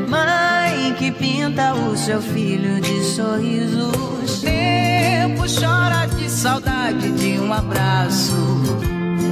Mãe 0.08 0.94
que 0.94 1.10
pinta 1.12 1.74
o 1.74 1.96
seu 1.96 2.20
filho 2.20 2.80
de 2.80 3.04
sorrisos. 3.04 4.40
Tempo 4.40 5.44
chora 5.48 6.06
de 6.06 6.28
saudade 6.28 7.12
de 7.12 7.38
um 7.38 7.52
abraço. 7.52 8.34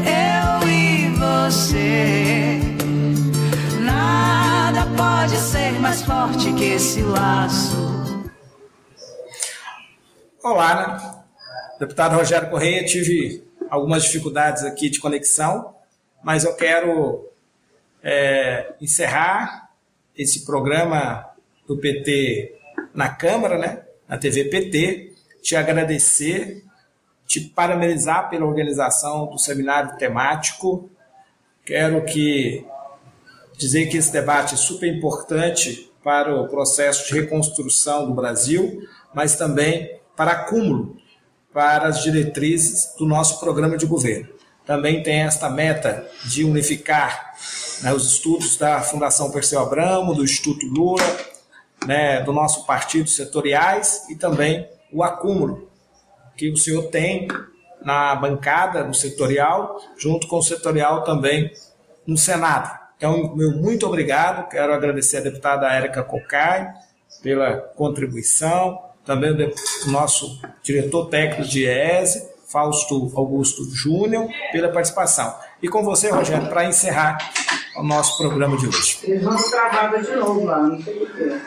Eu 0.05 0.68
e 0.68 1.09
você. 1.16 2.61
Nada 3.80 4.86
pode 4.97 5.36
ser 5.36 5.72
mais 5.80 6.03
forte 6.03 6.53
que 6.53 6.64
esse 6.64 7.03
laço. 7.03 7.95
Olá, 10.42 10.74
né? 10.74 11.14
Deputado 11.80 12.16
Rogério 12.16 12.51
Correia, 12.51 12.84
tive 12.84 13.42
algumas 13.75 14.05
dificuldades 14.05 14.62
aqui 14.62 14.89
de 14.89 15.01
conexão, 15.01 15.75
mas 16.22 16.45
eu 16.45 16.55
quero 16.55 17.29
é, 18.03 18.75
encerrar 18.81 19.70
esse 20.16 20.45
programa 20.45 21.29
do 21.66 21.77
PT 21.77 22.55
na 22.95 23.09
Câmara, 23.09 23.59
né? 23.59 23.83
na 24.09 24.16
TV 24.16 24.45
PT, 24.45 25.12
te 25.43 25.57
agradecer, 25.57 26.62
te 27.27 27.41
parabenizar 27.41 28.31
pela 28.31 28.47
organização 28.47 29.27
do 29.27 29.39
seminário 29.39 29.97
temático. 29.97 30.89
Quero 31.64 32.05
que 32.05 32.64
dizer 33.57 33.87
que 33.87 33.97
esse 33.97 34.12
debate 34.12 34.55
é 34.55 34.57
super 34.57 34.87
importante 34.87 35.91
para 36.03 36.35
o 36.35 36.49
processo 36.49 37.09
de 37.09 37.20
reconstrução 37.20 38.07
do 38.07 38.14
Brasil, 38.14 38.87
mas 39.12 39.37
também 39.37 39.99
para 40.14 40.33
acúmulo 40.33 40.97
para 41.55 41.87
as 41.87 42.03
diretrizes 42.03 42.95
do 42.99 43.07
nosso 43.07 43.39
programa 43.39 43.79
de 43.79 43.87
governo. 43.87 44.29
Também 44.67 45.05
tem 45.05 45.21
esta 45.21 45.49
meta 45.49 46.05
de 46.25 46.43
unificar 46.43 47.35
né, 47.81 47.93
os 47.93 48.13
estudos 48.13 48.57
da 48.57 48.81
Fundação 48.81 49.31
Perseu 49.31 49.61
Abramo, 49.61 50.15
do 50.15 50.25
Instituto 50.25 50.67
Lula, 50.67 51.05
né, 51.87 52.21
do 52.23 52.33
nosso 52.33 52.67
partido 52.67 53.09
setoriais 53.09 54.05
e 54.11 54.17
também 54.17 54.69
o 54.93 55.05
acúmulo 55.05 55.71
que 56.37 56.51
o 56.51 56.57
senhor 56.57 56.89
tem 56.89 57.29
na 57.83 58.17
bancada 58.17 58.83
do 58.83 58.95
setorial, 58.95 59.81
junto 59.97 60.27
com 60.27 60.39
o 60.39 60.43
setorial 60.43 61.05
também 61.05 61.53
no 62.05 62.17
Senado. 62.17 62.77
Então, 62.97 63.37
meu 63.37 63.53
muito 63.53 63.87
obrigado. 63.87 64.49
Quero 64.49 64.73
agradecer 64.75 65.19
a 65.19 65.21
deputada 65.21 65.73
Érica 65.73 66.03
Cocai 66.03 66.73
pela 67.23 67.59
contribuição, 67.59 68.81
também 69.05 69.31
o 69.33 69.91
nosso 69.91 70.41
diretor 70.63 71.07
técnico 71.09 71.49
de 71.49 71.67
ESE, 71.67 72.27
Fausto 72.47 73.13
Augusto 73.17 73.65
Júnior, 73.75 74.29
pela 74.53 74.69
participação. 74.69 75.35
E 75.63 75.69
com 75.69 75.83
você, 75.83 76.11
Rogério, 76.11 76.49
para 76.49 76.65
encerrar 76.65 77.19
o 77.77 77.83
nosso 77.83 78.17
programa 78.17 78.57
de 78.57 78.69
hoje. 78.69 78.99
Eles 79.03 79.23
vão 79.23 79.37
travada 79.51 80.01
de 80.01 80.15
novo 80.15 80.45
lá, 80.45 80.59
não 80.63 80.83
sei 80.83 80.95
porquê. 80.95 81.41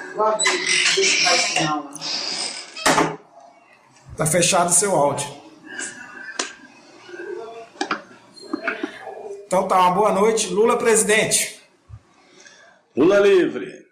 Está 4.11 4.25
fechado 4.25 4.69
o 4.69 4.73
seu 4.73 4.95
áudio. 4.95 5.27
Então 9.45 9.67
tá, 9.67 9.79
uma 9.79 9.91
boa 9.91 10.11
noite. 10.11 10.49
Lula 10.49 10.77
presidente. 10.77 11.61
Lula 12.95 13.19
livre. 13.19 13.86